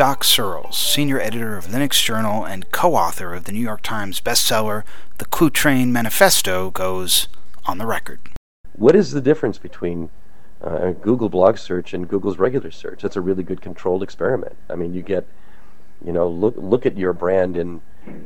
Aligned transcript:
Doc 0.00 0.24
Searls, 0.24 0.78
senior 0.78 1.20
editor 1.20 1.58
of 1.58 1.66
Linux 1.66 2.02
Journal 2.02 2.42
and 2.46 2.70
co 2.70 2.94
author 2.94 3.34
of 3.34 3.44
the 3.44 3.52
New 3.52 3.60
York 3.60 3.82
Times 3.82 4.18
bestseller, 4.18 4.82
The 5.18 5.26
Cluetrain 5.26 5.88
Manifesto, 5.88 6.70
goes 6.70 7.28
on 7.66 7.76
the 7.76 7.84
record. 7.84 8.18
What 8.72 8.96
is 8.96 9.10
the 9.10 9.20
difference 9.20 9.58
between 9.58 10.08
uh, 10.62 10.92
Google 10.92 11.28
blog 11.28 11.58
search 11.58 11.92
and 11.92 12.08
Google's 12.08 12.38
regular 12.38 12.70
search? 12.70 13.02
That's 13.02 13.16
a 13.16 13.20
really 13.20 13.42
good 13.42 13.60
controlled 13.60 14.02
experiment. 14.02 14.56
I 14.70 14.74
mean, 14.74 14.94
you 14.94 15.02
get, 15.02 15.26
you 16.02 16.14
know, 16.14 16.26
look 16.26 16.54
look 16.56 16.86
at 16.86 16.96
your 16.96 17.12
brand 17.12 17.58
in 17.58 17.82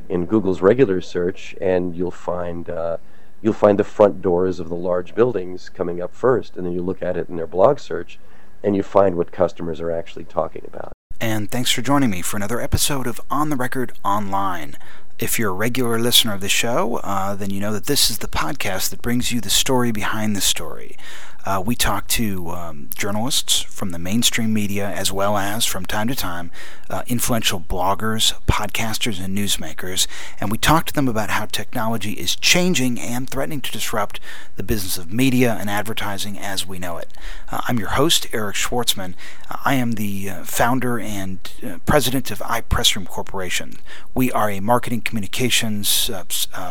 in 0.09 0.27
Google's 0.27 0.63
regular 0.63 1.01
search, 1.01 1.57
and 1.61 1.97
you'll 1.97 2.13
find 2.13 2.71
uh, 2.71 2.99
you'll 3.43 3.53
find 3.53 3.81
the 3.81 3.83
front 3.83 4.23
doors 4.23 4.61
of 4.61 4.69
the 4.69 4.77
large 4.77 5.17
buildings 5.17 5.71
coming 5.71 6.01
up 6.01 6.15
first, 6.15 6.57
and 6.57 6.65
then 6.65 6.73
you 6.73 6.83
look 6.83 7.03
at 7.03 7.17
it 7.17 7.29
in 7.29 7.35
their 7.35 7.49
blog 7.49 7.81
search, 7.81 8.21
and 8.63 8.77
you 8.77 8.85
find 8.85 9.17
what 9.17 9.33
customers 9.33 9.81
are 9.81 9.91
actually 9.91 10.25
talking 10.25 10.63
about 10.69 10.94
and 11.25 11.51
thanks 11.51 11.71
for 11.71 11.81
joining 11.81 12.11
me 12.11 12.21
for 12.21 12.37
another 12.37 12.61
episode 12.61 13.07
of 13.07 13.19
On 13.31 13.49
the 13.49 13.57
Record 13.57 13.95
Online. 14.05 14.77
If 15.19 15.39
you're 15.39 15.53
a 15.53 15.55
regular 15.55 15.99
listener 15.99 16.35
of 16.35 16.43
the 16.43 16.51
show, 16.51 16.97
uh, 16.97 17.35
then 17.35 17.49
you 17.49 17.61
know 17.61 17.73
that 17.73 17.87
this 17.87 18.11
is 18.11 18.19
the 18.19 18.29
podcast 18.29 18.91
that 18.91 19.01
brings 19.01 19.33
you 19.33 19.41
the 19.41 19.49
story 19.49 19.91
behind 19.91 20.37
the 20.37 20.43
story. 20.43 20.99
Uh, 21.45 21.63
we 21.65 21.75
talk 21.75 22.09
to 22.09 22.49
um, 22.51 22.89
journalists 22.95 23.61
from 23.61 23.91
the 23.91 23.99
mainstream 23.99 24.53
media 24.53 24.89
as 24.89 25.13
well 25.13 25.37
as, 25.37 25.67
from 25.67 25.85
time 25.85 26.09
to 26.09 26.15
time, 26.15 26.51
uh, 26.89 27.03
influential 27.07 27.61
bloggers, 27.61 28.33
podcasters, 28.47 29.23
and 29.23 29.37
newsmakers, 29.37 30.07
and 30.41 30.51
we 30.51 30.57
talk 30.57 30.87
to 30.87 30.93
them 30.95 31.07
about 31.07 31.29
how 31.31 31.45
technology 31.45 32.13
is 32.13 32.35
changing 32.35 32.99
and 32.99 33.29
threatening 33.29 33.61
to 33.61 33.71
disrupt 33.71 34.21
the 34.57 34.63
business 34.63 34.97
of 34.97 35.13
media 35.13 35.57
and 35.61 35.69
advertising 35.69 36.39
as 36.39 36.67
we 36.67 36.79
know 36.79 36.97
it. 36.97 37.13
Uh, 37.51 37.61
I'm 37.69 37.79
your 37.79 37.91
host, 37.91 38.27
Eric 38.33 38.57
Schwartzman. 38.57 39.15
Uh, 39.51 39.57
I 39.65 39.75
am 39.75 39.93
the 39.93 40.31
uh, 40.31 40.45
founder 40.45 40.99
and 40.99 41.39
uh, 41.63 41.79
president 41.85 42.31
of 42.31 42.39
iPressroom 42.39 43.07
Corporation. 43.07 43.75
We 44.15 44.33
are 44.33 44.51
a 44.51 44.61
marketing 44.61 45.03
communications 45.03 46.11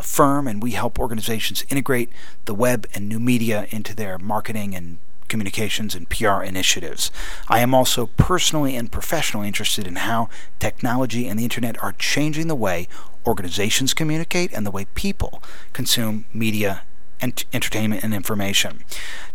firm, 0.02 0.48
and 0.48 0.64
we 0.64 0.72
help 0.72 0.98
organizations 0.98 1.64
integrate 1.70 2.10
the 2.46 2.56
web 2.56 2.88
and 2.94 3.08
new 3.08 3.20
media 3.20 3.68
into 3.70 3.96
their 3.96 4.18
marketing 4.18 4.63
marketing 4.64 4.76
and 4.76 4.98
communications 5.28 5.96
and 5.96 6.10
PR 6.10 6.44
initiatives. 6.44 7.12
I 7.48 7.60
am 7.60 7.74
also 7.74 8.08
personally 8.18 8.76
and 8.76 8.92
professionally 8.92 9.48
interested 9.48 9.88
in 9.88 9.96
how 9.96 10.30
technology 10.60 11.28
and 11.28 11.40
the 11.40 11.44
internet 11.44 11.82
are 11.82 11.94
changing 11.94 12.48
the 12.48 12.56
way 12.56 12.88
organizations 13.26 13.94
communicate 13.94 14.54
and 14.54 14.66
the 14.66 14.72
way 14.72 14.86
people 14.94 15.42
consume 15.72 16.26
media 16.34 16.82
ent- 17.24 17.46
entertainment 17.54 18.04
and 18.04 18.14
information. 18.14 18.84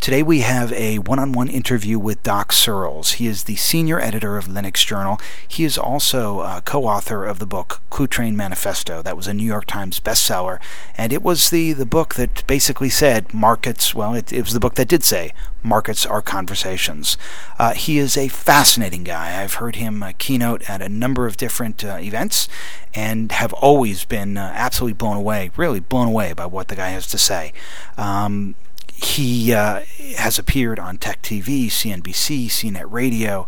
Today 0.00 0.22
we 0.22 0.40
have 0.40 0.72
a 0.74 0.98
one 0.98 1.18
on 1.18 1.32
one 1.32 1.48
interview 1.48 1.98
with 1.98 2.22
Doc 2.22 2.52
Searls. 2.52 3.12
He 3.12 3.26
is 3.26 3.44
the 3.44 3.56
senior 3.56 3.98
editor 3.98 4.36
of 4.36 4.46
Linux 4.46 4.86
Journal. 4.86 5.18
He 5.46 5.64
is 5.64 5.78
also 5.78 6.40
uh, 6.40 6.58
a 6.58 6.62
co 6.62 6.84
author 6.84 7.24
of 7.24 7.38
the 7.38 7.46
book 7.46 7.80
Cluetrain 7.90 8.34
Manifesto. 8.34 9.02
That 9.02 9.16
was 9.16 9.26
a 9.26 9.34
New 9.34 9.46
York 9.46 9.64
Times 9.66 9.98
bestseller. 9.98 10.60
And 10.96 11.12
it 11.12 11.22
was 11.22 11.50
the, 11.50 11.72
the 11.72 11.86
book 11.86 12.14
that 12.14 12.46
basically 12.46 12.90
said 12.90 13.32
markets, 13.32 13.94
well, 13.94 14.14
it, 14.14 14.32
it 14.32 14.42
was 14.42 14.52
the 14.52 14.60
book 14.60 14.74
that 14.74 14.88
did 14.88 15.02
say 15.02 15.32
markets 15.62 16.06
are 16.06 16.22
conversations. 16.22 17.16
Uh, 17.58 17.74
he 17.74 17.98
is 17.98 18.16
a 18.16 18.28
fascinating 18.28 19.04
guy. 19.04 19.42
I've 19.42 19.54
heard 19.54 19.76
him 19.76 20.02
uh, 20.02 20.12
keynote 20.18 20.68
at 20.68 20.82
a 20.82 20.88
number 20.88 21.26
of 21.26 21.36
different 21.36 21.84
uh, 21.84 21.98
events 22.00 22.48
and 22.94 23.32
have 23.32 23.52
always 23.54 24.04
been 24.04 24.36
uh, 24.36 24.52
absolutely 24.54 24.94
blown 24.94 25.16
away, 25.16 25.50
really 25.56 25.80
blown 25.80 26.08
away 26.08 26.32
by 26.32 26.46
what 26.46 26.68
the 26.68 26.76
guy 26.76 26.88
has 26.88 27.06
to 27.08 27.18
say. 27.18 27.52
Um, 27.96 28.54
he 28.94 29.52
uh, 29.52 29.82
has 30.16 30.38
appeared 30.38 30.78
on 30.78 30.98
Tech 30.98 31.22
TV, 31.22 31.66
CNBC, 31.66 32.46
CNET 32.46 32.86
Radio. 32.90 33.46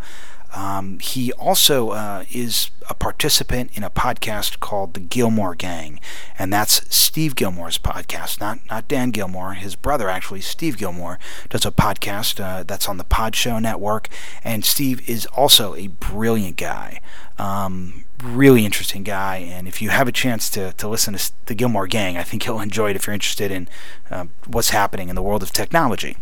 Um, 0.53 0.99
he 0.99 1.33
also 1.33 1.91
uh, 1.91 2.25
is 2.31 2.71
a 2.89 2.95
participant 2.95 3.71
in 3.75 3.85
a 3.85 3.91
podcast 3.91 4.59
called 4.59 4.95
The 4.95 5.01
Gillmor 5.01 5.57
Gang, 5.57 6.01
and 6.39 6.53
that's 6.53 6.93
Steve 6.95 7.35
Gillmor's 7.37 7.79
podcast, 7.79 8.41
not 8.41 8.59
not 8.69 8.89
Dan 8.89 9.13
Gillmor. 9.13 9.55
His 9.55 9.77
brother, 9.77 10.09
actually, 10.09 10.41
Steve 10.41 10.77
Gillmor, 10.77 11.19
does 11.49 11.65
a 11.65 11.71
podcast 11.71 12.43
uh, 12.43 12.65
that's 12.65 12.89
on 12.89 12.97
the 12.97 13.05
Pod 13.05 13.37
Show 13.37 13.59
Network, 13.59 14.09
and 14.43 14.65
Steve 14.65 15.09
is 15.09 15.27
also 15.27 15.75
a 15.77 15.87
brilliant 15.87 16.57
guy. 16.57 17.01
Um, 17.39 18.05
really 18.23 18.65
interesting 18.65 19.05
guy, 19.05 19.37
and 19.37 19.69
if 19.69 19.81
you 19.81 19.91
have 19.91 20.09
a 20.09 20.13
chance 20.13 20.51
to, 20.51 20.73
to 20.75 20.89
listen 20.89 21.15
to 21.15 21.33
the 21.47 21.55
Gillmor 21.55 21.89
Gang, 21.89 22.17
I 22.17 22.23
think 22.23 22.45
you'll 22.45 22.61
enjoy 22.61 22.91
it 22.91 22.97
if 22.97 23.07
you're 23.07 23.15
interested 23.15 23.51
in 23.51 23.69
uh, 24.11 24.27
what's 24.47 24.71
happening 24.71 25.09
in 25.09 25.15
the 25.15 25.23
world 25.23 25.43
of 25.43 25.53
technology. 25.53 26.17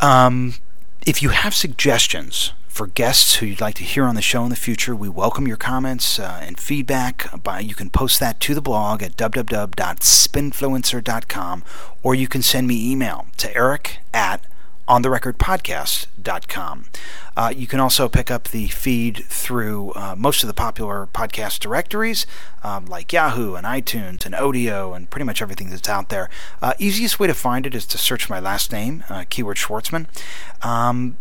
Um, 0.00 0.54
if 1.06 1.22
you 1.22 1.30
have 1.30 1.54
suggestions 1.54 2.52
for 2.68 2.86
guests 2.86 3.36
who 3.36 3.46
you'd 3.46 3.60
like 3.60 3.74
to 3.76 3.84
hear 3.84 4.04
on 4.04 4.14
the 4.14 4.22
show 4.22 4.44
in 4.44 4.50
the 4.50 4.56
future, 4.56 4.94
we 4.94 5.08
welcome 5.08 5.48
your 5.48 5.56
comments 5.56 6.18
uh, 6.18 6.40
and 6.42 6.60
feedback. 6.60 7.42
By 7.42 7.60
you 7.60 7.74
can 7.74 7.88
post 7.90 8.20
that 8.20 8.38
to 8.40 8.54
the 8.54 8.62
blog 8.62 9.02
at 9.02 9.16
www.spinfluencer.com, 9.16 11.64
or 12.02 12.14
you 12.14 12.28
can 12.28 12.42
send 12.42 12.66
me 12.66 12.90
email 12.90 13.26
to 13.38 13.56
eric 13.56 14.00
at 14.12 14.44
ontherecordpodcast.com. 14.90 16.84
Uh, 17.36 17.52
you 17.56 17.68
can 17.68 17.78
also 17.78 18.08
pick 18.08 18.28
up 18.28 18.48
the 18.48 18.66
feed 18.68 19.24
through 19.28 19.92
uh, 19.92 20.16
most 20.18 20.42
of 20.42 20.48
the 20.48 20.54
popular 20.54 21.06
podcast 21.14 21.60
directories 21.60 22.26
um, 22.64 22.86
like 22.86 23.12
Yahoo 23.12 23.54
and 23.54 23.64
iTunes 23.64 24.26
and 24.26 24.34
Odeo 24.34 24.94
and 24.94 25.08
pretty 25.08 25.24
much 25.24 25.40
everything 25.40 25.70
that's 25.70 25.88
out 25.88 26.08
there. 26.08 26.28
Uh, 26.60 26.74
easiest 26.78 27.20
way 27.20 27.28
to 27.28 27.34
find 27.34 27.66
it 27.66 27.74
is 27.74 27.86
to 27.86 27.98
search 27.98 28.28
my 28.28 28.40
last 28.40 28.72
name, 28.72 29.04
uh, 29.08 29.24
keyword 29.30 29.58
Schwartzman. 29.58 30.06
Um, 30.66 31.16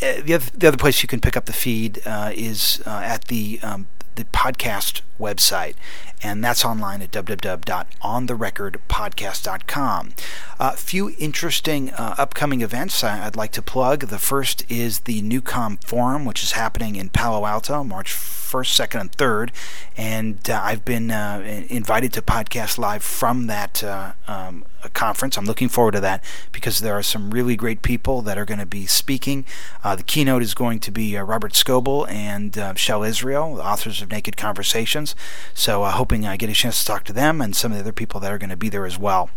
eh, 0.00 0.22
the, 0.22 0.34
other, 0.34 0.50
the 0.56 0.68
other 0.68 0.78
place 0.78 1.02
you 1.02 1.08
can 1.08 1.20
pick 1.20 1.36
up 1.36 1.44
the 1.44 1.52
feed 1.52 2.00
uh, 2.06 2.32
is 2.34 2.82
uh, 2.86 3.02
at 3.04 3.26
the 3.26 3.60
um, 3.62 3.86
the 4.20 4.26
podcast 4.26 5.00
website, 5.18 5.74
and 6.22 6.44
that's 6.44 6.64
online 6.64 7.02
at 7.02 7.10
www.ontherecordpodcast.com. 7.12 10.12
A 10.58 10.62
uh, 10.62 10.72
few 10.72 11.14
interesting 11.18 11.90
uh, 11.90 12.14
upcoming 12.18 12.60
events 12.60 13.02
I'd 13.02 13.36
like 13.36 13.52
to 13.52 13.62
plug. 13.62 14.08
The 14.08 14.18
first 14.18 14.70
is 14.70 15.00
the 15.00 15.22
Newcom 15.22 15.82
Forum, 15.82 16.26
which 16.26 16.42
is 16.42 16.52
happening 16.52 16.96
in 16.96 17.08
Palo 17.08 17.46
Alto, 17.46 17.82
March 17.82 18.12
1st, 18.12 18.88
2nd, 18.88 19.00
and 19.00 19.12
3rd. 19.12 19.50
And 19.96 20.50
uh, 20.50 20.60
I've 20.62 20.84
been 20.84 21.10
uh, 21.10 21.64
invited 21.68 22.12
to 22.14 22.22
podcast 22.22 22.76
live 22.76 23.02
from 23.02 23.46
that 23.46 23.82
uh, 23.82 24.12
um, 24.28 24.66
conference. 24.92 25.38
I'm 25.38 25.46
looking 25.46 25.70
forward 25.70 25.92
to 25.92 26.00
that 26.00 26.22
because 26.52 26.80
there 26.80 26.94
are 26.94 27.02
some 27.02 27.30
really 27.30 27.56
great 27.56 27.80
people 27.80 28.20
that 28.22 28.36
are 28.36 28.44
going 28.44 28.60
to 28.60 28.66
be 28.66 28.84
speaking. 28.84 29.46
Uh, 29.82 29.96
the 29.96 30.02
keynote 30.02 30.42
is 30.42 30.52
going 30.52 30.80
to 30.80 30.90
be 30.90 31.16
Robert 31.16 31.52
Scoble 31.52 32.06
and 32.10 32.78
Shel 32.78 33.02
Israel, 33.02 33.54
the 33.54 33.64
authors 33.64 34.02
of 34.02 34.09
Naked 34.10 34.36
Conversations. 34.36 35.14
So, 35.54 35.84
hoping 35.84 36.26
I 36.26 36.36
get 36.36 36.50
a 36.50 36.54
chance 36.54 36.80
to 36.80 36.86
talk 36.86 37.04
to 37.04 37.12
them 37.12 37.40
and 37.40 37.54
some 37.54 37.72
of 37.72 37.78
the 37.78 37.84
other 37.84 37.92
people 37.92 38.20
that 38.20 38.32
are 38.32 38.38
going 38.38 38.50
to 38.50 38.56
be 38.56 38.68
there 38.68 38.86
as 38.86 38.98
well. 38.98 39.30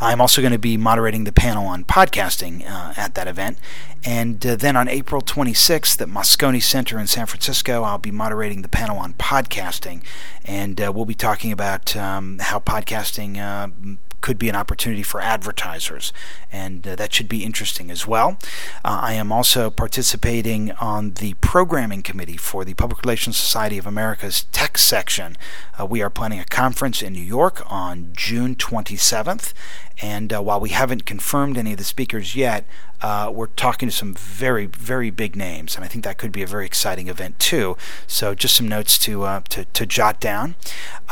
I'm 0.00 0.20
also 0.20 0.40
going 0.40 0.52
to 0.52 0.58
be 0.58 0.76
moderating 0.76 1.24
the 1.24 1.32
panel 1.32 1.66
on 1.66 1.84
podcasting 1.84 2.68
uh, 2.68 2.94
at 2.96 3.14
that 3.14 3.28
event. 3.28 3.58
And 4.04 4.44
uh, 4.46 4.56
then 4.56 4.76
on 4.76 4.88
April 4.88 5.22
26th 5.22 6.00
at 6.00 6.08
Moscone 6.08 6.62
Center 6.62 6.98
in 6.98 7.06
San 7.06 7.26
Francisco, 7.26 7.82
I'll 7.82 7.98
be 7.98 8.10
moderating 8.10 8.62
the 8.62 8.68
panel 8.68 8.98
on 8.98 9.14
podcasting. 9.14 10.02
And 10.44 10.80
uh, 10.80 10.92
we'll 10.94 11.06
be 11.06 11.14
talking 11.14 11.52
about 11.52 11.96
um, 11.96 12.38
how 12.40 12.58
podcasting 12.58 13.38
uh, 13.38 13.96
could 14.24 14.38
be 14.38 14.48
an 14.48 14.56
opportunity 14.56 15.02
for 15.02 15.20
advertisers, 15.20 16.10
and 16.50 16.88
uh, 16.88 16.96
that 16.96 17.12
should 17.12 17.28
be 17.28 17.44
interesting 17.44 17.90
as 17.90 18.06
well. 18.06 18.38
Uh, 18.82 19.00
I 19.02 19.12
am 19.12 19.30
also 19.30 19.68
participating 19.68 20.72
on 20.72 21.10
the 21.20 21.34
programming 21.42 22.02
committee 22.02 22.38
for 22.38 22.64
the 22.64 22.72
Public 22.72 23.02
Relations 23.02 23.36
Society 23.36 23.76
of 23.76 23.86
America's 23.86 24.44
tech 24.44 24.78
section. 24.78 25.36
Uh, 25.78 25.84
we 25.84 26.00
are 26.00 26.08
planning 26.08 26.40
a 26.40 26.46
conference 26.46 27.02
in 27.02 27.12
New 27.12 27.20
York 27.20 27.70
on 27.70 28.14
June 28.16 28.56
27th, 28.56 29.52
and 30.00 30.32
uh, 30.32 30.40
while 30.40 30.58
we 30.58 30.70
haven't 30.70 31.04
confirmed 31.04 31.58
any 31.58 31.72
of 31.72 31.78
the 31.78 31.84
speakers 31.84 32.34
yet, 32.34 32.64
uh, 33.02 33.30
we're 33.30 33.48
talking 33.48 33.90
to 33.90 33.94
some 33.94 34.14
very, 34.14 34.64
very 34.64 35.10
big 35.10 35.36
names, 35.36 35.76
and 35.76 35.84
I 35.84 35.88
think 35.88 36.02
that 36.04 36.16
could 36.16 36.32
be 36.32 36.42
a 36.42 36.46
very 36.46 36.64
exciting 36.64 37.08
event 37.08 37.38
too. 37.38 37.76
So, 38.06 38.34
just 38.34 38.56
some 38.56 38.68
notes 38.68 38.96
to 39.00 39.24
uh, 39.24 39.40
to, 39.50 39.66
to, 39.66 39.84
jot 39.84 40.18
down. 40.18 40.54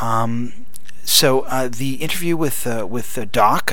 Um, 0.01 0.65
so 1.05 1.41
uh, 1.41 1.69
the 1.69 1.95
interview 1.95 2.37
with 2.37 2.67
uh, 2.67 2.87
with 2.87 3.17
uh, 3.19 3.25
Doc, 3.25 3.73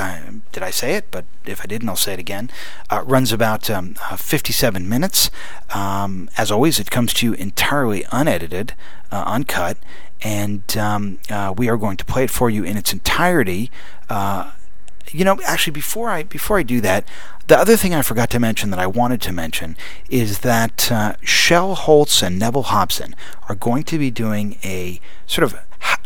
did 0.52 0.64
I 0.64 0.72
say 0.72 0.96
it? 0.96 1.12
But 1.12 1.26
if 1.46 1.62
I 1.62 1.66
didn't, 1.66 1.90
I'll 1.90 1.96
say 1.96 2.14
it 2.14 2.20
again. 2.20 2.50
Uh, 2.90 3.04
runs 3.06 3.31
about 3.31 3.70
um, 3.70 3.96
uh, 4.10 4.16
57 4.16 4.88
minutes. 4.88 5.30
Um, 5.74 6.30
as 6.38 6.52
always, 6.52 6.80
it 6.80 6.92
comes 6.92 7.14
to 7.16 7.26
you 7.28 7.34
entirely 7.34 8.06
unedited, 8.12 8.74
uh, 9.12 9.24
uncut, 9.26 9.78
and 10.22 10.78
um, 10.78 11.20
we 11.56 11.70
are 11.70 11.78
going 11.78 11.98
to 11.98 12.06
play 12.06 12.24
it 12.24 12.31
for 12.31 12.50
you 12.50 12.64
in 12.64 12.78
its 12.78 12.94
entirety 12.94 13.72
you 15.12 15.26
know, 15.26 15.40
actually, 15.44 15.72
before 15.72 16.10
I 16.10 16.24
before 16.24 16.58
I 16.60 16.64
do 16.64 16.81
that, 16.81 17.08
the 17.48 17.58
other 17.58 17.76
thing 17.76 17.94
I 17.94 18.02
forgot 18.02 18.30
to 18.31 18.40
mention 18.40 18.70
that 18.72 18.80
I 18.80 18.88
wanted 18.88 19.22
to 19.24 19.31
mention 19.31 19.76
is 20.10 20.40
that 20.40 20.92
uh, 20.92 21.16
Shel 21.22 21.76
Holtz 21.76 22.22
and 22.22 22.38
Neville 22.38 22.64
Hobson 22.64 23.16
are 23.48 23.56
going 23.56 23.84
to 23.84 23.98
be 23.98 24.12
doing 24.12 24.58
a 24.64 25.00
sort 25.26 25.44
of 25.44 25.60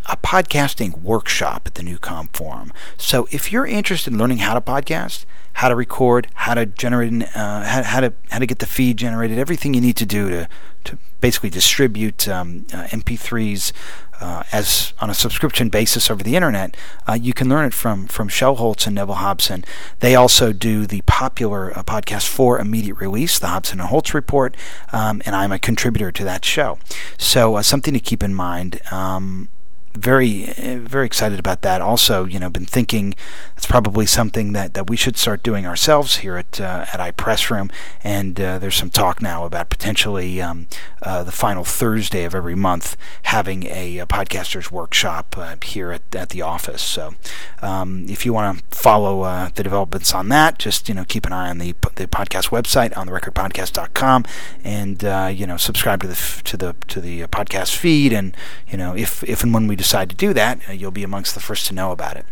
a 0.05 0.17
podcasting 0.17 1.01
workshop 1.01 1.63
at 1.65 1.75
the 1.75 1.83
Newcom 1.83 2.35
Forum. 2.35 2.73
So 2.97 3.27
if 3.31 3.51
you're 3.51 3.65
interested 3.65 4.13
in 4.13 4.19
learning 4.19 4.39
how 4.39 4.53
to 4.53 4.61
podcast, 4.61 5.25
how 5.53 5.69
to 5.69 5.75
record, 5.75 6.27
how 6.33 6.55
to 6.55 6.65
generate, 6.65 7.13
uh, 7.35 7.63
how, 7.63 7.83
how, 7.83 7.99
to 8.01 8.13
how 8.29 8.39
to 8.39 8.45
get 8.45 8.59
the 8.59 8.65
feed 8.65 8.97
generated, 8.97 9.37
everything 9.37 9.73
you 9.73 9.81
need 9.81 9.97
to 9.97 10.05
do 10.05 10.29
to 10.29 10.49
to 10.83 10.97
basically 11.21 11.49
distribute 11.49 12.27
um, 12.27 12.65
uh, 12.73 12.83
MP3s 12.87 13.71
uh, 14.19 14.43
as 14.51 14.93
on 14.99 15.09
a 15.09 15.13
subscription 15.13 15.69
basis 15.69 16.11
over 16.11 16.21
the 16.21 16.35
internet, 16.35 16.75
uh, 17.07 17.13
you 17.13 17.33
can 17.33 17.47
learn 17.47 17.65
it 17.65 17.73
from 17.73 18.07
from 18.07 18.27
Shel 18.27 18.55
Holtz 18.55 18.85
and 18.85 18.95
Neville 18.95 19.15
Hobson. 19.15 19.63
They 19.99 20.15
also 20.15 20.51
do 20.53 20.85
the 20.85 21.01
popular 21.05 21.77
uh, 21.77 21.83
podcast 21.83 22.27
for 22.27 22.59
immediate 22.59 22.95
release, 22.95 23.39
the 23.39 23.47
Hobson 23.47 23.79
and 23.79 23.89
Holtz 23.89 24.13
Report, 24.13 24.55
um, 24.91 25.21
and 25.25 25.35
I'm 25.35 25.51
a 25.51 25.59
contributor 25.59 26.11
to 26.11 26.23
that 26.25 26.43
show. 26.43 26.77
So 27.17 27.55
uh, 27.55 27.61
something 27.61 27.93
to 27.93 27.99
keep 27.99 28.21
in 28.21 28.33
mind. 28.33 28.81
Um, 28.91 29.49
very 29.95 30.45
very 30.57 31.05
excited 31.05 31.39
about 31.39 31.61
that. 31.61 31.81
Also, 31.81 32.25
you 32.25 32.39
know, 32.39 32.49
been 32.49 32.65
thinking 32.65 33.15
it's 33.55 33.65
probably 33.65 34.05
something 34.05 34.53
that, 34.53 34.73
that 34.73 34.89
we 34.89 34.97
should 34.97 35.17
start 35.17 35.43
doing 35.43 35.65
ourselves 35.65 36.17
here 36.17 36.37
at 36.37 36.59
uh, 36.59 36.85
at 36.91 36.99
iPressroom. 36.99 37.71
And 38.03 38.39
uh, 38.39 38.59
there's 38.59 38.75
some 38.75 38.89
talk 38.89 39.21
now 39.21 39.45
about 39.45 39.69
potentially 39.69 40.41
um, 40.41 40.67
uh, 41.01 41.23
the 41.23 41.31
final 41.31 41.63
Thursday 41.63 42.23
of 42.23 42.35
every 42.35 42.55
month 42.55 42.97
having 43.23 43.65
a, 43.67 43.99
a 43.99 44.05
podcasters 44.05 44.71
workshop 44.71 45.35
uh, 45.37 45.55
here 45.63 45.91
at, 45.91 46.15
at 46.15 46.29
the 46.29 46.41
office. 46.41 46.81
So, 46.81 47.13
um, 47.61 48.05
if 48.09 48.25
you 48.25 48.33
want 48.33 48.59
to 48.59 48.77
follow 48.77 49.21
uh, 49.21 49.49
the 49.53 49.63
developments 49.63 50.13
on 50.13 50.29
that, 50.29 50.59
just 50.59 50.89
you 50.89 50.95
know 50.95 51.05
keep 51.05 51.25
an 51.25 51.33
eye 51.33 51.49
on 51.49 51.57
the 51.57 51.73
the 51.95 52.07
podcast 52.07 52.49
website 52.49 52.95
on 52.97 53.07
the 53.07 53.13
recordpodcast.com, 53.13 54.25
and 54.63 55.05
uh, 55.05 55.29
you 55.33 55.45
know 55.45 55.57
subscribe 55.57 56.01
to 56.01 56.07
the 56.07 56.41
to 56.43 56.57
the 56.57 56.75
to 56.87 56.99
the 56.99 57.21
podcast 57.27 57.75
feed. 57.75 58.11
And 58.13 58.35
you 58.67 58.77
know 58.77 58.95
if 58.95 59.23
if 59.23 59.43
and 59.43 59.53
when 59.53 59.67
we 59.67 59.75
decide 59.83 60.09
to 60.09 60.15
do 60.15 60.33
that, 60.33 60.59
uh, 60.67 60.71
you'll 60.71 60.91
be 60.91 61.03
amongst 61.03 61.35
the 61.35 61.39
first 61.41 61.67
to 61.67 61.73
know 61.73 61.91
about 61.91 62.17
it. 62.17 62.25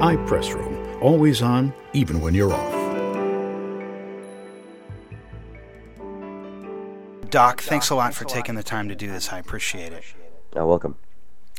iPressroom, 0.00 1.02
always 1.02 1.42
on, 1.42 1.72
even 1.92 2.20
when 2.20 2.34
you're 2.34 2.52
off. 2.52 2.72
Doc, 7.30 7.62
thanks 7.62 7.88
a 7.88 7.94
lot 7.94 8.12
for 8.12 8.26
taking 8.26 8.56
the 8.56 8.62
time 8.62 8.90
to 8.90 8.94
do 8.94 9.10
this. 9.10 9.32
I 9.32 9.38
appreciate 9.38 9.94
it. 9.94 10.04
You're 10.54 10.66
welcome. 10.66 10.96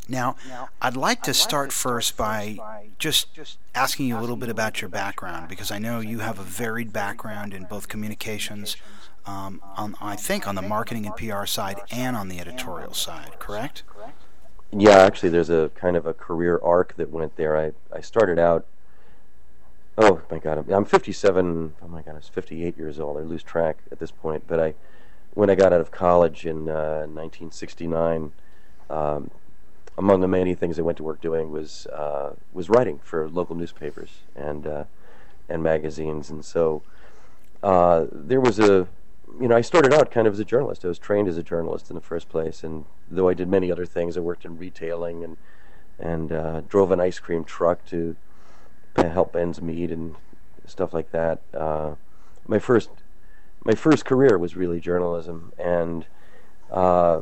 Now, 0.08 0.36
I'd 0.82 0.98
like 0.98 1.24
to 1.24 1.34
start 1.34 1.72
first 1.72 2.18
by 2.18 2.58
just 3.00 3.28
asking 3.74 4.08
you 4.08 4.18
a 4.18 4.22
little 4.22 4.36
bit 4.36 4.50
about 4.50 4.82
your 4.82 4.90
background 4.90 5.48
because 5.48 5.72
I 5.72 5.80
know 5.80 6.00
you 6.02 6.20
have 6.20 6.40
a 6.40 6.44
varied 6.44 6.92
background 6.92 7.54
in 7.54 7.64
both 7.64 7.88
communications, 7.88 8.76
um, 9.26 9.62
on, 9.78 9.96
I 10.02 10.18
think 10.18 10.48
on 10.48 10.56
the 10.56 10.62
marketing 10.62 11.06
and 11.06 11.16
PR 11.16 11.46
side 11.46 11.80
and 11.90 12.18
on 12.18 12.28
the 12.28 12.40
editorial 12.40 12.94
side, 12.94 13.40
correct? 13.40 13.84
Yeah, 14.72 14.98
actually, 14.98 15.30
there's 15.30 15.50
a 15.50 15.72
kind 15.76 15.96
of 15.96 16.06
a 16.06 16.14
career 16.14 16.60
arc 16.62 16.96
that 16.98 17.10
went 17.10 17.38
there. 17.38 17.58
I, 17.58 17.72
I 17.96 18.02
started 18.02 18.40
out, 18.40 18.66
oh 19.98 20.22
my 20.30 20.40
God, 20.40 20.70
I'm 20.70 20.86
57, 20.86 21.76
oh 21.82 21.88
my 21.88 22.02
God, 22.02 22.12
I 22.12 22.16
was 22.16 22.28
58 22.28 22.78
years 22.78 23.00
old. 23.00 23.18
I 23.18 23.22
lose 23.22 23.44
track 23.44 23.78
at 23.92 24.00
this 24.00 24.12
point. 24.12 24.44
But 24.48 24.60
I, 24.60 24.74
when 25.34 25.50
I 25.50 25.56
got 25.56 25.72
out 25.72 25.80
of 25.80 25.92
college 25.92 26.46
in 26.46 26.70
uh, 26.70 27.06
1969, 27.06 28.34
um, 28.90 29.32
among 29.98 30.22
the 30.22 30.28
many 30.28 30.56
things 30.56 30.80
I 30.80 30.82
went 30.82 30.98
to 30.98 31.04
work 31.04 31.22
doing 31.22 31.52
was 31.52 31.88
uh, 31.88 32.34
was 32.52 32.70
writing 32.70 33.00
for 33.04 33.30
local 33.30 33.56
newspapers 33.56 34.22
and 34.36 34.66
uh, 34.66 34.84
and 35.50 35.62
magazines, 35.62 36.30
and 36.30 36.44
so 36.44 36.82
uh, 37.62 38.06
there 38.12 38.42
was 38.42 38.60
a 38.60 38.88
you 39.40 39.48
know 39.48 39.56
I 39.56 39.62
started 39.62 39.94
out 39.94 40.12
kind 40.12 40.28
of 40.28 40.34
as 40.34 40.40
a 40.40 40.46
journalist. 40.46 40.84
I 40.84 40.88
was 40.88 41.00
trained 41.00 41.28
as 41.28 41.38
a 41.38 41.44
journalist 41.44 41.90
in 41.90 41.96
the 41.96 42.02
first 42.02 42.30
place, 42.30 42.64
and 42.64 42.86
though 43.10 43.30
I 43.30 43.34
did 43.34 43.48
many 43.48 43.72
other 43.72 43.86
things, 43.86 44.18
I 44.18 44.22
worked 44.22 44.46
in 44.46 44.58
retailing 44.58 45.24
and 45.24 45.38
and 46.00 46.32
uh, 46.32 46.62
drove 46.62 46.92
an 46.92 47.00
ice 47.00 47.20
cream 47.20 47.44
truck 47.44 47.86
to 47.86 48.16
help 48.96 49.36
ends 49.36 49.62
meet 49.62 49.92
and 49.92 50.16
stuff 50.66 50.94
like 50.94 51.12
that. 51.12 51.42
Uh, 51.54 51.96
my 52.48 52.60
first 52.60 52.90
my 53.64 53.76
first 53.76 54.06
career 54.06 54.38
was 54.38 54.56
really 54.56 54.80
journalism, 54.80 55.54
and 55.58 56.06
uh, 56.72 57.22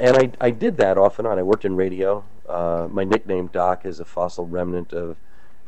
and 0.00 0.16
I, 0.16 0.46
I 0.46 0.50
did 0.50 0.78
that 0.78 0.96
off 0.96 1.18
and 1.18 1.28
on. 1.28 1.38
I 1.38 1.42
worked 1.42 1.64
in 1.64 1.76
radio. 1.76 2.24
Uh, 2.48 2.88
my 2.90 3.04
nickname 3.04 3.48
Doc 3.48 3.84
is 3.84 4.00
a 4.00 4.04
fossil 4.04 4.46
remnant 4.46 4.92
of 4.92 5.16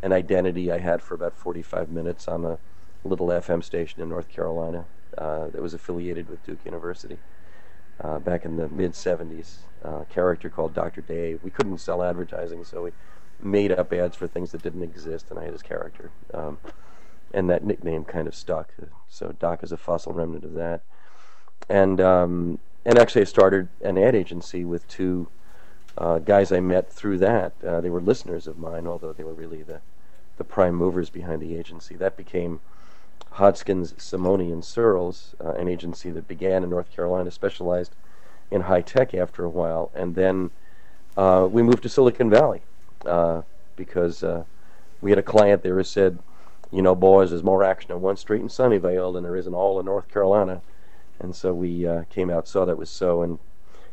an 0.02 0.12
identity 0.12 0.72
I 0.72 0.78
had 0.78 1.02
for 1.02 1.14
about 1.14 1.36
45 1.36 1.90
minutes 1.90 2.26
on 2.26 2.44
a 2.44 2.58
little 3.04 3.28
FM 3.28 3.62
station 3.62 4.00
in 4.00 4.08
North 4.08 4.28
Carolina 4.28 4.86
uh, 5.18 5.48
that 5.48 5.60
was 5.60 5.74
affiliated 5.74 6.28
with 6.28 6.44
Duke 6.44 6.64
University 6.64 7.18
uh, 8.00 8.18
back 8.18 8.44
in 8.44 8.56
the 8.56 8.68
mid 8.68 8.92
70s. 8.92 9.58
Uh, 9.84 10.04
character 10.04 10.48
called 10.48 10.74
Dr. 10.74 11.02
Dave. 11.02 11.40
We 11.42 11.50
couldn't 11.50 11.78
sell 11.78 12.02
advertising, 12.02 12.64
so 12.64 12.84
we 12.84 12.92
made 13.40 13.72
up 13.72 13.92
ads 13.92 14.16
for 14.16 14.26
things 14.26 14.52
that 14.52 14.62
didn't 14.62 14.82
exist, 14.82 15.26
and 15.28 15.38
I 15.38 15.44
had 15.44 15.52
his 15.52 15.62
character. 15.62 16.10
Um, 16.32 16.58
and 17.34 17.50
that 17.50 17.64
nickname 17.64 18.04
kind 18.04 18.28
of 18.28 18.34
stuck. 18.34 18.72
So 19.08 19.34
Doc 19.38 19.62
is 19.62 19.72
a 19.72 19.76
fossil 19.76 20.12
remnant 20.12 20.44
of 20.44 20.54
that. 20.54 20.82
And 21.68 22.00
um, 22.00 22.58
and 22.84 22.98
actually, 22.98 23.22
I 23.22 23.24
started 23.24 23.68
an 23.80 23.96
ad 23.96 24.14
agency 24.14 24.64
with 24.64 24.86
two 24.88 25.28
uh, 25.96 26.18
guys 26.18 26.50
I 26.50 26.60
met 26.60 26.92
through 26.92 27.18
that. 27.18 27.52
Uh, 27.64 27.80
they 27.80 27.90
were 27.90 28.00
listeners 28.00 28.46
of 28.46 28.58
mine, 28.58 28.86
although 28.86 29.12
they 29.12 29.24
were 29.24 29.34
really 29.34 29.62
the 29.62 29.80
the 30.38 30.44
prime 30.44 30.74
movers 30.74 31.10
behind 31.10 31.42
the 31.42 31.56
agency. 31.56 31.94
That 31.94 32.16
became 32.16 32.60
Hodskins, 33.34 34.00
Simone, 34.00 34.50
and 34.50 34.64
Searls, 34.64 35.34
uh, 35.44 35.52
an 35.52 35.68
agency 35.68 36.10
that 36.10 36.26
began 36.26 36.64
in 36.64 36.70
North 36.70 36.90
Carolina, 36.90 37.30
specialized 37.30 37.94
in 38.50 38.62
high 38.62 38.80
tech 38.80 39.14
after 39.14 39.44
a 39.44 39.48
while, 39.48 39.90
and 39.94 40.14
then 40.14 40.50
uh, 41.16 41.46
we 41.50 41.62
moved 41.62 41.82
to 41.82 41.88
Silicon 41.88 42.30
Valley 42.30 42.62
uh, 43.06 43.42
because 43.76 44.24
uh, 44.24 44.44
we 45.00 45.10
had 45.10 45.18
a 45.18 45.22
client 45.22 45.62
there 45.62 45.76
who 45.76 45.84
said, 45.84 46.18
"You 46.70 46.82
know, 46.82 46.94
boys, 46.94 47.30
there's 47.30 47.44
more 47.44 47.62
action 47.62 47.92
on 47.92 48.00
one 48.00 48.16
street 48.16 48.40
in 48.40 48.48
Sunnyvale 48.48 49.12
than 49.12 49.22
there 49.22 49.36
is 49.36 49.46
in 49.46 49.54
all 49.54 49.78
of 49.78 49.84
North 49.84 50.08
Carolina." 50.08 50.62
And 51.22 51.34
so 51.34 51.54
we 51.54 51.86
uh, 51.86 52.04
came 52.10 52.30
out, 52.30 52.48
saw 52.48 52.64
that 52.64 52.76
was 52.76 52.90
so, 52.90 53.22
and 53.22 53.38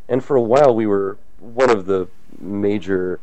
and 0.08 0.24
for 0.24 0.36
a 0.36 0.42
while 0.42 0.76
we 0.76 0.88
were 0.88 1.18
one 1.40 1.70
of 1.70 1.86
the 1.86 2.08
major 2.40 3.20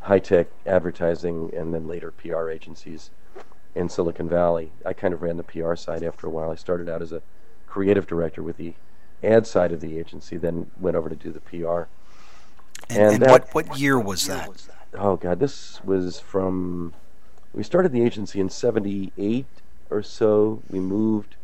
high-tech 0.00 0.48
advertising 0.66 1.52
and 1.56 1.72
then 1.72 1.86
later 1.86 2.10
PR 2.10 2.50
agencies 2.50 3.10
in 3.74 3.88
Silicon 3.88 4.28
Valley. 4.28 4.72
I 4.84 4.92
kind 4.92 5.14
of 5.14 5.22
ran 5.22 5.36
the 5.36 5.42
PR 5.44 5.74
side 5.76 6.02
after 6.02 6.26
a 6.26 6.30
while. 6.30 6.50
I 6.50 6.56
started 6.56 6.88
out 6.88 7.02
as 7.02 7.12
a 7.12 7.22
creative 7.66 8.06
director 8.06 8.42
with 8.42 8.56
the 8.56 8.74
ad 9.22 9.46
side 9.46 9.72
of 9.72 9.80
the 9.80 9.98
agency, 9.98 10.36
then 10.36 10.70
went 10.80 10.96
over 10.96 11.08
to 11.08 11.14
do 11.14 11.30
the 11.30 11.40
PR. 11.40 11.84
And, 12.88 12.98
and, 12.98 13.12
and 13.14 13.22
that, 13.22 13.30
what 13.30 13.54
what 13.54 13.78
year 13.78 13.98
was 13.98 14.26
that? 14.26 14.50
Oh 14.94 15.16
God, 15.16 15.38
this 15.38 15.82
was 15.84 16.20
from. 16.20 16.94
We 17.54 17.62
started 17.62 17.92
the 17.92 18.02
agency 18.02 18.40
in 18.40 18.50
'78 18.50 19.46
or 19.90 20.02
so. 20.02 20.62
We 20.68 20.80
moved 20.80 21.36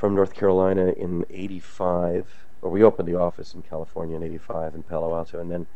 from 0.00 0.14
North 0.14 0.32
Carolina 0.32 0.94
in 0.96 1.26
85, 1.28 2.46
or 2.62 2.70
we 2.70 2.82
opened 2.82 3.06
the 3.06 3.16
office 3.16 3.52
in 3.52 3.60
California 3.60 4.16
in 4.16 4.22
85 4.22 4.74
in 4.74 4.82
Palo 4.82 5.14
Alto, 5.14 5.38
and 5.38 5.50
then 5.50 5.66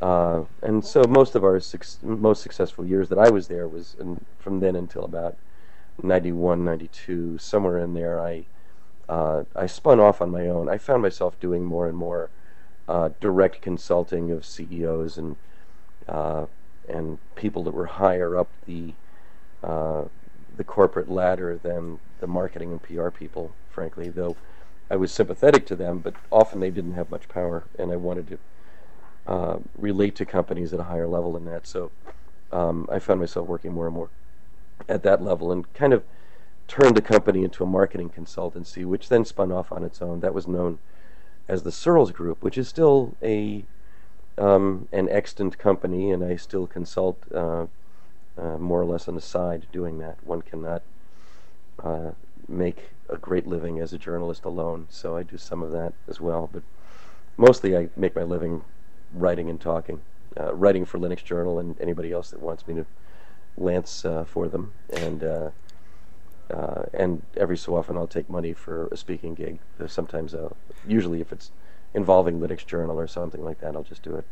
uh, 0.00 0.44
and 0.62 0.82
so 0.82 1.04
most 1.04 1.34
of 1.34 1.44
our 1.44 1.60
six, 1.60 1.98
most 2.02 2.42
successful 2.42 2.86
years 2.86 3.10
that 3.10 3.18
I 3.18 3.28
was 3.28 3.48
there 3.48 3.68
was 3.68 3.96
in, 4.00 4.24
from 4.38 4.60
then 4.60 4.74
until 4.74 5.04
about 5.04 5.36
91, 6.02 6.64
92, 6.64 7.36
somewhere 7.36 7.78
in 7.78 7.92
there. 7.92 8.18
I 8.18 8.46
uh, 9.10 9.44
I 9.54 9.66
spun 9.66 10.00
off 10.00 10.22
on 10.22 10.30
my 10.30 10.48
own. 10.48 10.70
I 10.70 10.78
found 10.78 11.02
myself 11.02 11.38
doing 11.38 11.66
more 11.66 11.86
and 11.86 11.98
more 11.98 12.30
uh, 12.88 13.10
direct 13.20 13.60
consulting 13.60 14.30
of 14.30 14.46
CEOs 14.46 15.18
and 15.18 15.36
uh, 16.08 16.46
and 16.88 17.18
people 17.34 17.62
that 17.64 17.74
were 17.74 17.86
higher 17.86 18.38
up 18.38 18.48
the 18.66 18.94
uh, 19.62 20.04
the 20.56 20.64
corporate 20.64 21.10
ladder 21.10 21.58
than 21.62 22.00
the 22.20 22.26
marketing 22.26 22.72
and 22.72 22.82
PR 22.82 23.08
people, 23.08 23.52
frankly. 23.70 24.08
Though 24.08 24.36
I 24.90 24.96
was 24.96 25.12
sympathetic 25.12 25.66
to 25.66 25.76
them, 25.76 25.98
but 25.98 26.14
often 26.30 26.60
they 26.60 26.70
didn't 26.70 26.94
have 26.94 27.10
much 27.10 27.28
power, 27.28 27.64
and 27.78 27.90
I 27.90 27.96
wanted 27.96 28.28
to 28.28 28.38
uh, 29.26 29.58
relate 29.78 30.14
to 30.16 30.26
companies 30.26 30.72
at 30.72 30.80
a 30.80 30.84
higher 30.84 31.06
level 31.06 31.32
than 31.32 31.44
that. 31.46 31.66
So 31.66 31.90
um, 32.52 32.88
I 32.90 32.98
found 32.98 33.20
myself 33.20 33.48
working 33.48 33.72
more 33.72 33.86
and 33.86 33.94
more 33.94 34.10
at 34.88 35.02
that 35.02 35.22
level, 35.22 35.50
and 35.50 35.72
kind 35.74 35.92
of 35.92 36.04
turned 36.68 36.96
the 36.96 37.02
company 37.02 37.44
into 37.44 37.62
a 37.62 37.66
marketing 37.66 38.10
consultancy, 38.10 38.84
which 38.84 39.08
then 39.08 39.24
spun 39.24 39.52
off 39.52 39.72
on 39.72 39.84
its 39.84 40.00
own. 40.00 40.20
That 40.20 40.34
was 40.34 40.46
known 40.46 40.78
as 41.48 41.62
the 41.62 41.72
Searls 41.72 42.10
Group, 42.10 42.42
which 42.42 42.58
is 42.58 42.68
still 42.68 43.14
a 43.22 43.64
um, 44.36 44.88
an 44.92 45.08
extant 45.08 45.58
company, 45.58 46.10
and 46.10 46.24
I 46.24 46.36
still 46.36 46.66
consult 46.66 47.18
uh, 47.32 47.66
uh, 48.36 48.58
more 48.58 48.80
or 48.80 48.84
less 48.84 49.08
on 49.08 49.14
the 49.14 49.20
side 49.20 49.66
doing 49.72 49.98
that. 49.98 50.16
One 50.24 50.42
cannot 50.42 50.82
uh, 51.82 52.10
make 52.48 52.90
a 53.08 53.16
great 53.16 53.46
living 53.46 53.80
as 53.80 53.92
a 53.92 53.98
journalist 53.98 54.44
alone, 54.44 54.86
so 54.90 55.16
I 55.16 55.22
do 55.22 55.36
some 55.38 55.62
of 55.62 55.72
that 55.72 55.92
as 56.08 56.20
well. 56.20 56.48
But 56.52 56.62
mostly, 57.36 57.76
I 57.76 57.88
make 57.96 58.16
my 58.16 58.22
living 58.22 58.62
writing 59.12 59.48
and 59.48 59.60
talking, 59.60 60.00
uh, 60.38 60.54
writing 60.54 60.84
for 60.84 60.98
Linux 60.98 61.22
Journal 61.22 61.58
and 61.58 61.80
anybody 61.80 62.12
else 62.12 62.30
that 62.30 62.40
wants 62.40 62.66
me 62.66 62.74
to 62.74 62.86
lance 63.56 64.04
uh, 64.04 64.24
for 64.24 64.48
them, 64.48 64.72
and 64.90 65.22
uh, 65.22 65.50
uh, 66.50 66.82
and 66.92 67.22
every 67.36 67.56
so 67.56 67.76
often 67.76 67.96
I'll 67.96 68.06
take 68.06 68.28
money 68.28 68.52
for 68.52 68.88
a 68.88 68.96
speaking 68.96 69.34
gig. 69.34 69.58
Sometimes, 69.86 70.34
usually 70.86 71.20
if 71.20 71.32
it's 71.32 71.50
involving 71.94 72.40
Linux 72.40 72.66
Journal 72.66 72.98
or 72.98 73.06
something 73.06 73.42
like 73.44 73.60
that, 73.60 73.74
I'll 73.74 73.82
just 73.82 74.02
do 74.02 74.14
it. 74.16 74.24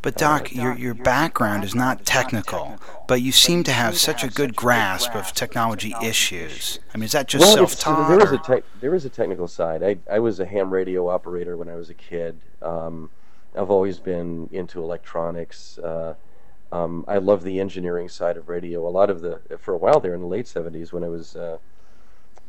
But 0.00 0.16
Doc, 0.16 0.48
uh, 0.50 0.60
your 0.60 0.76
your 0.76 0.94
background 0.94 1.64
is 1.64 1.74
not 1.74 2.04
technical, 2.04 2.78
but 3.06 3.22
you 3.22 3.32
seem 3.32 3.62
to 3.64 3.72
have 3.72 3.96
such 3.96 4.24
a 4.24 4.28
good 4.28 4.56
grasp 4.56 5.14
of 5.14 5.32
technology 5.32 5.94
issues. 6.02 6.78
I 6.92 6.98
mean, 6.98 7.04
is 7.04 7.12
that 7.12 7.28
just 7.28 7.42
well, 7.42 7.54
self-taught? 7.54 8.08
There 8.08 8.24
is 8.24 8.32
a 8.32 8.38
te- 8.38 8.66
there 8.80 8.94
is 8.94 9.04
a 9.04 9.08
technical 9.08 9.48
side. 9.48 9.82
I 9.82 9.98
I 10.10 10.18
was 10.18 10.40
a 10.40 10.46
ham 10.46 10.72
radio 10.72 11.08
operator 11.08 11.56
when 11.56 11.68
I 11.68 11.76
was 11.76 11.88
a 11.88 11.94
kid. 11.94 12.40
Um, 12.60 13.10
I've 13.56 13.70
always 13.70 13.98
been 13.98 14.48
into 14.52 14.82
electronics. 14.82 15.78
Uh, 15.78 16.14
um, 16.72 17.04
I 17.06 17.18
love 17.18 17.42
the 17.42 17.60
engineering 17.60 18.08
side 18.08 18.36
of 18.36 18.48
radio. 18.48 18.86
A 18.86 18.90
lot 18.90 19.10
of 19.10 19.20
the 19.20 19.40
for 19.58 19.74
a 19.74 19.78
while 19.78 20.00
there 20.00 20.14
in 20.14 20.20
the 20.20 20.26
late 20.26 20.46
'70s 20.46 20.92
when 20.92 21.04
I 21.04 21.08
was 21.08 21.36
uh, 21.36 21.58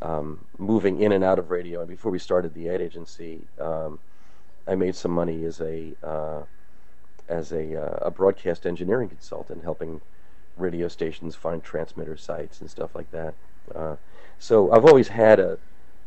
um, 0.01 0.45
moving 0.57 1.01
in 1.01 1.11
and 1.11 1.23
out 1.23 1.39
of 1.39 1.51
radio, 1.51 1.81
and 1.81 1.89
before 1.89 2.11
we 2.11 2.19
started 2.19 2.53
the 2.53 2.69
ad 2.69 2.81
agency, 2.81 3.41
um, 3.59 3.99
I 4.67 4.75
made 4.75 4.95
some 4.95 5.11
money 5.11 5.45
as 5.45 5.59
a 5.59 5.93
uh, 6.03 6.43
as 7.29 7.51
a, 7.51 7.81
uh, 7.81 8.07
a 8.07 8.11
broadcast 8.11 8.65
engineering 8.65 9.09
consultant, 9.09 9.63
helping 9.63 10.01
radio 10.57 10.87
stations 10.87 11.35
find 11.35 11.63
transmitter 11.63 12.17
sites 12.17 12.61
and 12.61 12.69
stuff 12.69 12.93
like 12.95 13.09
that. 13.11 13.33
Uh, 13.73 13.95
so 14.39 14.71
I've 14.71 14.85
always 14.85 15.09
had 15.09 15.39
a 15.39 15.57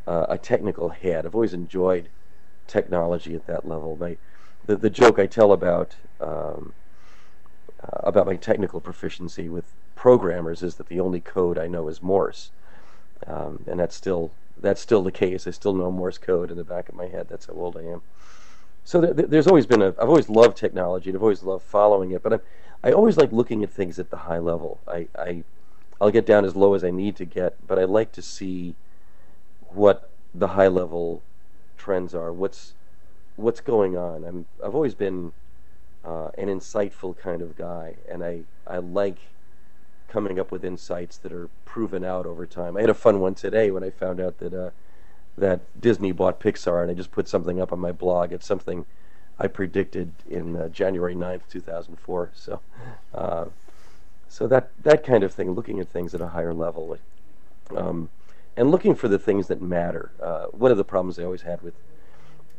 a 0.06 0.38
technical 0.38 0.90
head. 0.90 1.26
I've 1.26 1.34
always 1.34 1.52
enjoyed 1.54 2.08
technology 2.66 3.34
at 3.34 3.46
that 3.46 3.66
level. 3.66 3.96
My 3.98 4.16
the 4.66 4.76
the 4.76 4.90
joke 4.90 5.18
I 5.18 5.26
tell 5.26 5.52
about 5.52 5.96
um, 6.20 6.72
uh, 7.82 8.00
about 8.04 8.26
my 8.26 8.36
technical 8.36 8.80
proficiency 8.80 9.48
with 9.48 9.72
programmers 9.94 10.62
is 10.62 10.76
that 10.76 10.88
the 10.88 11.00
only 11.00 11.20
code 11.20 11.58
I 11.58 11.66
know 11.66 11.88
is 11.88 12.02
Morse, 12.02 12.50
um, 13.26 13.64
and 13.66 13.80
that's 13.80 13.96
still 13.96 14.30
that's 14.60 14.80
still 14.80 15.02
the 15.02 15.12
case. 15.12 15.46
I 15.46 15.50
still 15.50 15.74
know 15.74 15.90
Morse 15.90 16.18
code 16.18 16.50
in 16.50 16.56
the 16.56 16.64
back 16.64 16.88
of 16.88 16.94
my 16.94 17.06
head. 17.06 17.26
That's 17.28 17.46
how 17.46 17.54
old 17.54 17.76
I 17.76 17.82
am. 17.82 18.02
So 18.86 19.00
th- 19.00 19.26
there's 19.28 19.48
always 19.48 19.66
been 19.66 19.82
a. 19.82 19.88
I've 19.88 20.08
always 20.08 20.28
loved 20.28 20.56
technology. 20.56 21.10
and 21.10 21.16
I've 21.16 21.22
always 21.22 21.42
loved 21.42 21.64
following 21.64 22.12
it, 22.12 22.22
but 22.22 22.34
I'm, 22.34 22.40
I 22.84 22.92
always 22.92 23.16
like 23.16 23.32
looking 23.32 23.64
at 23.64 23.70
things 23.70 23.98
at 23.98 24.10
the 24.10 24.18
high 24.18 24.38
level. 24.38 24.78
I, 24.86 25.08
I 25.18 25.42
I'll 26.00 26.12
get 26.12 26.24
down 26.24 26.44
as 26.44 26.54
low 26.54 26.72
as 26.74 26.84
I 26.84 26.92
need 26.92 27.16
to 27.16 27.24
get, 27.24 27.56
but 27.66 27.80
I 27.80 27.84
like 27.84 28.12
to 28.12 28.22
see 28.22 28.76
what 29.70 30.08
the 30.32 30.48
high 30.48 30.68
level 30.68 31.20
trends 31.76 32.14
are. 32.14 32.32
What's 32.32 32.74
what's 33.34 33.60
going 33.60 33.96
on? 33.96 34.22
I'm 34.22 34.46
I've 34.64 34.76
always 34.76 34.94
been 34.94 35.32
uh, 36.04 36.28
an 36.38 36.46
insightful 36.46 37.18
kind 37.18 37.42
of 37.42 37.56
guy, 37.56 37.96
and 38.08 38.22
I 38.22 38.42
I 38.68 38.78
like 38.78 39.18
coming 40.06 40.38
up 40.38 40.52
with 40.52 40.64
insights 40.64 41.16
that 41.18 41.32
are 41.32 41.50
proven 41.64 42.04
out 42.04 42.24
over 42.24 42.46
time. 42.46 42.76
I 42.76 42.82
had 42.82 42.90
a 42.90 42.94
fun 42.94 43.18
one 43.18 43.34
today 43.34 43.72
when 43.72 43.82
I 43.82 43.90
found 43.90 44.20
out 44.20 44.38
that 44.38 44.54
uh, 44.54 44.70
that 45.38 45.60
Disney 45.80 46.12
bought 46.12 46.40
Pixar, 46.40 46.82
and 46.82 46.90
I 46.90 46.94
just 46.94 47.10
put 47.10 47.28
something 47.28 47.60
up 47.60 47.72
on 47.72 47.78
my 47.78 47.92
blog. 47.92 48.32
It's 48.32 48.46
something 48.46 48.86
I 49.38 49.46
predicted 49.46 50.12
in 50.28 50.56
uh, 50.56 50.68
January 50.68 51.14
9th, 51.14 51.42
2004. 51.50 52.30
So, 52.34 52.60
uh, 53.14 53.46
so 54.28 54.46
that 54.46 54.70
that 54.82 55.04
kind 55.04 55.22
of 55.22 55.32
thing, 55.32 55.52
looking 55.52 55.80
at 55.80 55.88
things 55.88 56.14
at 56.14 56.20
a 56.20 56.28
higher 56.28 56.54
level, 56.54 56.98
um, 57.76 58.08
and 58.56 58.70
looking 58.70 58.94
for 58.94 59.08
the 59.08 59.18
things 59.18 59.48
that 59.48 59.60
matter. 59.60 60.10
Uh, 60.20 60.46
one 60.46 60.70
of 60.70 60.76
the 60.76 60.84
problems 60.84 61.18
I 61.18 61.24
always 61.24 61.42
had 61.42 61.62
with 61.62 61.74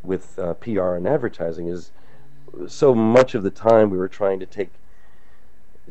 with 0.03 0.37
uh, 0.39 0.53
PR 0.55 0.93
and 0.93 1.07
advertising 1.07 1.67
is 1.67 1.91
so 2.67 2.95
much 2.95 3.35
of 3.35 3.43
the 3.43 3.49
time 3.49 3.89
we 3.89 3.97
were 3.97 4.07
trying 4.07 4.39
to 4.39 4.45
take 4.45 4.71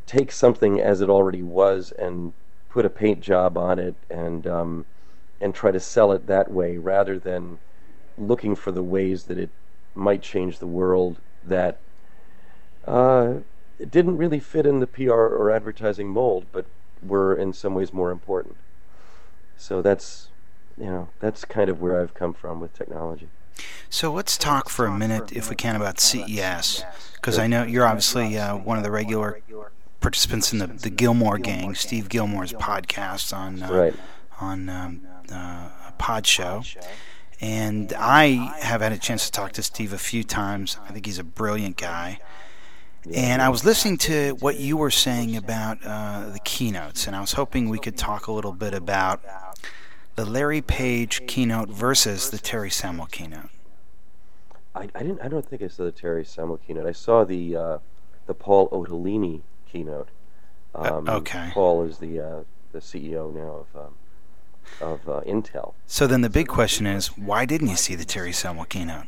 take 0.06 0.30
something 0.30 0.80
as 0.80 1.00
it 1.00 1.10
already 1.10 1.42
was 1.42 1.92
and 1.92 2.32
put 2.70 2.84
a 2.84 2.90
paint 2.90 3.20
job 3.20 3.56
on 3.58 3.78
it 3.78 3.94
and 4.08 4.46
um, 4.46 4.86
and 5.40 5.54
try 5.54 5.70
to 5.70 5.80
sell 5.80 6.12
it 6.12 6.26
that 6.26 6.50
way 6.50 6.78
rather 6.78 7.18
than 7.18 7.58
looking 8.18 8.54
for 8.54 8.72
the 8.72 8.82
ways 8.82 9.24
that 9.24 9.38
it 9.38 9.50
might 9.94 10.22
change 10.22 10.58
the 10.58 10.66
world 10.66 11.18
that 11.44 11.78
uh, 12.86 13.34
it 13.78 13.90
didn't 13.90 14.16
really 14.16 14.40
fit 14.40 14.66
in 14.66 14.80
the 14.80 14.86
PR 14.86 15.12
or 15.12 15.50
advertising 15.50 16.08
mold, 16.08 16.46
but 16.52 16.66
were 17.02 17.34
in 17.34 17.52
some 17.52 17.74
ways 17.74 17.92
more 17.92 18.10
important. 18.10 18.56
So 19.56 19.82
that's 19.82 20.28
you 20.78 20.86
know 20.86 21.08
that's 21.20 21.44
kind 21.44 21.70
of 21.70 21.80
where 21.80 22.00
I've 22.00 22.14
come 22.14 22.34
from 22.34 22.60
with 22.60 22.74
technology. 22.74 23.28
So 23.88 24.12
let's 24.12 24.36
talk 24.36 24.68
for 24.68 24.84
a 24.86 24.96
minute, 24.96 25.32
if 25.32 25.48
we 25.48 25.56
can, 25.56 25.76
about 25.76 25.98
CES, 25.98 26.84
because 27.14 27.38
I 27.38 27.46
know 27.46 27.62
you're 27.62 27.86
obviously 27.86 28.36
uh, 28.38 28.56
one 28.56 28.76
of 28.76 28.84
the 28.84 28.90
regular 28.90 29.40
participants 30.00 30.52
in 30.52 30.58
the, 30.58 30.66
the 30.66 30.90
Gillmor 30.90 31.42
Gang, 31.42 31.74
Steve 31.74 32.08
Gillmor's 32.08 32.52
podcast 32.52 33.34
on 33.34 33.62
uh, 33.62 33.92
on 34.38 34.68
um, 34.68 35.06
uh, 35.32 35.68
a 35.88 35.94
pod 35.98 36.26
show. 36.26 36.62
And 37.40 37.92
I 37.92 38.28
have 38.60 38.80
had 38.80 38.92
a 38.92 38.98
chance 38.98 39.26
to 39.26 39.32
talk 39.32 39.52
to 39.52 39.62
Steve 39.62 39.92
a 39.92 39.98
few 39.98 40.24
times. 40.24 40.78
I 40.88 40.92
think 40.92 41.06
he's 41.06 41.18
a 41.18 41.24
brilliant 41.24 41.76
guy. 41.76 42.20
And 43.14 43.40
I 43.40 43.50
was 43.50 43.64
listening 43.64 43.98
to 43.98 44.32
what 44.40 44.58
you 44.58 44.76
were 44.76 44.90
saying 44.90 45.36
about 45.36 45.78
uh, 45.84 46.30
the 46.30 46.40
keynotes, 46.40 47.06
and 47.06 47.14
I 47.14 47.20
was 47.20 47.32
hoping 47.32 47.68
we 47.68 47.78
could 47.78 47.96
talk 47.96 48.26
a 48.26 48.32
little 48.32 48.52
bit 48.52 48.74
about 48.74 49.20
the 50.16 50.24
Larry 50.24 50.60
Page 50.60 51.24
keynote 51.28 51.68
versus 51.68 52.30
the 52.30 52.38
Terry 52.38 52.70
Semel 52.70 53.06
keynote. 53.06 53.50
I, 54.74 54.88
I 54.94 55.02
didn't. 55.02 55.20
I 55.22 55.28
don't 55.28 55.46
think 55.46 55.62
I 55.62 55.68
saw 55.68 55.84
the 55.84 55.92
Terry 55.92 56.24
Semel 56.24 56.58
keynote. 56.58 56.86
I 56.86 56.92
saw 56.92 57.24
the 57.24 57.56
uh, 57.56 57.78
the 58.26 58.34
Paul 58.34 58.68
Otellini 58.70 59.42
keynote. 59.70 60.08
Uh, 60.74 60.96
um, 60.96 61.08
uh, 61.08 61.16
okay. 61.18 61.50
Paul 61.54 61.84
is 61.84 61.98
the 61.98 62.20
uh, 62.20 62.40
the 62.72 62.80
CEO 62.80 63.32
now 63.32 63.64
of 63.72 63.86
um, 63.86 63.94
of 64.80 65.08
uh, 65.08 65.20
Intel. 65.26 65.74
So 65.86 66.06
then 66.06 66.20
the 66.20 66.30
big 66.30 66.48
question 66.48 66.86
is, 66.86 67.08
why 67.16 67.44
didn't 67.44 67.68
you 67.68 67.76
see 67.76 67.94
the 67.94 68.04
Terry 68.04 68.32
Semel 68.32 68.64
keynote? 68.64 69.06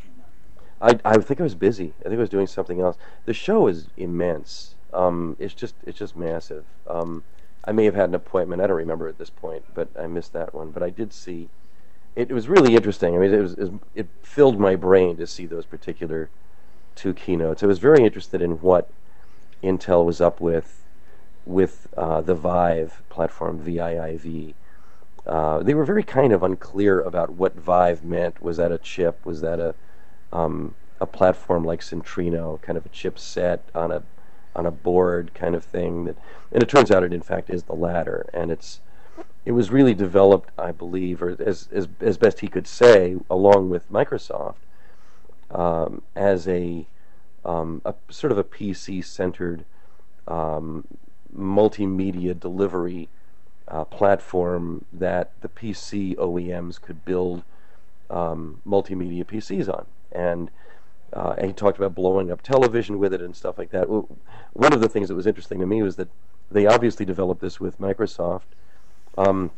I 0.81 0.99
I 1.05 1.19
think 1.19 1.41
I 1.41 1.43
was 1.43 1.55
busy. 1.55 1.93
I 2.01 2.05
think 2.05 2.17
I 2.17 2.21
was 2.21 2.31
doing 2.31 2.47
something 2.47 2.81
else. 2.81 2.97
The 3.25 3.35
show 3.35 3.67
is 3.67 3.89
immense. 3.97 4.75
Um, 4.93 5.37
it's 5.39 5.55
just 5.55 5.75
it's 5.85 5.99
just 5.99 6.17
massive. 6.17 6.65
Um, 6.87 7.25
I 7.65 7.73
may 7.73 7.85
have 7.85 7.95
had 7.95 8.09
an 8.09 8.15
appointment. 8.15 8.63
I 8.63 8.67
don't 8.67 8.77
remember 8.77 9.09
at 9.09 9.19
this 9.19 9.31
point, 9.31 9.65
but 9.75 9.89
I 9.99 10.07
missed 10.07 10.33
that 10.33 10.55
one. 10.55 10.71
But 10.71 10.83
I 10.83 10.91
did 10.91 11.13
see. 11.13 11.49
It, 12.17 12.31
it 12.31 12.35
was 12.35 12.49
really 12.49 12.75
interesting. 12.75 13.15
I 13.15 13.19
mean, 13.19 13.33
it 13.33 13.41
was, 13.41 13.53
it 13.55 13.61
was 13.61 13.71
it 13.95 14.09
filled 14.23 14.59
my 14.59 14.77
brain 14.77 15.17
to 15.17 15.27
see 15.27 15.47
those 15.47 15.67
particular 15.67 16.31
two 16.95 17.15
keynotes. 17.15 17.63
I 17.63 17.67
was 17.67 17.79
very 17.79 18.05
interested 18.05 18.41
in 18.41 18.53
what 18.61 18.91
Intel 19.63 20.05
was 20.05 20.21
up 20.21 20.41
with 20.41 20.85
with 21.45 21.89
uh, 21.97 22.21
the 22.21 22.37
Viiv 22.37 22.93
platform, 23.09 23.59
VIIV. 23.59 24.55
Uh, 25.29 25.63
they 25.63 25.75
were 25.75 25.85
very 25.85 26.03
kind 26.03 26.33
of 26.33 26.43
unclear 26.43 27.01
about 27.01 27.31
what 27.31 27.63
Viiv 27.63 28.03
meant. 28.03 28.43
Was 28.43 28.57
that 28.57 28.73
a 28.73 28.79
chip? 28.79 29.25
Was 29.27 29.43
that 29.43 29.61
a 29.61 29.75
um, 30.33 30.75
a 31.01 31.07
platform 31.07 31.65
like 31.65 31.81
Centrino, 31.81 32.61
kind 32.63 32.79
of 32.79 32.87
a 32.87 32.89
chipset 32.89 33.61
on 33.75 33.93
a 33.93 34.03
on 34.57 34.65
a 34.65 34.71
board 34.71 35.33
kind 35.35 35.55
of 35.55 35.63
thing? 35.63 36.05
That, 36.05 36.17
and 36.51 36.63
it 36.63 36.69
turns 36.69 36.91
out 36.91 37.03
it 37.03 37.13
in 37.13 37.21
fact 37.21 37.51
is 37.51 37.65
the 37.65 37.75
latter. 37.75 38.29
And 38.33 38.51
it's 38.51 38.81
it 39.45 39.53
was 39.53 39.71
really 39.71 39.95
developed, 39.95 40.51
I 40.59 40.73
believe, 40.73 41.23
or 41.23 41.37
as 41.43 41.69
as 41.73 41.89
as 42.01 42.17
best 42.17 42.41
he 42.41 42.49
could 42.49 42.67
say, 42.67 43.17
along 43.29 43.69
with 43.69 43.93
Microsoft, 43.93 44.57
um, 45.51 46.01
as 46.17 46.49
a 46.49 46.87
um, 47.45 47.83
a 47.85 47.95
sort 48.09 48.33
of 48.33 48.39
a 48.39 48.45
PC 48.45 49.05
centered 49.05 49.67
um, 50.27 50.85
multimedia 51.37 52.39
delivery 52.39 53.09
uh, 53.71 53.85
platform 53.85 54.85
that 54.93 55.33
the 55.41 55.49
PC 55.49 56.17
OEMs 56.17 56.81
could 56.81 57.05
build 57.05 57.43
um, 58.11 58.61
multimedia 58.67 59.25
PCs 59.25 59.69
on. 59.69 59.87
And 60.13 60.51
uh, 61.13 61.35
and 61.39 61.47
he 61.47 61.53
talked 61.55 61.79
about 61.79 61.95
blowing 61.95 62.31
up 62.31 62.43
television 62.43 62.99
with 62.99 63.15
it 63.15 63.23
and 63.23 63.35
stuff 63.35 63.57
like 63.57 63.71
that. 63.71 63.89
One 63.89 64.73
of 64.73 64.81
the 64.81 64.89
things 64.91 65.09
that 65.09 65.15
was 65.15 65.27
interesting 65.27 65.59
to 65.61 65.67
me 65.67 65.83
was 65.83 65.97
that 65.97 66.09
they 66.51 66.67
obviously 66.67 67.07
developed 67.07 67.41
this 67.41 67.59
with 67.59 67.81
Microsoft, 67.81 68.43
um, 69.17 69.51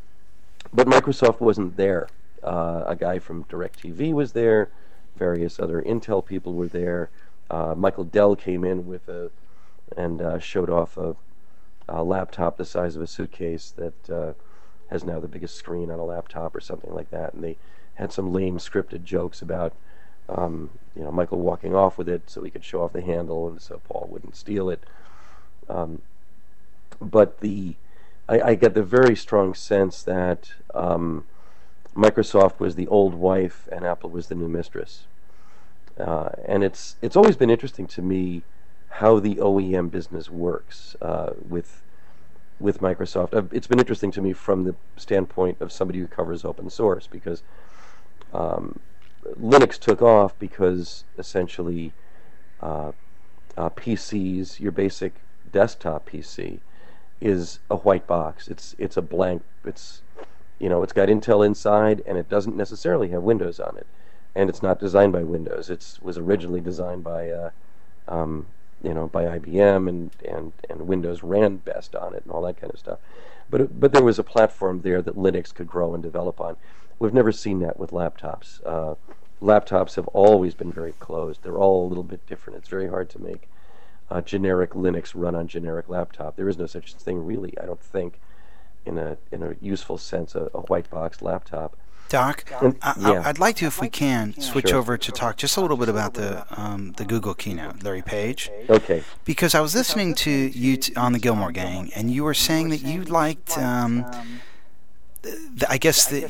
but 0.72 0.86
Microsoft 0.86 1.40
wasn't 1.40 1.76
there. 1.76 2.08
Uh, 2.42 2.84
a 2.86 2.96
guy 2.96 3.18
from 3.18 3.44
DirecTV 3.44 4.12
was 4.12 4.32
there. 4.32 4.70
Various 5.16 5.58
other 5.58 5.82
Intel 5.82 6.24
people 6.24 6.54
were 6.54 6.68
there. 6.68 7.10
Uh, 7.50 7.74
Michael 7.76 8.04
Dell 8.04 8.36
came 8.36 8.64
in 8.64 8.86
with 8.86 9.08
a 9.08 9.30
and 9.96 10.22
uh, 10.22 10.38
showed 10.38 10.70
off 10.70 10.96
a, 10.96 11.16
a, 11.90 12.02
laptop 12.02 12.56
the 12.56 12.64
size 12.64 12.96
of 12.96 13.02
a 13.02 13.06
suitcase 13.06 13.72
that 13.76 14.10
uh, 14.10 14.32
has 14.90 15.04
now 15.04 15.20
the 15.20 15.28
biggest 15.28 15.56
screen 15.56 15.90
on 15.90 15.98
a 15.98 16.04
laptop 16.04 16.54
or 16.54 16.60
something 16.60 16.92
like 16.92 17.10
that. 17.10 17.34
And 17.34 17.44
they 17.44 17.56
had 17.94 18.12
some 18.12 18.32
lame 18.32 18.58
scripted 18.58 19.04
jokes 19.04 19.42
about 19.42 19.74
um, 20.28 20.70
you 20.94 21.02
know 21.02 21.10
Michael 21.10 21.40
walking 21.40 21.74
off 21.74 21.98
with 21.98 22.08
it 22.08 22.22
so 22.26 22.42
he 22.42 22.50
could 22.50 22.64
show 22.64 22.82
off 22.82 22.92
the 22.92 23.02
handle 23.02 23.48
and 23.48 23.60
so 23.60 23.80
Paul 23.88 24.08
wouldn't 24.10 24.36
steal 24.36 24.70
it. 24.70 24.84
Um, 25.68 26.02
but 27.00 27.40
the 27.40 27.76
I, 28.28 28.40
I, 28.40 28.54
get 28.54 28.74
the 28.74 28.82
very 28.82 29.16
strong 29.16 29.54
sense 29.54 30.02
that 30.02 30.52
um, 30.74 31.24
Microsoft 31.96 32.60
was 32.60 32.74
the 32.74 32.86
old 32.88 33.14
wife 33.14 33.68
and 33.72 33.84
Apple 33.84 34.10
was 34.10 34.28
the 34.28 34.34
new 34.34 34.48
mistress. 34.48 35.06
Uh, 35.98 36.30
and 36.46 36.62
it's 36.64 36.96
it's 37.02 37.16
always 37.16 37.36
been 37.36 37.50
interesting 37.50 37.86
to 37.86 38.02
me 38.02 38.42
how 38.90 39.18
the 39.20 39.36
OEM 39.36 39.90
business 39.90 40.28
works 40.28 40.96
uh, 41.00 41.32
with 41.48 41.82
with 42.58 42.80
Microsoft. 42.80 43.34
Uh, 43.34 43.42
it's 43.52 43.66
been 43.66 43.78
interesting 43.78 44.10
to 44.10 44.20
me 44.20 44.34
from 44.34 44.64
the 44.64 44.74
standpoint 44.96 45.58
of 45.60 45.72
somebody 45.72 45.98
who 45.98 46.06
covers 46.06 46.44
open 46.44 46.68
source 46.68 47.06
because 47.06 47.42
um, 48.34 48.78
Linux 49.40 49.78
took 49.78 50.02
off 50.02 50.38
because 50.38 51.04
essentially 51.18 51.92
uh, 52.60 52.92
uh 53.56 53.70
PCs, 53.70 54.60
your 54.60 54.72
basic 54.72 55.14
desktop 55.50 56.08
PC, 56.08 56.60
is 57.20 57.60
a 57.70 57.76
white 57.76 58.06
box. 58.06 58.48
It's 58.48 58.74
it's 58.78 58.96
a 58.96 59.02
blank. 59.02 59.42
It's 59.64 60.02
you 60.58 60.68
know 60.68 60.82
it's 60.82 60.92
got 60.92 61.08
Intel 61.08 61.46
inside 61.46 62.02
and 62.06 62.18
it 62.18 62.28
doesn't 62.28 62.56
necessarily 62.56 63.08
have 63.08 63.22
Windows 63.22 63.60
on 63.60 63.76
it, 63.78 63.86
and 64.34 64.50
it's 64.50 64.62
not 64.62 64.78
designed 64.78 65.12
by 65.12 65.22
Windows. 65.22 65.70
It 65.70 65.98
was 66.02 66.18
originally 66.18 66.60
designed 66.60 67.04
by 67.04 67.30
uh, 67.30 67.50
um, 68.08 68.46
you 68.82 68.94
know 68.94 69.06
by 69.06 69.24
IBM 69.24 69.88
and 69.88 70.10
and 70.28 70.52
and 70.68 70.86
Windows 70.86 71.22
ran 71.22 71.56
best 71.56 71.94
on 71.94 72.14
it 72.14 72.22
and 72.24 72.32
all 72.32 72.42
that 72.42 72.60
kind 72.60 72.72
of 72.72 72.78
stuff. 72.78 72.98
But 73.48 73.80
but 73.80 73.92
there 73.92 74.04
was 74.04 74.18
a 74.18 74.24
platform 74.24 74.82
there 74.82 75.02
that 75.02 75.16
Linux 75.16 75.54
could 75.54 75.66
grow 75.66 75.94
and 75.94 76.02
develop 76.02 76.40
on. 76.40 76.56
We've 76.98 77.14
never 77.14 77.32
seen 77.32 77.60
that 77.60 77.78
with 77.78 77.90
laptops. 77.90 78.60
Uh, 78.64 78.94
laptops 79.42 79.96
have 79.96 80.06
always 80.08 80.54
been 80.54 80.70
very 80.72 80.92
closed. 80.92 81.42
They're 81.42 81.58
all 81.58 81.86
a 81.86 81.88
little 81.88 82.04
bit 82.04 82.26
different. 82.26 82.58
It's 82.58 82.68
very 82.68 82.88
hard 82.88 83.08
to 83.10 83.18
make 83.20 83.48
generic 84.24 84.70
Linux 84.70 85.12
run 85.14 85.36
on 85.36 85.46
generic 85.46 85.88
laptop. 85.88 86.34
There 86.34 86.48
is 86.48 86.58
no 86.58 86.66
such 86.66 86.94
thing, 86.94 87.24
really. 87.24 87.54
I 87.60 87.66
don't 87.66 87.80
think, 87.80 88.18
in 88.84 88.98
a 88.98 89.16
in 89.30 89.42
a 89.42 89.54
useful 89.60 89.98
sense, 89.98 90.34
a, 90.34 90.50
a 90.52 90.62
white 90.62 90.90
box 90.90 91.22
laptop. 91.22 91.76
Doc, 92.10 92.44
and, 92.60 92.76
I, 92.82 93.28
would 93.28 93.38
like 93.38 93.56
to, 93.56 93.66
if 93.66 93.80
we 93.80 93.88
can, 93.88 94.38
switch 94.40 94.70
sure. 94.70 94.78
over 94.78 94.98
to 94.98 95.12
talk 95.12 95.36
just 95.36 95.56
a 95.56 95.60
little 95.60 95.76
bit 95.76 95.88
about 95.88 96.14
the 96.14 96.44
um, 96.60 96.92
the 96.96 97.04
Google 97.04 97.34
keynote, 97.34 97.84
Larry 97.84 98.02
Page. 98.02 98.50
Okay. 98.68 99.04
Because 99.24 99.54
I 99.54 99.60
was 99.60 99.76
listening 99.76 100.16
to 100.16 100.30
you 100.30 100.76
t- 100.76 100.94
on 100.96 101.12
the 101.12 101.20
Gillmor 101.20 101.52
Gang, 101.54 101.92
and 101.94 102.10
you 102.10 102.24
were 102.24 102.34
saying 102.34 102.70
that 102.70 102.82
you 102.82 103.04
liked. 103.04 103.56
Um, 103.56 104.04
I 105.68 105.76
guess, 105.76 106.06
the, 106.06 106.22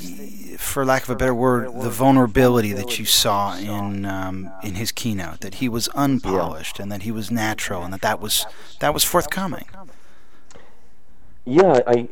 for 0.59 0.85
lack 0.85 1.05
of 1.05 1.11
a 1.11 1.17
better 1.17 1.35
word, 1.35 1.67
the 1.81 1.91
vulnerability 1.91 2.73
that 2.73 2.99
you 2.99 3.05
saw 3.05 3.57
in 3.57 4.05
um, 4.05 4.51
in 4.63 4.75
his 4.75 4.91
keynote, 4.93 5.41
that 5.41 5.55
he 5.57 5.69
was 5.69 5.89
unpolished 5.95 6.79
yeah. 6.79 6.83
and 6.83 6.93
that 6.93 7.03
he 7.03 7.13
was 7.13 7.31
natural, 7.31 7.83
and 7.85 7.93
that 7.93 8.03
that 8.03 8.21
was 8.21 8.45
that 8.81 8.93
was 8.93 9.05
forthcoming. 9.05 9.67
Yeah, 11.45 11.81
I 11.87 12.09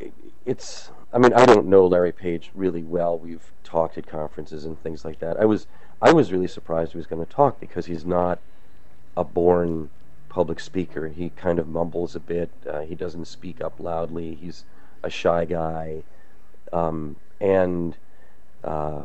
it's. 0.46 0.90
I 1.12 1.18
mean, 1.18 1.32
I 1.32 1.46
don't 1.46 1.66
know 1.66 1.86
Larry 1.86 2.12
Page 2.12 2.50
really 2.54 2.82
well. 2.82 3.18
We've 3.18 3.50
talked 3.68 3.98
at 3.98 4.06
conferences 4.06 4.64
and 4.64 4.82
things 4.82 5.04
like 5.04 5.18
that. 5.20 5.38
I 5.38 5.44
was 5.44 5.66
I 6.00 6.12
was 6.12 6.32
really 6.32 6.48
surprised 6.48 6.92
he 6.92 6.98
was 6.98 7.06
going 7.06 7.24
to 7.24 7.30
talk 7.30 7.60
because 7.60 7.86
he's 7.86 8.04
not 8.04 8.38
a 9.16 9.24
born 9.24 9.90
public 10.28 10.60
speaker. 10.60 11.08
He 11.08 11.30
kind 11.30 11.58
of 11.58 11.68
mumbles 11.68 12.14
a 12.14 12.20
bit. 12.20 12.50
Uh, 12.68 12.80
he 12.80 12.94
doesn't 12.94 13.26
speak 13.26 13.60
up 13.60 13.74
loudly. 13.78 14.34
He's 14.34 14.64
a 15.02 15.10
shy 15.10 15.44
guy. 15.44 16.02
Um, 16.72 17.16
and 17.40 17.96
uh, 18.62 19.02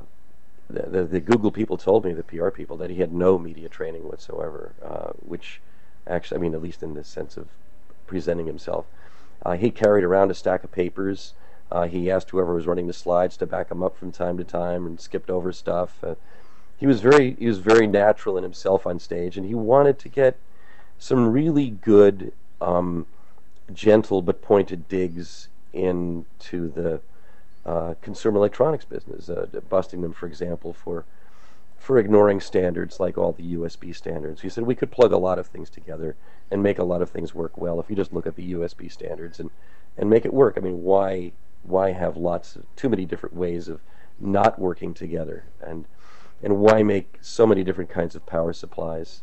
the, 0.69 0.83
the, 0.83 1.03
the, 1.03 1.19
Google 1.19 1.51
people 1.51 1.77
told 1.77 2.05
me, 2.05 2.13
the 2.13 2.23
PR 2.23 2.49
people, 2.49 2.77
that 2.77 2.89
he 2.89 2.97
had 2.97 3.13
no 3.13 3.39
media 3.39 3.69
training 3.69 4.07
whatsoever, 4.07 4.73
uh, 4.83 5.11
which 5.19 5.61
actually, 6.05 6.37
I 6.37 6.41
mean, 6.41 6.53
at 6.53 6.61
least 6.61 6.83
in 6.83 6.93
the 6.93 7.03
sense 7.03 7.37
of 7.37 7.47
presenting 8.05 8.45
himself. 8.45 8.85
Uh, 9.45 9.53
he 9.53 9.71
carried 9.71 10.03
around 10.03 10.29
a 10.29 10.33
stack 10.33 10.63
of 10.63 10.71
papers. 10.71 11.33
Uh, 11.73 11.87
he 11.87 12.11
asked 12.11 12.29
whoever 12.29 12.53
was 12.53 12.67
running 12.67 12.85
the 12.85 12.93
slides 12.93 13.35
to 13.35 13.47
back 13.47 13.71
him 13.71 13.81
up 13.81 13.97
from 13.97 14.11
time 14.11 14.37
to 14.37 14.43
time 14.43 14.85
and 14.85 15.01
skipped 15.01 15.31
over 15.31 15.51
stuff. 15.51 16.03
Uh, 16.03 16.13
he 16.77 16.85
was 16.85 17.01
very 17.01 17.35
he 17.39 17.47
was 17.47 17.57
very 17.57 17.87
natural 17.87 18.37
in 18.37 18.43
himself 18.43 18.85
on 18.85 18.99
stage, 18.99 19.37
and 19.37 19.47
he 19.47 19.55
wanted 19.55 19.97
to 19.97 20.07
get 20.07 20.37
some 20.99 21.31
really 21.31 21.71
good, 21.71 22.31
um, 22.61 23.07
gentle 23.73 24.21
but 24.21 24.43
pointed 24.43 24.87
digs 24.87 25.47
into 25.73 26.69
the 26.69 27.01
uh, 27.65 27.95
consumer 28.01 28.37
electronics 28.37 28.85
business, 28.85 29.27
uh, 29.27 29.47
busting 29.67 30.01
them, 30.01 30.13
for 30.13 30.27
example, 30.27 30.73
for 30.73 31.05
for 31.79 31.97
ignoring 31.97 32.39
standards 32.39 32.99
like 32.99 33.17
all 33.17 33.31
the 33.31 33.55
USB 33.55 33.95
standards. 33.95 34.41
He 34.41 34.49
said 34.49 34.63
we 34.63 34.75
could 34.75 34.91
plug 34.91 35.11
a 35.11 35.17
lot 35.17 35.39
of 35.39 35.47
things 35.47 35.71
together 35.71 36.15
and 36.51 36.61
make 36.61 36.77
a 36.77 36.83
lot 36.83 37.01
of 37.01 37.09
things 37.09 37.33
work 37.33 37.57
well 37.57 37.79
if 37.79 37.89
you 37.89 37.95
just 37.95 38.13
look 38.13 38.27
at 38.27 38.35
the 38.35 38.53
USB 38.53 38.91
standards 38.91 39.39
and 39.39 39.49
and 39.97 40.07
make 40.07 40.23
it 40.23 40.33
work. 40.33 40.53
I 40.55 40.59
mean, 40.59 40.83
why 40.83 41.31
why 41.63 41.91
have 41.91 42.17
lots 42.17 42.55
of 42.55 42.63
too 42.75 42.89
many 42.89 43.05
different 43.05 43.35
ways 43.35 43.67
of 43.67 43.81
not 44.19 44.59
working 44.59 44.93
together 44.93 45.45
and 45.61 45.85
and 46.41 46.57
why 46.57 46.83
make 46.83 47.17
so 47.21 47.47
many 47.47 47.63
different 47.63 47.89
kinds 47.89 48.15
of 48.15 48.25
power 48.25 48.51
supplies 48.51 49.21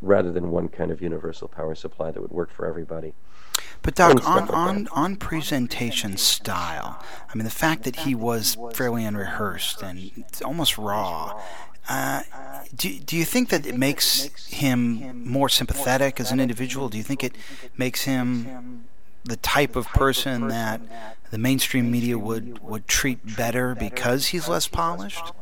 rather 0.00 0.32
than 0.32 0.50
one 0.50 0.68
kind 0.68 0.90
of 0.90 1.02
universal 1.02 1.46
power 1.46 1.74
supply 1.74 2.10
that 2.10 2.20
would 2.20 2.30
work 2.30 2.50
for 2.50 2.66
everybody? 2.66 3.12
But 3.82 3.94
Doc, 3.94 4.26
on, 4.26 4.48
on, 4.48 4.88
on 4.92 5.16
presentation 5.16 6.16
style, 6.16 7.02
I 7.28 7.36
mean, 7.36 7.44
the 7.44 7.50
fact 7.50 7.82
that 7.84 7.96
he 7.96 8.14
was 8.14 8.56
fairly 8.74 9.04
unrehearsed 9.04 9.82
and 9.82 10.24
almost 10.44 10.78
raw, 10.78 11.40
uh, 11.88 12.22
do, 12.74 12.98
do 12.98 13.16
you 13.16 13.24
think 13.24 13.50
that 13.50 13.66
it 13.66 13.76
makes 13.76 14.46
him 14.46 15.24
more 15.28 15.48
sympathetic 15.48 16.20
as 16.20 16.30
an 16.30 16.40
individual? 16.40 16.88
Do 16.88 16.96
you 16.96 17.04
think 17.04 17.22
it 17.22 17.36
makes 17.76 18.02
him 18.04 18.84
the 19.24 19.36
type 19.36 19.76
of 19.76 19.86
person 19.88 20.48
that 20.48 20.80
the 21.30 21.38
mainstream 21.38 21.90
media 21.90 22.18
would, 22.18 22.58
would 22.60 22.86
treat 22.88 23.36
better 23.36 23.74
because 23.74 24.28
he's 24.28 24.48
less 24.48 24.68
polished? 24.68 25.32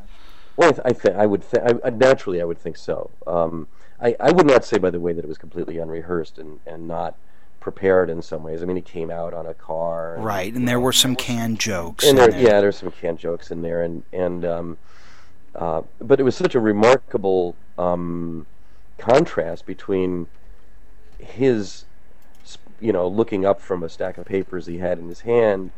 Well, 0.56 0.78
I, 0.84 0.92
th- 0.92 1.14
I 1.14 1.26
would 1.26 1.50
th- 1.50 1.80
I, 1.84 1.90
naturally 1.90 2.40
I 2.40 2.44
would 2.44 2.58
think 2.58 2.76
so. 2.76 3.10
Um, 3.26 3.66
I, 4.00 4.14
I 4.20 4.30
would 4.30 4.46
not 4.46 4.64
say, 4.64 4.78
by 4.78 4.90
the 4.90 5.00
way, 5.00 5.12
that 5.12 5.24
it 5.24 5.28
was 5.28 5.38
completely 5.38 5.78
unrehearsed 5.78 6.38
and, 6.38 6.60
and 6.66 6.86
not 6.86 7.16
prepared 7.60 8.10
in 8.10 8.22
some 8.22 8.42
ways. 8.42 8.62
I 8.62 8.66
mean, 8.66 8.76
he 8.76 8.82
came 8.82 9.10
out 9.10 9.34
on 9.34 9.46
a 9.46 9.54
car, 9.54 10.16
and, 10.16 10.24
right? 10.24 10.52
And 10.52 10.66
there 10.66 10.80
were 10.80 10.92
some 10.92 11.14
canned 11.16 11.60
jokes. 11.60 12.06
And 12.06 12.18
there, 12.18 12.28
there. 12.28 12.40
yeah, 12.40 12.60
there's 12.60 12.76
some 12.76 12.90
canned 12.90 13.18
jokes 13.18 13.50
in 13.50 13.62
there, 13.62 13.82
and 13.82 14.02
and 14.12 14.44
um, 14.44 14.78
uh, 15.54 15.82
but 16.00 16.20
it 16.20 16.22
was 16.22 16.36
such 16.36 16.54
a 16.54 16.60
remarkable 16.60 17.54
um, 17.78 18.46
contrast 18.98 19.66
between 19.66 20.26
his, 21.18 21.84
you 22.80 22.92
know, 22.92 23.06
looking 23.06 23.44
up 23.44 23.60
from 23.60 23.82
a 23.82 23.88
stack 23.88 24.18
of 24.18 24.26
papers 24.26 24.66
he 24.66 24.78
had 24.78 24.98
in 24.98 25.08
his 25.08 25.20
hand, 25.20 25.70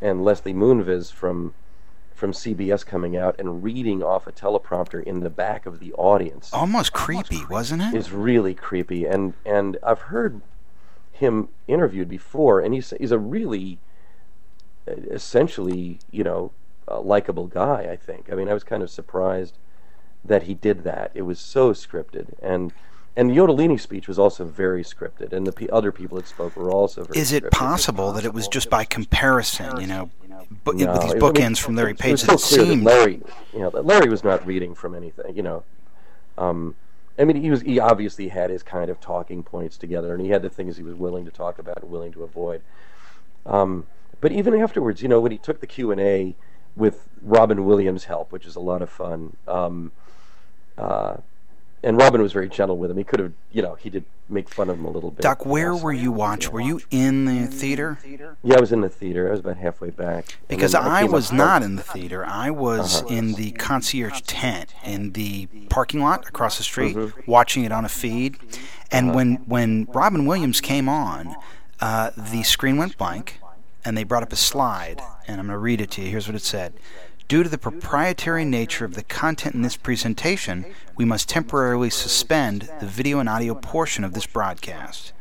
and 0.00 0.24
Leslie 0.24 0.54
Moonves 0.54 1.12
from 1.12 1.54
from 2.14 2.30
CBS 2.30 2.86
coming 2.86 3.16
out 3.16 3.34
and 3.40 3.64
reading 3.64 4.00
off 4.02 4.26
a 4.28 4.32
teleprompter 4.32 5.02
in 5.02 5.20
the 5.20 5.30
back 5.30 5.66
of 5.66 5.80
the 5.80 5.92
audience. 5.94 6.52
Almost 6.52 6.92
creepy, 6.92 7.44
wasn't 7.50 7.82
it? 7.82 7.92
it? 7.92 7.98
Is 7.98 8.12
really 8.12 8.54
creepy, 8.54 9.04
and 9.04 9.34
and 9.44 9.76
I've 9.82 10.02
heard 10.02 10.40
him 11.10 11.48
interviewed 11.66 12.08
before, 12.08 12.60
and 12.60 12.72
he's 12.72 12.94
he's 12.98 13.12
a 13.12 13.18
really 13.18 13.78
uh, 14.86 14.92
essentially 15.10 15.98
you 16.10 16.24
know 16.24 16.52
likable 16.88 17.46
guy. 17.46 17.88
I 17.90 17.96
think. 17.96 18.32
I 18.32 18.36
mean, 18.36 18.48
I 18.48 18.54
was 18.54 18.64
kind 18.64 18.82
of 18.82 18.90
surprised 18.90 19.58
that 20.24 20.44
he 20.44 20.54
did 20.54 20.84
that. 20.84 21.10
It 21.14 21.22
was 21.22 21.40
so 21.40 21.72
scripted, 21.72 22.34
and 22.40 22.72
and 23.16 23.30
the 23.30 23.36
Otellini 23.36 23.80
speech 23.80 24.08
was 24.08 24.18
also 24.18 24.44
very 24.44 24.82
scripted, 24.82 25.32
and 25.32 25.46
the 25.46 25.52
p- 25.52 25.70
other 25.70 25.92
people 25.92 26.16
that 26.16 26.26
spoke 26.26 26.56
were 26.56 26.70
also 26.70 27.04
very. 27.04 27.20
Is 27.20 27.32
it 27.32 27.50
possible 27.50 28.12
that 28.12 28.24
it 28.24 28.34
was 28.34 28.48
just 28.48 28.68
by 28.70 28.84
comparison? 28.84 29.80
You 29.80 29.86
know, 29.86 30.10
no, 30.28 30.46
with 30.64 31.02
these 31.02 31.14
bookends 31.14 31.38
I 31.38 31.48
mean, 31.48 31.54
from 31.54 31.76
Larry 31.76 31.94
Page, 31.94 32.24
it, 32.24 32.32
it 32.32 32.40
seemed 32.40 32.82
Larry, 32.82 33.20
you 33.52 33.60
know, 33.60 33.68
Larry 33.68 34.08
was 34.08 34.24
not 34.24 34.44
reading 34.46 34.74
from 34.74 34.94
anything. 34.94 35.36
You 35.36 35.42
know, 35.42 35.64
um, 36.38 36.74
I 37.18 37.24
mean, 37.24 37.40
he 37.40 37.50
was 37.50 37.62
he 37.62 37.78
obviously 37.78 38.28
had 38.28 38.50
his 38.50 38.62
kind 38.62 38.90
of 38.90 39.00
talking 39.00 39.42
points 39.42 39.76
together, 39.76 40.12
and 40.12 40.22
he 40.22 40.30
had 40.30 40.42
the 40.42 40.50
things 40.50 40.76
he 40.76 40.82
was 40.82 40.96
willing 40.96 41.24
to 41.24 41.30
talk 41.30 41.58
about 41.58 41.82
and 41.82 41.90
willing 41.90 42.12
to 42.12 42.24
avoid. 42.24 42.62
Um, 43.46 43.86
but 44.20 44.32
even 44.32 44.60
afterwards, 44.60 45.02
you 45.02 45.08
know, 45.08 45.20
when 45.20 45.30
he 45.30 45.38
took 45.38 45.60
the 45.60 45.66
Q 45.66 45.92
and 45.92 46.00
A 46.00 46.34
with 46.74 47.08
Robin 47.22 47.64
Williams' 47.64 48.04
help, 48.04 48.32
which 48.32 48.46
is 48.46 48.56
a 48.56 48.60
lot 48.60 48.82
of 48.82 48.90
fun, 48.90 49.36
um, 49.46 49.92
uh, 50.76 51.18
and 51.84 51.98
Robin 51.98 52.22
was 52.22 52.32
very 52.32 52.48
gentle 52.48 52.78
with 52.78 52.90
him. 52.90 52.96
He 52.96 53.04
could 53.04 53.20
have, 53.20 53.32
you 53.52 53.62
know, 53.62 53.74
he 53.74 53.90
did 53.90 54.04
make 54.28 54.48
fun 54.48 54.70
of 54.70 54.78
him 54.78 54.86
a 54.86 54.90
little 54.90 55.10
bit. 55.10 55.22
Doc, 55.22 55.44
where 55.44 55.76
were 55.76 55.92
you 55.92 56.10
watching? 56.10 56.50
Were 56.50 56.60
you 56.60 56.80
in 56.90 57.26
the 57.26 57.46
theater? 57.46 57.98
Yeah, 58.42 58.56
I 58.56 58.60
was 58.60 58.72
in 58.72 58.80
the 58.80 58.88
theater. 58.88 59.28
I 59.28 59.32
was 59.32 59.40
about 59.40 59.58
halfway 59.58 59.90
back. 59.90 60.38
Because 60.48 60.74
I, 60.74 61.02
I 61.02 61.04
was 61.04 61.30
not 61.30 61.62
in 61.62 61.76
the 61.76 61.82
theater. 61.82 62.24
I 62.24 62.50
was 62.50 63.02
uh-huh. 63.02 63.14
in 63.14 63.34
the 63.34 63.52
concierge 63.52 64.22
tent 64.22 64.74
in 64.82 65.12
the 65.12 65.46
parking 65.68 66.00
lot 66.00 66.26
across 66.26 66.56
the 66.56 66.64
street, 66.64 66.96
mm-hmm. 66.96 67.30
watching 67.30 67.64
it 67.64 67.72
on 67.72 67.84
a 67.84 67.90
feed. 67.90 68.38
And 68.90 69.08
uh-huh. 69.08 69.16
when 69.16 69.34
when 69.46 69.84
Robin 69.92 70.24
Williams 70.24 70.60
came 70.60 70.88
on, 70.88 71.36
uh, 71.80 72.10
the 72.16 72.42
screen 72.42 72.78
went 72.78 72.96
blank, 72.96 73.40
and 73.84 73.96
they 73.96 74.04
brought 74.04 74.22
up 74.22 74.32
a 74.32 74.36
slide, 74.36 75.02
and 75.28 75.38
I'm 75.38 75.46
going 75.46 75.54
to 75.54 75.58
read 75.58 75.80
it 75.80 75.90
to 75.92 76.02
you. 76.02 76.10
Here's 76.10 76.26
what 76.26 76.34
it 76.34 76.42
said. 76.42 76.72
Due 77.26 77.42
to 77.42 77.48
the 77.48 77.58
proprietary 77.58 78.44
nature 78.44 78.84
of 78.84 78.94
the 78.94 79.02
content 79.02 79.54
in 79.54 79.62
this 79.62 79.78
presentation, 79.78 80.66
we 80.96 81.06
must 81.06 81.28
temporarily 81.28 81.88
suspend 81.88 82.68
the 82.80 82.86
video 82.86 83.18
and 83.18 83.28
audio 83.28 83.54
portion 83.54 84.04
of 84.04 84.12
this 84.12 84.26
broadcast. 84.26 85.12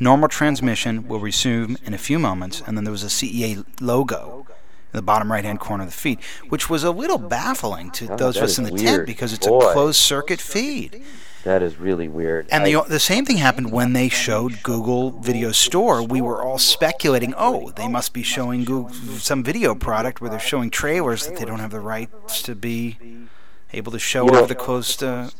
Normal 0.00 0.28
transmission 0.28 1.06
will 1.06 1.20
resume 1.20 1.76
in 1.84 1.94
a 1.94 1.98
few 1.98 2.18
moments, 2.18 2.60
and 2.66 2.76
then 2.76 2.82
there 2.82 2.90
was 2.90 3.04
a 3.04 3.06
CEA 3.06 3.64
logo 3.80 4.44
in 4.92 4.96
the 4.96 5.02
bottom 5.02 5.30
right 5.30 5.44
hand 5.44 5.60
corner 5.60 5.84
of 5.84 5.90
the 5.90 5.96
feed, 5.96 6.18
which 6.48 6.68
was 6.68 6.82
a 6.82 6.90
little 6.90 7.18
baffling 7.18 7.92
to 7.92 8.12
oh, 8.12 8.16
those 8.16 8.36
of 8.36 8.42
us 8.42 8.58
in 8.58 8.64
the 8.64 8.72
weird. 8.72 8.84
tent 8.84 9.06
because 9.06 9.32
it's 9.32 9.46
Boy. 9.46 9.60
a 9.60 9.72
closed 9.72 10.00
circuit 10.00 10.40
feed. 10.40 11.04
That 11.44 11.62
is 11.62 11.76
really 11.78 12.08
weird. 12.08 12.46
And 12.50 12.64
the 12.64 12.82
the 12.88 13.00
same 13.00 13.24
thing 13.24 13.38
happened 13.38 13.72
when 13.72 13.94
they 13.94 14.08
showed 14.08 14.62
Google 14.62 15.10
Video 15.10 15.50
Store. 15.50 16.02
We 16.02 16.20
were 16.20 16.42
all 16.42 16.58
speculating, 16.58 17.34
oh, 17.36 17.70
they 17.70 17.88
must 17.88 18.12
be 18.12 18.22
showing 18.22 18.64
Google 18.64 18.92
some 19.18 19.42
video 19.42 19.74
product 19.74 20.20
where 20.20 20.30
they're 20.30 20.38
showing 20.38 20.70
trailers 20.70 21.26
that 21.26 21.36
they 21.36 21.44
don't 21.44 21.58
have 21.58 21.72
the 21.72 21.80
rights 21.80 22.42
to 22.42 22.54
be 22.54 22.96
able 23.72 23.90
to 23.90 23.98
show 23.98 24.28
over 24.28 24.46
the 24.46 24.54
closed. 24.54 25.02
Uh, 25.02 25.30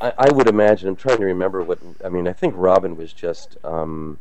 I, 0.00 0.12
I, 0.16 0.32
would 0.32 0.48
imagine. 0.48 0.88
I'm 0.88 0.96
trying 0.96 1.18
to 1.18 1.26
remember 1.26 1.62
what. 1.62 1.78
I 2.02 2.08
mean, 2.08 2.26
I 2.26 2.32
think 2.32 2.54
Robin 2.56 2.96
was 2.96 3.12
just. 3.12 3.56
Um, 3.64 4.18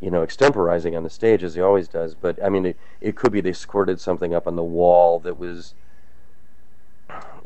you 0.00 0.12
know, 0.12 0.24
extemporizing 0.24 0.96
on 0.96 1.02
the 1.02 1.10
stage 1.10 1.42
as 1.42 1.56
he 1.56 1.60
always 1.60 1.88
does, 1.88 2.14
but 2.14 2.40
I 2.40 2.48
mean, 2.48 2.66
it, 2.66 2.76
it 3.00 3.16
could 3.16 3.32
be 3.32 3.40
they 3.40 3.52
squirted 3.52 4.00
something 4.00 4.32
up 4.32 4.46
on 4.46 4.54
the 4.54 4.62
wall 4.62 5.18
that 5.18 5.40
was 5.40 5.74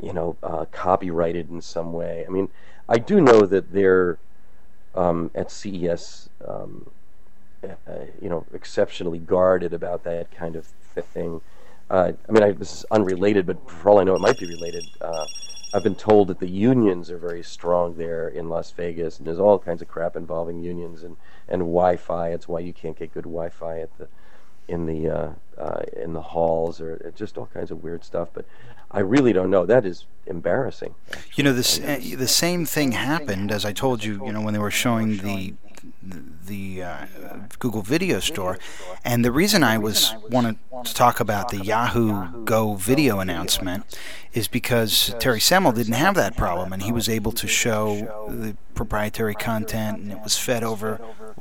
you 0.03 0.13
know, 0.13 0.35
uh, 0.43 0.65
copyrighted 0.71 1.49
in 1.49 1.61
some 1.61 1.93
way. 1.93 2.25
I 2.27 2.29
mean, 2.29 2.49
I 2.89 2.97
do 2.97 3.21
know 3.21 3.45
that 3.45 3.71
they're 3.71 4.17
um, 4.93 5.31
at 5.33 5.49
CES, 5.49 6.29
um, 6.45 6.89
uh, 7.63 7.93
you 8.21 8.29
know, 8.29 8.45
exceptionally 8.53 9.19
guarded 9.19 9.73
about 9.73 10.03
that 10.03 10.29
kind 10.31 10.55
of 10.55 10.67
thing. 10.95 11.41
Uh, 11.89 12.11
I 12.27 12.31
mean, 12.31 12.43
I, 12.43 12.51
this 12.51 12.73
is 12.73 12.85
unrelated, 12.91 13.45
but 13.45 13.69
for 13.69 13.89
all 13.89 13.99
I 13.99 14.03
know, 14.03 14.15
it 14.15 14.21
might 14.21 14.37
be 14.37 14.45
related. 14.45 14.85
Uh, 14.99 15.25
I've 15.73 15.83
been 15.83 15.95
told 15.95 16.27
that 16.27 16.39
the 16.39 16.49
unions 16.49 17.09
are 17.09 17.17
very 17.17 17.41
strong 17.41 17.97
there 17.97 18.27
in 18.27 18.47
Las 18.49 18.71
Vegas, 18.71 19.17
and 19.17 19.25
there's 19.25 19.39
all 19.39 19.57
kinds 19.57 19.81
of 19.81 19.87
crap 19.87 20.15
involving 20.15 20.61
unions 20.61 21.03
and, 21.03 21.17
and 21.47 21.61
Wi-Fi. 21.61 22.29
It's 22.29 22.47
why 22.47 22.59
you 22.59 22.73
can't 22.73 22.97
get 22.97 23.13
good 23.13 23.23
Wi-Fi 23.23 23.79
at 23.79 23.97
the 23.97 24.07
in 24.67 24.85
the 24.85 25.09
uh, 25.09 25.31
uh, 25.57 25.81
in 25.93 26.13
the 26.13 26.21
halls 26.21 26.79
or 26.79 27.11
just 27.15 27.37
all 27.37 27.47
kinds 27.53 27.71
of 27.71 27.83
weird 27.83 28.03
stuff. 28.03 28.29
But 28.33 28.45
I 28.93 28.99
really 28.99 29.33
don't 29.33 29.49
know. 29.49 29.65
That 29.65 29.85
is 29.85 30.05
embarrassing. 30.27 30.93
Actually. 31.11 31.31
You 31.35 31.43
know, 31.43 31.53
this 31.53 31.79
uh, 31.79 31.99
the 32.15 32.27
same 32.27 32.65
thing 32.65 32.91
happened 32.91 33.51
as 33.51 33.65
I 33.65 33.73
told 33.73 34.03
you. 34.03 34.23
You 34.25 34.31
know, 34.31 34.41
when 34.41 34.53
they 34.53 34.59
were 34.59 34.71
showing 34.71 35.17
the 35.17 35.53
the 36.45 36.83
uh, 36.83 37.05
Google 37.59 37.81
Video 37.81 38.19
Store, 38.19 38.57
and 39.03 39.25
the 39.25 39.31
reason 39.31 39.63
I 39.63 39.77
was 39.77 40.13
wanted 40.29 40.57
to 40.85 40.93
talk 40.93 41.19
about 41.19 41.49
the 41.49 41.57
Yahoo 41.57 42.43
Go 42.43 42.75
video 42.75 43.19
announcement 43.19 43.85
is 44.33 44.47
because 44.47 45.15
Terry 45.19 45.39
Semel 45.39 45.71
didn't 45.71 45.93
have 45.93 46.15
that 46.15 46.37
problem, 46.37 46.71
and 46.73 46.83
he 46.83 46.91
was 46.91 47.09
able 47.09 47.31
to 47.33 47.47
show 47.47 48.27
the 48.29 48.55
proprietary 48.75 49.35
content, 49.35 49.99
and 49.99 50.11
it 50.11 50.19
was 50.23 50.37
fed 50.37 50.63
over. 50.63 50.99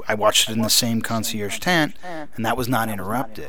I 0.08 0.14
watched 0.14 0.48
it 0.48 0.52
in 0.52 0.62
the 0.62 0.70
same 0.70 1.02
concierge 1.02 1.58
tent, 1.58 1.94
and 2.02 2.44
that 2.46 2.56
was 2.56 2.68
not 2.68 2.88
interrupted. 2.88 3.48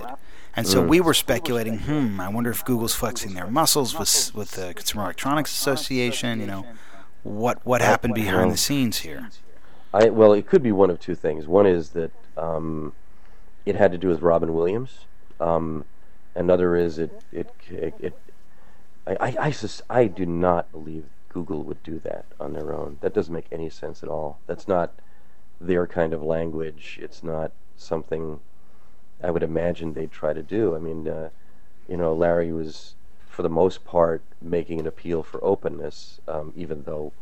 And 0.56 0.68
so 0.68 0.84
mm. 0.84 0.88
we 0.88 1.02
were 1.02 1.14
speculating, 1.16 1.80
hmm, 1.80 2.20
I 2.20 2.30
wonder 2.30 2.52
if 2.52 2.64
Google's 2.64 2.94
flexing 2.94 3.34
their 3.34 3.48
muscles 3.48 3.98
with 3.98 4.34
with 4.36 4.52
the 4.52 4.74
Consumer 4.74 5.04
Electronics 5.04 5.52
Association. 5.52 6.40
You 6.40 6.46
know, 6.46 6.66
what 7.24 7.66
what 7.66 7.82
happened 7.82 8.14
behind 8.14 8.52
the 8.52 8.58
scenes 8.58 9.00
here? 9.00 9.30
I 9.94 10.10
well, 10.10 10.34
it 10.34 10.46
could 10.46 10.62
be 10.62 10.72
one 10.72 10.90
of 10.90 11.00
two 11.00 11.16
things. 11.16 11.48
One 11.48 11.66
is 11.66 11.90
that 11.90 12.12
um, 12.38 12.94
it 13.66 13.76
had 13.76 13.92
to 13.92 13.98
do 13.98 14.10
with 14.10 14.22
Robin 14.22 14.54
Williams. 14.54 15.06
Um, 15.40 15.86
another 16.36 16.76
is 16.76 17.00
it 17.00 17.24
it 17.32 17.54
it. 17.70 17.94
it 18.00 18.20
I 19.06 19.16
I, 19.20 19.36
I, 19.40 19.52
sus- 19.52 19.82
I 19.90 20.06
do 20.06 20.26
not 20.26 20.72
believe 20.72 21.06
Google 21.30 21.64
would 21.64 21.82
do 21.84 22.00
that 22.00 22.26
on 22.40 22.54
their 22.54 22.74
own. 22.74 22.98
That 23.02 23.14
doesn't 23.14 23.34
make 23.34 23.48
any 23.52 23.70
sense 23.70 24.04
at 24.04 24.10
all. 24.10 24.40
That's 24.48 24.68
not 24.68 24.94
their 25.60 25.88
kind 25.88 26.14
of 26.14 26.22
language. 26.22 27.00
It's 27.02 27.24
not 27.24 27.52
something 27.76 28.40
I 29.24 29.32
would 29.32 29.44
imagine 29.44 29.94
they'd 29.94 30.12
try 30.12 30.34
to 30.34 30.44
do. 30.44 30.76
I 30.76 30.80
mean, 30.80 31.08
uh, 31.08 31.30
you 31.88 31.98
know, 31.98 32.14
Larry 32.14 32.52
was, 32.52 32.96
for 33.28 33.42
the 33.42 33.50
most 33.50 33.86
part, 33.86 34.22
making 34.42 34.80
an 34.80 34.88
appeal 34.88 35.24
for 35.24 35.44
openness, 35.44 36.20
um, 36.28 36.54
even 36.56 36.84
though, 36.84 37.14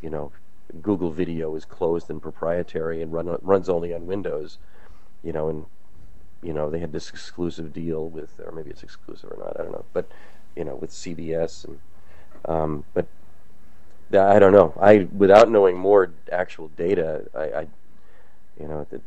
you 0.00 0.10
know, 0.10 0.32
Google 0.80 1.10
Video 1.10 1.54
is 1.54 1.64
closed 1.64 2.08
and 2.08 2.22
proprietary 2.22 3.02
and 3.02 3.12
run, 3.12 3.36
runs 3.42 3.68
only 3.68 3.92
on 3.92 4.06
Windows, 4.06 4.58
you 5.22 5.32
know, 5.32 5.48
and 5.48 5.66
you 6.42 6.52
know 6.52 6.70
they 6.70 6.80
had 6.80 6.92
this 6.92 7.10
exclusive 7.10 7.72
deal 7.72 8.08
with, 8.08 8.40
or 8.44 8.52
maybe 8.52 8.70
it's 8.70 8.82
exclusive 8.82 9.30
or 9.30 9.36
not, 9.38 9.60
I 9.60 9.62
don't 9.62 9.72
know, 9.72 9.84
but 9.92 10.10
you 10.56 10.64
know, 10.64 10.74
with 10.74 10.90
CBS 10.90 11.64
and, 11.64 11.80
um, 12.46 12.84
but 12.94 13.06
I 14.12 14.38
don't 14.38 14.52
know. 14.52 14.74
I 14.80 15.08
without 15.16 15.50
knowing 15.50 15.76
more 15.76 16.10
actual 16.30 16.68
data, 16.68 17.24
I, 17.34 17.42
I 17.42 17.66
you 18.60 18.68
know, 18.68 18.86
the, 18.90 19.00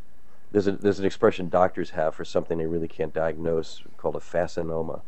there's 0.56 0.68
a, 0.68 0.72
there's 0.72 0.98
an 0.98 1.04
expression 1.04 1.50
doctors 1.50 1.90
have 1.90 2.14
for 2.14 2.24
something 2.24 2.56
they 2.56 2.64
really 2.64 2.88
can't 2.88 3.12
diagnose 3.12 3.82
called 3.98 4.16
a 4.16 4.20
fascinoma, 4.20 5.02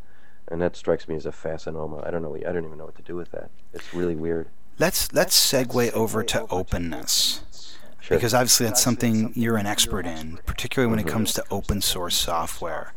and 0.46 0.61
that 0.61 0.76
strikes 0.76 1.08
me 1.08 1.14
as 1.14 1.24
a 1.24 1.30
fascinoma. 1.30 2.06
I 2.06 2.11
don't 2.11 2.20
know. 2.20 2.37
I 2.37 2.52
don't 2.52 2.66
even 2.66 2.76
know 2.76 2.84
what 2.84 2.96
to 2.96 3.02
do 3.02 3.16
with 3.16 3.30
that. 3.30 3.48
It's 3.72 3.94
really 3.94 4.14
weird. 4.14 4.48
Let's 4.78 5.11
let's 5.14 5.34
segue 5.34 5.90
over 5.92 6.22
to 6.22 6.46
openness. 6.50 7.40
Sure. 7.98 8.18
Because 8.18 8.34
obviously 8.34 8.66
that's 8.66 8.82
something 8.82 9.32
you're 9.34 9.56
an 9.56 9.64
expert 9.64 10.04
in, 10.04 10.38
particularly 10.44 10.90
when 10.90 10.98
it 10.98 11.06
mm-hmm. 11.06 11.12
comes 11.12 11.32
to 11.32 11.44
open 11.50 11.80
source 11.80 12.14
software. 12.14 12.92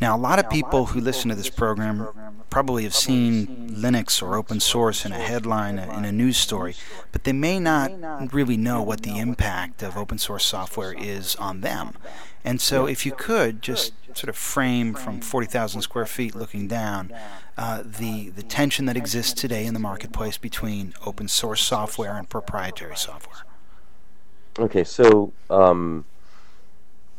Now, 0.00 0.16
a 0.16 0.18
lot 0.18 0.38
of 0.38 0.50
people 0.50 0.86
who 0.86 1.00
listen 1.00 1.28
to 1.30 1.34
this 1.34 1.50
program 1.50 2.08
probably 2.50 2.84
have 2.84 2.94
seen 2.94 3.70
Linux 3.70 4.22
or 4.22 4.36
open 4.36 4.60
source 4.60 5.06
in 5.06 5.12
a 5.12 5.18
headline 5.18 5.78
in 5.78 6.04
a 6.04 6.12
news 6.12 6.36
story, 6.36 6.74
but 7.12 7.24
they 7.24 7.32
may 7.32 7.58
not 7.58 7.90
really 8.32 8.56
know 8.56 8.82
what 8.82 9.02
the 9.02 9.18
impact 9.18 9.82
of 9.82 9.96
open 9.96 10.18
source 10.18 10.44
software 10.44 10.92
is 10.92 11.36
on 11.36 11.60
them. 11.60 11.94
And 12.44 12.60
so, 12.60 12.86
if 12.86 13.06
you 13.06 13.12
could 13.12 13.62
just 13.62 13.92
sort 14.16 14.28
of 14.28 14.36
frame 14.36 14.94
from 14.94 15.20
40,000 15.20 15.80
square 15.82 16.06
feet 16.06 16.34
looking 16.34 16.68
down 16.68 17.12
uh, 17.56 17.82
the, 17.84 18.30
the 18.30 18.42
tension 18.42 18.86
that 18.86 18.96
exists 18.96 19.32
today 19.32 19.64
in 19.64 19.74
the 19.74 19.80
marketplace 19.80 20.38
between 20.38 20.94
open 21.06 21.28
source 21.28 21.62
software 21.62 22.16
and 22.16 22.28
proprietary 22.28 22.96
software. 22.96 23.44
Okay, 24.58 24.84
so 24.84 25.32
um, 25.48 26.04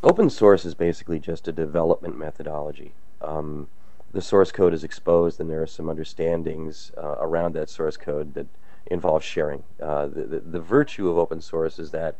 Open 0.04 0.30
source 0.30 0.66
is 0.66 0.76
basically 0.76 1.18
just 1.18 1.48
a 1.48 1.54
development 1.54 2.18
methodology. 2.18 2.92
Um, 3.22 3.70
the 4.12 4.22
source 4.22 4.52
code 4.52 4.74
is 4.74 4.84
exposed, 4.84 5.40
and 5.40 5.50
there 5.50 5.62
are 5.62 5.68
some 5.68 5.88
understandings 5.90 6.92
uh, 6.98 7.16
around 7.20 7.56
that 7.56 7.70
source 7.70 7.96
code 7.96 8.34
that 8.34 8.48
involve 8.88 9.24
sharing. 9.24 9.64
Uh, 9.82 10.08
the, 10.08 10.24
the, 10.24 10.40
the, 10.42 10.60
virtue 10.60 11.10
of 11.10 11.18
open 11.18 11.40
source 11.40 11.80
is 11.80 11.92
that 11.92 12.18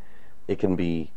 it 0.48 0.60
can 0.60 0.78
be 0.78 1.12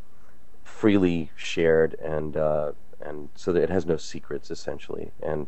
freely 0.64 1.30
shared, 1.36 1.94
and 2.02 2.36
uh, 2.36 2.72
and 3.00 3.28
so 3.36 3.52
that 3.52 3.62
it 3.62 3.70
has 3.70 3.86
no 3.86 3.96
secrets 3.96 4.50
essentially. 4.50 5.12
And 5.22 5.46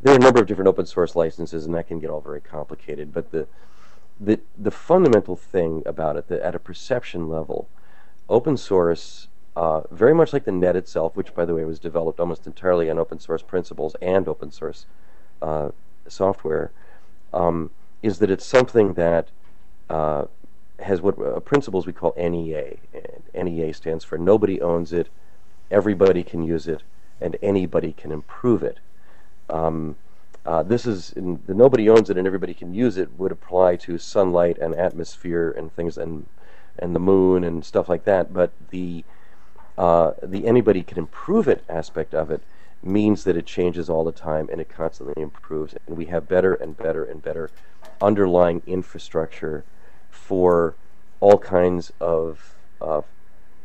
there 0.00 0.14
are 0.14 0.16
a 0.16 0.20
number 0.20 0.40
of 0.40 0.46
different 0.46 0.68
open 0.68 0.86
source 0.86 1.14
licenses, 1.14 1.66
and 1.66 1.74
that 1.74 1.88
can 1.88 2.00
get 2.00 2.08
all 2.08 2.22
very 2.22 2.40
complicated. 2.40 3.12
But 3.12 3.32
the 3.32 3.46
the 4.18 4.40
the 4.56 4.70
fundamental 4.70 5.36
thing 5.36 5.82
about 5.84 6.16
it, 6.16 6.28
that 6.28 6.40
at 6.40 6.54
a 6.54 6.58
perception 6.58 7.28
level, 7.28 7.68
open 8.30 8.56
source 8.56 9.28
uh, 9.58 9.82
very 9.90 10.14
much 10.14 10.32
like 10.32 10.44
the 10.44 10.52
net 10.52 10.76
itself, 10.76 11.16
which, 11.16 11.34
by 11.34 11.44
the 11.44 11.52
way, 11.52 11.64
was 11.64 11.80
developed 11.80 12.20
almost 12.20 12.46
entirely 12.46 12.88
on 12.88 12.96
open 12.96 13.18
source 13.18 13.42
principles 13.42 13.96
and 14.00 14.28
open 14.28 14.52
source 14.52 14.86
uh, 15.42 15.70
software, 16.06 16.70
um, 17.34 17.68
is 18.00 18.20
that 18.20 18.30
it's 18.30 18.46
something 18.46 18.92
that 18.92 19.30
uh, 19.90 20.26
has 20.78 21.02
what 21.02 21.18
uh, 21.18 21.40
principles 21.40 21.88
we 21.88 21.92
call 21.92 22.14
NEA. 22.16 22.76
And 23.34 23.46
NEA 23.46 23.74
stands 23.74 24.04
for 24.04 24.16
nobody 24.16 24.60
owns 24.60 24.92
it, 24.92 25.08
everybody 25.72 26.22
can 26.22 26.44
use 26.44 26.68
it, 26.68 26.84
and 27.20 27.36
anybody 27.42 27.92
can 27.92 28.12
improve 28.12 28.62
it. 28.62 28.78
Um, 29.50 29.96
uh, 30.46 30.62
this 30.62 30.86
is 30.86 31.10
in, 31.14 31.42
the 31.48 31.54
nobody 31.54 31.90
owns 31.90 32.10
it 32.10 32.16
and 32.16 32.28
everybody 32.28 32.54
can 32.54 32.74
use 32.74 32.96
it 32.96 33.18
would 33.18 33.32
apply 33.32 33.74
to 33.74 33.98
sunlight 33.98 34.56
and 34.58 34.76
atmosphere 34.76 35.50
and 35.50 35.74
things 35.74 35.98
and 35.98 36.26
and 36.78 36.94
the 36.94 37.00
moon 37.00 37.42
and 37.42 37.64
stuff 37.64 37.88
like 37.88 38.04
that. 38.04 38.32
But 38.32 38.52
the 38.70 39.02
uh, 39.78 40.14
the 40.22 40.44
anybody 40.44 40.82
can 40.82 40.98
improve 40.98 41.46
it 41.46 41.62
aspect 41.68 42.12
of 42.12 42.32
it 42.32 42.42
means 42.82 43.22
that 43.24 43.36
it 43.36 43.46
changes 43.46 43.88
all 43.88 44.04
the 44.04 44.12
time 44.12 44.48
and 44.50 44.60
it 44.60 44.68
constantly 44.68 45.22
improves. 45.22 45.74
And 45.86 45.96
we 45.96 46.06
have 46.06 46.28
better 46.28 46.52
and 46.54 46.76
better 46.76 47.04
and 47.04 47.22
better 47.22 47.48
underlying 48.02 48.60
infrastructure 48.66 49.64
for 50.10 50.74
all 51.20 51.38
kinds 51.38 51.92
of 52.00 52.56
uh, 52.80 53.02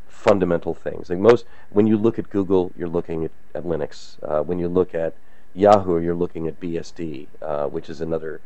fundamental 0.08 0.76
things. 0.76 1.10
Like 1.10 1.20
most, 1.20 1.46
when 1.72 1.88
you 1.88 1.98
look 1.98 2.20
at 2.20 2.30
Google, 2.30 2.72
you're 2.78 2.88
looking 2.88 3.26
at, 3.26 3.32
at 3.56 3.64
Linux. 3.64 4.18
Uh, 4.24 4.44
when 4.44 4.60
you 4.60 4.68
look 4.68 4.94
at 4.94 5.16
Yahoo, 5.56 6.00
you're 6.00 6.16
looking 6.16 6.48
at 6.48 6.60
BSD, 6.60 7.28
uh, 7.42 7.68
which 7.68 7.90
is 7.90 8.02
another. 8.02 8.40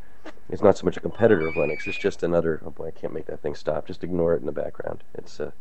It's 0.49 0.61
not 0.61 0.77
so 0.77 0.85
much 0.85 0.97
a 0.97 1.01
competitor 1.01 1.47
of 1.47 1.55
Linux. 1.55 1.85
It's 1.85 1.97
just 1.97 2.23
another. 2.23 2.61
Oh 2.65 2.71
boy, 2.71 2.87
I 2.87 2.91
can't 2.91 3.13
make 3.13 3.25
that 3.25 3.41
thing 3.41 3.55
stop. 3.55 3.87
Just 3.87 4.03
ignore 4.03 4.33
it 4.33 4.39
in 4.39 4.45
the 4.45 4.51
background. 4.51 5.03
It's 5.13 5.39
a, 5.39 5.53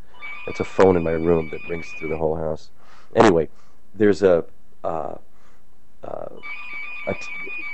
it's 0.46 0.60
a 0.60 0.64
phone 0.64 0.96
in 0.96 1.02
my 1.02 1.12
room 1.12 1.50
that 1.50 1.60
rings 1.68 1.86
through 1.98 2.08
the 2.08 2.16
whole 2.16 2.36
house. 2.36 2.70
Anyway, 3.14 3.48
there's 3.94 4.22
a, 4.22 4.44
uh, 4.84 5.14
uh, 6.04 6.28
a 7.06 7.14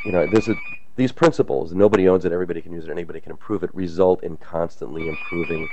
you 0.04 0.12
know, 0.12 0.26
there's 0.26 0.48
a 0.48 0.54
these 0.96 1.12
principles. 1.12 1.72
Nobody 1.72 2.08
owns 2.08 2.24
it. 2.24 2.32
Everybody 2.32 2.60
can 2.60 2.72
use 2.72 2.84
it. 2.84 2.90
Anybody 2.90 3.20
can 3.20 3.32
improve 3.32 3.62
it. 3.62 3.74
Result 3.74 4.22
in 4.22 4.36
constantly 4.36 5.08
improving 5.08 5.68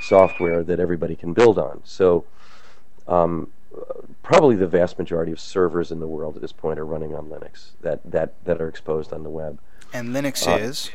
software 0.00 0.62
that 0.62 0.78
everybody 0.78 1.16
can 1.16 1.32
build 1.32 1.58
on. 1.58 1.80
So, 1.84 2.24
um, 3.08 3.48
probably 4.22 4.56
the 4.56 4.66
vast 4.66 4.98
majority 4.98 5.32
of 5.32 5.40
servers 5.40 5.90
in 5.90 6.00
the 6.00 6.06
world 6.06 6.36
at 6.36 6.42
this 6.42 6.52
point 6.52 6.78
are 6.78 6.84
running 6.84 7.14
on 7.14 7.28
Linux 7.28 7.70
that 7.80 8.00
that 8.04 8.34
that 8.44 8.60
are 8.60 8.68
exposed 8.68 9.12
on 9.12 9.22
the 9.22 9.30
web. 9.30 9.58
And 9.92 10.10
Linux 10.10 10.46
uh, 10.46 10.56
is. 10.56 10.90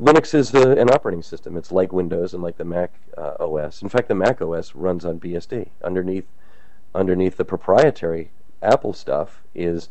Linux 0.00 0.32
is 0.34 0.54
uh, 0.54 0.76
an 0.76 0.90
operating 0.90 1.22
system. 1.22 1.56
It's 1.56 1.72
like 1.72 1.92
Windows 1.92 2.32
and 2.32 2.42
like 2.42 2.56
the 2.56 2.64
Mac 2.64 2.92
uh, 3.16 3.34
OS. 3.40 3.82
In 3.82 3.88
fact, 3.88 4.08
the 4.08 4.14
Mac 4.14 4.40
OS 4.40 4.74
runs 4.74 5.04
on 5.04 5.18
BSD. 5.18 5.68
Underneath, 5.82 6.26
underneath 6.94 7.36
the 7.36 7.44
proprietary 7.44 8.30
Apple 8.62 8.92
stuff 8.92 9.42
is 9.54 9.88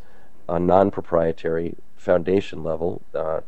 a 0.48 0.58
non-proprietary 0.58 1.76
foundation 1.96 2.64
level 2.64 3.02
uh, 3.14 3.40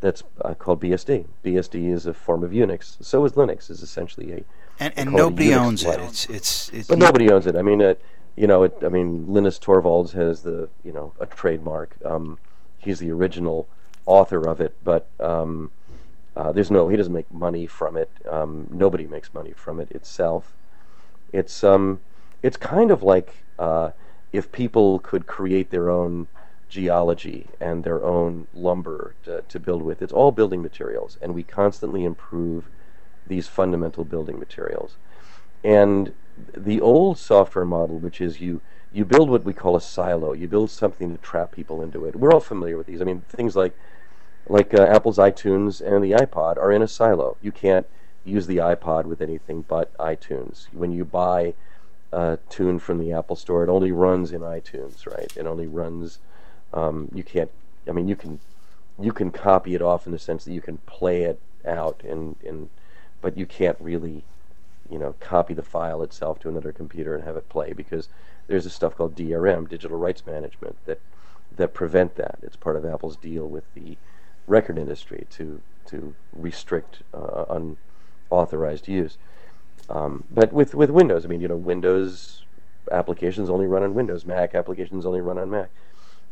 that's 0.00 0.22
uh, 0.42 0.54
called 0.54 0.80
BSD. 0.80 1.26
BSD 1.44 1.90
is 1.90 2.06
a 2.06 2.12
form 2.12 2.44
of 2.44 2.50
Unix. 2.50 3.02
So 3.02 3.24
is 3.24 3.32
Linux. 3.32 3.70
is 3.70 3.82
essentially 3.82 4.32
a 4.32 4.44
and, 4.80 4.92
and 4.96 5.12
nobody 5.12 5.54
owns 5.54 5.84
it. 5.84 6.00
It's, 6.00 6.26
it's, 6.28 6.68
it's 6.70 6.88
but 6.88 6.98
nobody 6.98 7.30
owns 7.30 7.46
it. 7.46 7.56
I 7.56 7.62
mean, 7.62 7.80
uh, 7.80 7.94
you 8.36 8.46
know, 8.46 8.64
it, 8.64 8.76
I 8.82 8.88
mean, 8.88 9.32
Linus 9.32 9.58
Torvalds 9.58 10.12
has 10.12 10.42
the 10.42 10.68
you 10.82 10.92
know 10.92 11.12
a 11.20 11.26
trademark. 11.26 11.94
Um, 12.04 12.38
he's 12.78 12.98
the 12.98 13.10
original 13.10 13.68
author 14.06 14.48
of 14.48 14.60
it, 14.60 14.76
but 14.82 15.08
um, 15.20 15.70
uh, 16.36 16.52
there's 16.52 16.70
no 16.70 16.88
he 16.88 16.96
doesn't 16.96 17.12
make 17.12 17.30
money 17.32 17.66
from 17.66 17.96
it. 17.96 18.10
Um, 18.28 18.66
nobody 18.70 19.06
makes 19.06 19.34
money 19.34 19.52
from 19.52 19.80
it 19.80 19.90
itself. 19.90 20.54
It's 21.32 21.62
um, 21.62 22.00
it's 22.42 22.56
kind 22.56 22.90
of 22.90 23.02
like 23.02 23.44
uh, 23.58 23.90
if 24.32 24.50
people 24.52 24.98
could 24.98 25.26
create 25.26 25.70
their 25.70 25.90
own 25.90 26.28
geology 26.68 27.48
and 27.60 27.84
their 27.84 28.02
own 28.02 28.46
lumber 28.54 29.14
to, 29.24 29.42
to 29.46 29.60
build 29.60 29.82
with. 29.82 30.00
It's 30.00 30.12
all 30.12 30.32
building 30.32 30.62
materials, 30.62 31.18
and 31.20 31.34
we 31.34 31.42
constantly 31.42 32.04
improve 32.04 32.70
these 33.26 33.46
fundamental 33.46 34.04
building 34.04 34.38
materials. 34.38 34.96
And 35.62 36.14
the 36.56 36.80
old 36.80 37.18
software 37.18 37.66
model, 37.66 37.98
which 37.98 38.20
is 38.20 38.40
you 38.40 38.62
you 38.92 39.04
build 39.04 39.30
what 39.30 39.44
we 39.44 39.52
call 39.52 39.76
a 39.76 39.80
silo. 39.80 40.32
You 40.32 40.48
build 40.48 40.70
something 40.70 41.12
to 41.12 41.18
trap 41.22 41.52
people 41.52 41.82
into 41.82 42.04
it. 42.04 42.16
We're 42.16 42.32
all 42.32 42.40
familiar 42.40 42.76
with 42.76 42.86
these. 42.86 43.00
I 43.00 43.04
mean, 43.04 43.22
things 43.28 43.56
like 43.56 43.76
like 44.48 44.74
uh, 44.74 44.82
Apple's 44.82 45.18
iTunes 45.18 45.80
and 45.80 46.04
the 46.04 46.12
iPod 46.12 46.56
are 46.56 46.72
in 46.72 46.82
a 46.82 46.88
silo. 46.88 47.36
You 47.42 47.52
can't 47.52 47.86
use 48.24 48.46
the 48.46 48.58
iPod 48.58 49.04
with 49.04 49.20
anything 49.20 49.64
but 49.68 49.96
iTunes. 49.98 50.66
When 50.72 50.92
you 50.92 51.04
buy 51.04 51.54
a 52.12 52.38
tune 52.48 52.78
from 52.78 52.98
the 52.98 53.12
Apple 53.12 53.36
Store, 53.36 53.64
it 53.64 53.68
only 53.68 53.92
runs 53.92 54.32
in 54.32 54.40
iTunes, 54.42 55.06
right? 55.06 55.32
It 55.36 55.46
only 55.46 55.66
runs 55.66 56.18
um, 56.72 57.08
you 57.14 57.22
can't. 57.22 57.50
I 57.88 57.92
mean, 57.92 58.08
you 58.08 58.16
can 58.16 58.40
you 58.98 59.12
can 59.12 59.30
copy 59.30 59.74
it 59.74 59.82
off 59.82 60.06
in 60.06 60.12
the 60.12 60.18
sense 60.18 60.44
that 60.44 60.52
you 60.52 60.60
can 60.60 60.78
play 60.78 61.22
it 61.22 61.40
out, 61.64 62.02
and 62.04 62.36
and 62.46 62.70
but 63.20 63.36
you 63.36 63.46
can't 63.46 63.76
really, 63.80 64.24
you 64.90 64.98
know, 64.98 65.14
copy 65.20 65.54
the 65.54 65.62
file 65.62 66.02
itself 66.02 66.40
to 66.40 66.48
another 66.48 66.72
computer 66.72 67.14
and 67.14 67.24
have 67.24 67.36
it 67.36 67.48
play 67.48 67.72
because 67.72 68.08
there's 68.46 68.66
a 68.66 68.70
stuff 68.70 68.96
called 68.96 69.14
DRM, 69.14 69.68
digital 69.68 69.98
rights 69.98 70.24
management, 70.26 70.76
that 70.86 71.00
that 71.56 71.74
prevent 71.74 72.16
that. 72.16 72.38
It's 72.42 72.56
part 72.56 72.76
of 72.76 72.86
Apple's 72.86 73.16
deal 73.16 73.46
with 73.46 73.64
the 73.74 73.96
record 74.52 74.78
industry 74.78 75.26
to 75.30 75.60
to 75.86 76.14
restrict 76.32 77.02
uh, 77.12 77.44
unauthorized 78.30 78.86
use. 78.86 79.18
Um, 79.88 80.24
but 80.30 80.52
with 80.52 80.74
with 80.74 80.90
Windows, 80.90 81.24
I 81.24 81.28
mean, 81.28 81.40
you 81.40 81.48
know, 81.48 81.56
Windows 81.56 82.44
applications 82.90 83.48
only 83.50 83.66
run 83.66 83.82
on 83.82 83.94
Windows. 83.94 84.24
Mac 84.24 84.54
applications 84.54 85.06
only 85.06 85.20
run 85.20 85.38
on 85.38 85.50
Mac. 85.50 85.70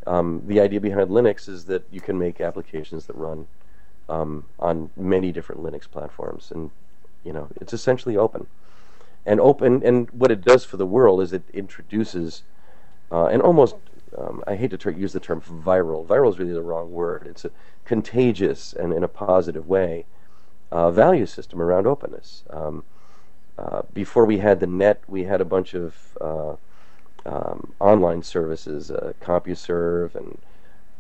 Um, 0.06 0.42
the 0.46 0.60
idea 0.60 0.80
behind 0.80 1.10
Linux 1.10 1.48
is 1.48 1.64
that 1.64 1.82
you 1.90 2.00
can 2.00 2.18
make 2.18 2.40
applications 2.40 3.06
that 3.06 3.16
run 3.16 3.46
um, 4.08 4.44
on 4.58 4.90
many 4.96 5.32
different 5.32 5.62
Linux 5.62 5.90
platforms, 5.90 6.50
and 6.54 6.70
you 7.24 7.32
know 7.32 7.48
it's 7.60 7.72
essentially 7.72 8.16
open. 8.16 8.46
And 9.26 9.38
open, 9.38 9.82
and 9.84 10.10
what 10.12 10.30
it 10.30 10.42
does 10.42 10.64
for 10.64 10.78
the 10.78 10.86
world 10.86 11.20
is 11.20 11.32
it 11.32 11.42
introduces, 11.52 12.42
uh, 13.12 13.26
and 13.26 13.42
almost, 13.42 13.76
um, 14.16 14.42
I 14.46 14.56
hate 14.56 14.70
to 14.70 14.78
ter- 14.78 14.90
use 14.90 15.12
the 15.12 15.20
term 15.20 15.40
viral. 15.40 16.06
Viral 16.06 16.30
is 16.30 16.38
really 16.38 16.52
the 16.52 16.62
wrong 16.62 16.92
word. 16.92 17.26
It's 17.28 17.44
a 17.44 17.50
contagious 17.84 18.72
and 18.72 18.92
in 18.92 19.04
a 19.04 19.08
positive 19.08 19.68
way 19.68 20.06
uh, 20.70 20.90
value 20.90 21.26
system 21.26 21.60
around 21.60 21.86
openness. 21.86 22.44
Um, 22.50 22.84
uh, 23.58 23.82
before 23.92 24.24
we 24.24 24.38
had 24.38 24.60
the 24.60 24.66
net, 24.66 25.02
we 25.06 25.24
had 25.24 25.40
a 25.40 25.44
bunch 25.44 25.74
of 25.74 26.16
uh, 26.20 26.56
um, 27.26 27.74
online 27.78 28.22
services, 28.22 28.90
uh, 28.90 29.12
CompuServe 29.20 30.14
and 30.14 30.38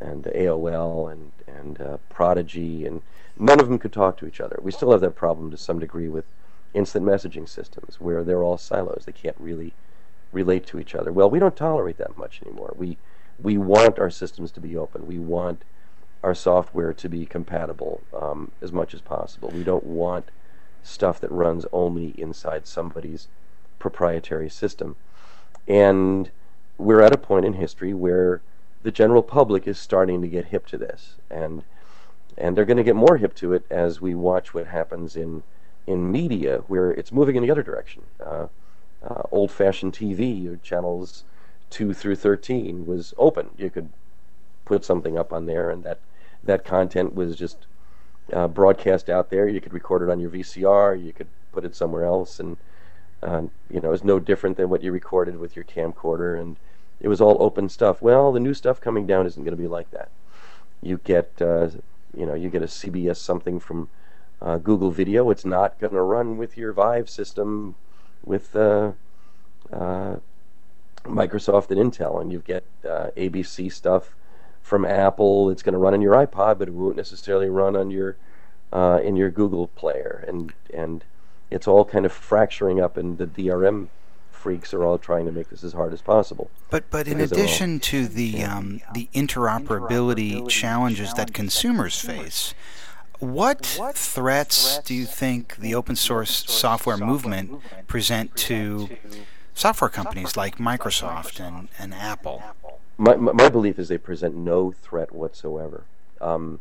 and 0.00 0.24
AOL 0.24 1.12
and 1.12 1.32
and 1.46 1.80
uh, 1.80 1.96
Prodigy, 2.08 2.86
and 2.86 3.02
none 3.38 3.60
of 3.60 3.68
them 3.68 3.78
could 3.78 3.92
talk 3.92 4.16
to 4.18 4.26
each 4.26 4.40
other. 4.40 4.58
We 4.62 4.72
still 4.72 4.92
have 4.92 5.00
that 5.00 5.14
problem 5.14 5.50
to 5.50 5.56
some 5.56 5.78
degree 5.78 6.08
with 6.08 6.24
instant 6.74 7.04
messaging 7.04 7.48
systems, 7.48 8.00
where 8.00 8.22
they're 8.22 8.42
all 8.42 8.58
silos. 8.58 9.04
They 9.06 9.12
can't 9.12 9.36
really 9.38 9.72
relate 10.32 10.66
to 10.66 10.78
each 10.78 10.94
other. 10.94 11.12
Well, 11.12 11.30
we 11.30 11.38
don't 11.38 11.56
tolerate 11.56 11.98
that 11.98 12.16
much 12.16 12.40
anymore. 12.44 12.74
We 12.76 12.98
we 13.42 13.56
want 13.56 13.98
our 13.98 14.10
systems 14.10 14.50
to 14.52 14.60
be 14.60 14.76
open. 14.76 15.06
We 15.06 15.18
want 15.18 15.62
our 16.22 16.34
software 16.34 16.92
to 16.92 17.08
be 17.08 17.24
compatible 17.24 18.02
um, 18.14 18.50
as 18.60 18.72
much 18.72 18.92
as 18.92 19.00
possible. 19.00 19.50
We 19.54 19.64
don't 19.64 19.84
want 19.84 20.30
stuff 20.82 21.20
that 21.20 21.30
runs 21.30 21.64
only 21.72 22.14
inside 22.18 22.66
somebody's 22.66 23.28
proprietary 23.78 24.50
system. 24.50 24.96
And 25.66 26.30
we're 26.78 27.00
at 27.00 27.14
a 27.14 27.18
point 27.18 27.46
in 27.46 27.54
history 27.54 27.94
where 27.94 28.42
the 28.82 28.90
general 28.90 29.22
public 29.22 29.66
is 29.66 29.78
starting 29.78 30.22
to 30.22 30.28
get 30.28 30.46
hip 30.46 30.66
to 30.66 30.78
this, 30.78 31.16
and 31.30 31.62
and 32.38 32.56
they're 32.56 32.64
going 32.64 32.78
to 32.78 32.82
get 32.82 32.96
more 32.96 33.18
hip 33.18 33.34
to 33.36 33.52
it 33.52 33.66
as 33.68 34.00
we 34.00 34.14
watch 34.14 34.54
what 34.54 34.66
happens 34.66 35.16
in 35.16 35.42
in 35.86 36.10
media, 36.10 36.58
where 36.66 36.90
it's 36.90 37.12
moving 37.12 37.36
in 37.36 37.42
the 37.42 37.50
other 37.50 37.62
direction. 37.62 38.02
Uh, 38.24 38.46
uh, 39.02 39.22
old-fashioned 39.30 39.92
TV, 39.92 40.60
channels 40.62 41.24
two 41.70 41.94
through 41.94 42.16
thirteen, 42.16 42.86
was 42.86 43.14
open. 43.16 43.50
You 43.56 43.70
could 43.70 43.90
put 44.64 44.84
something 44.84 45.18
up 45.18 45.32
on 45.32 45.46
there, 45.46 45.70
and 45.70 45.82
that 45.84 45.98
that 46.42 46.64
content 46.64 47.14
was 47.14 47.36
just 47.36 47.66
uh, 48.32 48.48
broadcast 48.48 49.08
out 49.08 49.30
there. 49.30 49.48
You 49.48 49.60
could 49.60 49.72
record 49.72 50.02
it 50.02 50.10
on 50.10 50.20
your 50.20 50.30
VCR. 50.30 51.02
You 51.02 51.12
could 51.12 51.28
put 51.52 51.64
it 51.64 51.74
somewhere 51.74 52.04
else, 52.04 52.40
and 52.40 52.56
uh, 53.22 53.42
you 53.70 53.80
know, 53.80 53.92
is 53.92 54.04
no 54.04 54.18
different 54.18 54.56
than 54.56 54.68
what 54.68 54.82
you 54.82 54.92
recorded 54.92 55.38
with 55.38 55.56
your 55.56 55.64
camcorder, 55.64 56.40
and 56.40 56.56
it 57.00 57.08
was 57.08 57.20
all 57.20 57.36
open 57.40 57.68
stuff. 57.68 58.00
Well, 58.02 58.32
the 58.32 58.40
new 58.40 58.54
stuff 58.54 58.80
coming 58.80 59.06
down 59.06 59.26
isn't 59.26 59.42
going 59.42 59.56
to 59.56 59.62
be 59.62 59.68
like 59.68 59.90
that. 59.90 60.10
You 60.82 61.00
get, 61.04 61.32
uh, 61.40 61.68
you 62.16 62.26
know, 62.26 62.34
you 62.34 62.48
get 62.48 62.62
a 62.62 62.66
CBS 62.66 63.16
something 63.16 63.60
from 63.60 63.88
uh, 64.40 64.58
Google 64.58 64.90
Video. 64.90 65.30
It's 65.30 65.44
not 65.44 65.78
going 65.78 65.92
to 65.92 66.02
run 66.02 66.38
with 66.38 66.56
your 66.56 66.72
Viiv 66.72 67.08
system 67.08 67.74
with 68.24 68.54
uh, 68.54 68.92
uh, 69.72 70.16
Microsoft 71.04 71.70
and 71.70 71.92
Intel, 71.92 72.20
and 72.20 72.32
you 72.32 72.40
get 72.40 72.64
uh, 72.84 73.08
ABC 73.16 73.72
stuff 73.72 74.14
from 74.62 74.84
Apple. 74.84 75.50
It's 75.50 75.62
going 75.62 75.72
to 75.72 75.78
run 75.78 75.94
on 75.94 76.02
your 76.02 76.14
iPod, 76.14 76.58
but 76.58 76.68
it 76.68 76.74
won't 76.74 76.96
necessarily 76.96 77.48
run 77.48 77.76
on 77.76 77.90
your 77.90 78.16
in 78.72 79.16
your 79.16 79.30
Google 79.30 79.68
player, 79.68 80.24
and 80.28 80.52
and 80.72 81.04
it's 81.50 81.66
all 81.66 81.84
kind 81.84 82.06
of 82.06 82.12
fracturing 82.12 82.80
up, 82.80 82.96
and 82.96 83.18
the 83.18 83.26
DRM 83.26 83.88
freaks 84.40 84.72
are 84.72 84.84
all 84.84 84.96
trying 84.96 85.26
to 85.26 85.32
make 85.32 85.50
this 85.50 85.62
as 85.62 85.74
hard 85.74 85.92
as 85.92 86.00
possible. 86.00 86.50
But 86.70 86.90
but 86.90 87.06
in 87.06 87.20
addition 87.20 87.78
to 87.80 88.08
the 88.08 88.42
um, 88.42 88.80
the 88.94 89.08
interoperability 89.14 90.48
challenges 90.48 91.12
that 91.14 91.34
consumers 91.34 92.00
face, 92.00 92.54
what 93.20 93.64
threats 93.94 94.78
do 94.80 94.94
you 94.94 95.04
think 95.04 95.56
the 95.56 95.74
open 95.74 95.96
source 95.96 96.44
software 96.50 96.96
movement 96.96 97.60
present 97.86 98.34
to 98.36 98.88
software 99.54 99.90
companies 99.90 100.36
like 100.36 100.56
Microsoft 100.58 101.38
and, 101.38 101.68
and 101.78 101.94
Apple? 101.94 102.42
My, 102.96 103.16
my 103.16 103.48
belief 103.48 103.78
is 103.78 103.88
they 103.88 103.98
present 103.98 104.34
no 104.34 104.72
threat 104.72 105.12
whatsoever. 105.12 105.84
Um, 106.20 106.60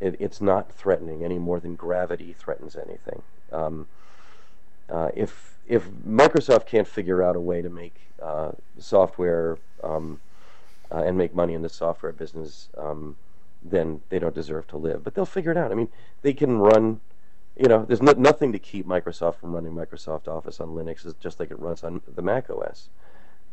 it, 0.00 0.16
it's 0.18 0.40
not 0.40 0.72
threatening 0.72 1.24
any 1.24 1.38
more 1.38 1.60
than 1.60 1.74
gravity 1.74 2.32
threatens 2.32 2.74
anything. 2.76 3.22
Um, 3.52 3.86
uh, 4.88 5.10
if 5.14 5.58
if 5.68 5.88
Microsoft 5.88 6.66
can't 6.66 6.88
figure 6.88 7.22
out 7.22 7.36
a 7.36 7.40
way 7.40 7.62
to 7.62 7.68
make 7.68 7.94
uh, 8.20 8.52
software 8.78 9.58
um, 9.84 10.20
uh, 10.90 11.02
and 11.04 11.16
make 11.16 11.34
money 11.34 11.54
in 11.54 11.62
the 11.62 11.68
software 11.68 12.10
business, 12.10 12.68
um, 12.76 13.16
then 13.62 14.00
they 14.08 14.18
don't 14.18 14.34
deserve 14.34 14.66
to 14.68 14.76
live. 14.76 15.04
But 15.04 15.14
they'll 15.14 15.26
figure 15.26 15.50
it 15.50 15.56
out. 15.56 15.72
I 15.72 15.74
mean, 15.74 15.88
they 16.22 16.32
can 16.32 16.58
run. 16.58 17.00
you 17.56 17.68
know, 17.68 17.84
there's 17.84 18.02
no, 18.02 18.12
nothing 18.12 18.52
to 18.52 18.58
keep 18.58 18.86
Microsoft 18.86 19.36
from 19.36 19.52
running 19.52 19.72
Microsoft 19.72 20.28
Office 20.28 20.60
on 20.60 20.68
Linux, 20.68 21.04
it's 21.04 21.14
just 21.14 21.40
like 21.40 21.50
it 21.50 21.58
runs 21.58 21.84
on 21.84 22.00
the 22.06 22.22
Mac 22.22 22.48
OS. 22.48 22.88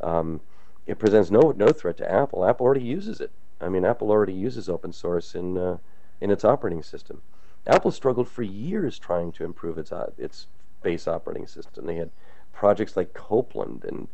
Um, 0.02 0.42
it 0.86 1.00
presents 1.00 1.30
no 1.30 1.54
no 1.56 1.70
threat 1.70 1.98
to 1.98 2.10
Apple. 2.10 2.46
Apple 2.46 2.66
already 2.66 2.86
uses 2.86 3.20
it. 3.20 3.32
I 3.60 3.70
mean, 3.70 3.84
Apple 3.84 4.10
already 4.10 4.34
uses 4.34 4.70
open 4.70 4.94
source 4.94 5.36
in 5.36 5.58
uh, 5.58 5.78
in 6.22 6.32
its 6.32 6.46
operating 6.46 6.84
system. 6.84 7.22
Apple 7.66 7.92
struggled 7.92 8.30
for 8.30 8.44
years 8.44 8.98
trying 8.98 9.32
to 9.34 9.44
improve 9.44 9.78
its 9.78 9.92
uh, 9.92 10.12
its 10.18 10.48
base 10.82 11.08
operating 11.08 11.48
system. 11.48 11.86
They 11.86 11.96
had 11.96 12.12
projects 12.54 12.96
like 12.96 13.14
Copland 13.14 13.84
and 13.84 14.08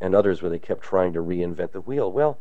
and 0.00 0.14
others 0.14 0.42
where 0.42 0.50
they 0.50 0.58
kept 0.58 0.82
trying 0.82 1.12
to 1.14 1.22
reinvent 1.22 1.72
the 1.72 1.80
wheel. 1.80 2.12
Well, 2.12 2.38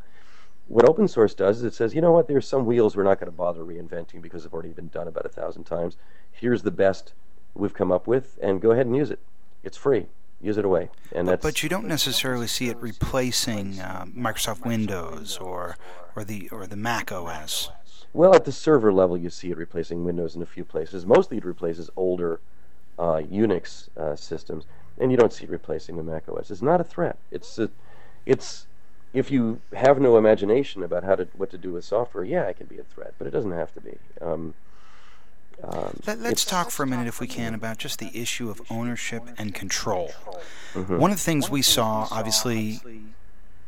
what 0.68 0.88
open 0.88 1.08
source 1.08 1.34
does 1.34 1.60
is 1.60 1.64
it 1.64 1.74
says, 1.74 1.96
you 1.96 2.02
know 2.02 2.12
what, 2.12 2.28
there's 2.28 2.48
some 2.48 2.66
wheels 2.66 2.96
we're 2.96 3.04
not 3.04 3.20
going 3.20 3.32
to 3.32 3.36
bother 3.36 3.62
reinventing 3.62 4.22
because 4.22 4.44
they've 4.44 4.54
already 4.54 4.70
been 4.70 4.90
done 4.90 5.08
about 5.08 5.26
a 5.26 5.30
thousand 5.30 5.64
times. 5.64 5.96
Here's 6.32 6.64
the 6.64 6.72
best 6.72 7.14
we've 7.56 7.74
come 7.74 7.92
up 7.92 8.08
with, 8.08 8.38
and 8.42 8.62
go 8.62 8.72
ahead 8.72 8.86
and 8.86 8.96
use 8.96 9.10
it. 9.10 9.20
It's 9.64 9.78
free. 9.78 10.08
Use 10.42 10.58
it 10.58 10.66
away. 10.66 10.90
And 11.14 11.28
but, 11.28 11.42
but 11.42 11.64
you 11.64 11.70
don't 11.70 11.88
necessarily 11.88 12.48
see 12.48 12.70
it 12.70 12.78
replacing 12.78 13.80
uh, 13.80 14.06
Microsoft 14.06 14.66
Windows 14.66 15.38
or 15.38 15.78
or 16.16 16.24
the 16.24 16.48
or 16.52 16.68
the 16.68 16.76
Mac 16.76 17.12
OS. 17.12 17.72
Well, 18.14 18.36
at 18.36 18.46
the 18.46 18.52
server 18.52 18.94
level, 18.94 19.18
you 19.18 19.30
see 19.30 19.50
it 19.50 19.58
replacing 19.58 20.04
Windows 20.04 20.36
in 20.36 20.42
a 20.44 20.46
few 20.46 20.64
places. 20.64 21.06
Mostly, 21.06 21.38
it 21.38 21.46
replaces 21.46 21.90
older 21.96 22.40
uh, 23.00 23.22
Unix 23.32 23.90
uh, 23.98 24.16
systems, 24.16 24.66
and 25.00 25.12
you 25.12 25.18
don't 25.18 25.34
see 25.34 25.46
it 25.46 25.50
replacing 25.50 25.98
the 25.98 26.04
Mac 26.04 26.30
OS. 26.30 26.52
It's 26.52 26.62
not 26.62 26.82
a 26.82 26.84
threat. 26.84 27.18
It's 27.32 27.58
a, 27.58 27.70
it's 28.26 28.68
if 29.18 29.32
you 29.32 29.60
have 29.74 30.00
no 30.00 30.18
imagination 30.18 30.84
about 30.84 31.04
how 31.04 31.16
to 31.16 31.28
what 31.36 31.50
to 31.52 31.58
do 31.58 31.74
with 31.74 31.84
software, 31.84 32.24
yeah, 32.24 32.44
it 32.44 32.58
can 32.58 32.68
be 32.68 32.78
a 32.78 32.84
threat, 32.84 33.14
but 33.18 33.28
it 33.28 33.32
doesn't 33.32 33.52
have 33.52 33.74
to 33.74 33.82
be. 33.82 33.98
Um, 34.22 34.54
um, 35.64 36.00
Let, 36.06 36.20
us 36.20 36.46
talk 36.46 36.70
for 36.70 36.84
a 36.84 36.88
minute, 36.88 37.08
if 37.08 37.20
we 37.20 37.26
can, 37.26 37.56
about 37.56 37.80
just 37.80 37.98
the 37.98 38.12
issue 38.14 38.50
of 38.50 38.62
ownership 38.70 39.24
and 39.40 39.56
control. 39.56 40.12
Mm-hmm. 40.74 41.00
One 41.00 41.10
of 41.10 41.18
the 41.18 41.24
things 41.24 41.50
we 41.50 41.64
saw, 41.64 42.08
obviously, 42.12 42.80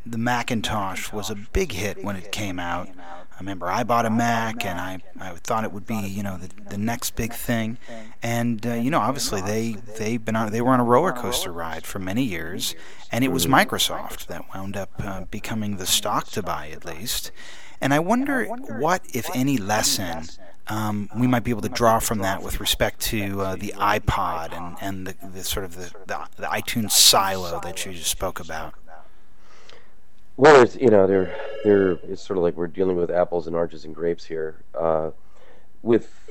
the 0.06 0.18
Macintosh 0.18 1.12
was 1.12 1.30
a 1.30 1.36
big 1.36 1.72
hit 1.74 2.04
when 2.04 2.16
it 2.16 2.32
came 2.32 2.60
out. 2.60 2.90
I 2.98 3.42
remember 3.42 3.68
I 3.68 3.84
bought 3.84 4.06
a 4.06 4.10
Mac 4.10 4.66
and 4.66 4.80
I, 4.80 5.00
I 5.20 5.32
thought 5.36 5.64
it 5.64 5.72
would 5.72 5.88
be 5.88 5.96
you 5.96 6.24
know 6.24 6.38
the, 6.38 6.50
the 6.72 6.78
next 6.78 7.16
big 7.16 7.34
thing, 7.34 7.78
and 8.22 8.66
uh, 8.66 8.74
you 8.74 8.90
know 8.92 9.00
obviously 9.00 9.42
they 9.42 9.78
they've 9.98 10.24
been 10.24 10.36
on 10.36 10.52
they 10.52 10.62
were 10.62 10.72
on 10.72 10.80
a 10.82 10.84
roller 10.84 11.14
coaster 11.14 11.52
ride 11.52 11.86
for 11.86 12.00
many 12.00 12.24
years, 12.24 12.76
and 13.12 13.24
it 13.24 13.30
was 13.30 13.48
Microsoft 13.48 14.28
that 14.28 14.44
wound 14.54 14.76
up 14.76 14.92
uh, 15.00 15.22
becoming 15.32 15.78
the 15.78 15.86
stock 15.86 16.28
to 16.32 16.44
buy 16.44 16.70
at 16.70 16.84
least, 16.84 17.32
and 17.80 17.94
I 17.94 18.00
wonder 18.00 18.46
what 18.46 19.04
if 19.14 19.30
any 19.34 19.58
lesson 19.58 20.26
um, 20.68 21.10
we 21.16 21.26
might 21.26 21.44
be 21.44 21.52
able 21.52 21.62
to 21.62 21.70
draw 21.70 22.00
from 22.00 22.20
that 22.20 22.44
with 22.44 22.60
respect 22.60 23.00
to 23.02 23.42
uh, 23.42 23.56
the 23.56 23.74
iPod 23.78 24.52
and 24.56 24.78
and 24.82 25.08
the, 25.08 25.28
the 25.28 25.44
sort 25.44 25.66
of 25.66 25.76
the, 25.76 25.92
the 26.08 26.28
the 26.36 26.48
iTunes 26.48 26.92
silo 26.92 27.60
that 27.62 27.86
you 27.86 27.94
just 27.94 28.12
spoke 28.12 28.40
about. 28.40 28.74
Well, 30.40 30.62
it's, 30.62 30.78
you 30.78 30.88
know, 30.88 31.06
they're, 31.06 31.36
they're, 31.66 32.00
it's 32.08 32.22
sort 32.22 32.38
of 32.38 32.44
like 32.44 32.56
we're 32.56 32.68
dealing 32.68 32.96
with 32.96 33.12
apples 33.12 33.46
and 33.46 33.58
oranges 33.58 33.84
and 33.84 33.94
grapes 33.94 34.24
here. 34.24 34.56
Uh, 34.74 35.12
with 35.82 36.30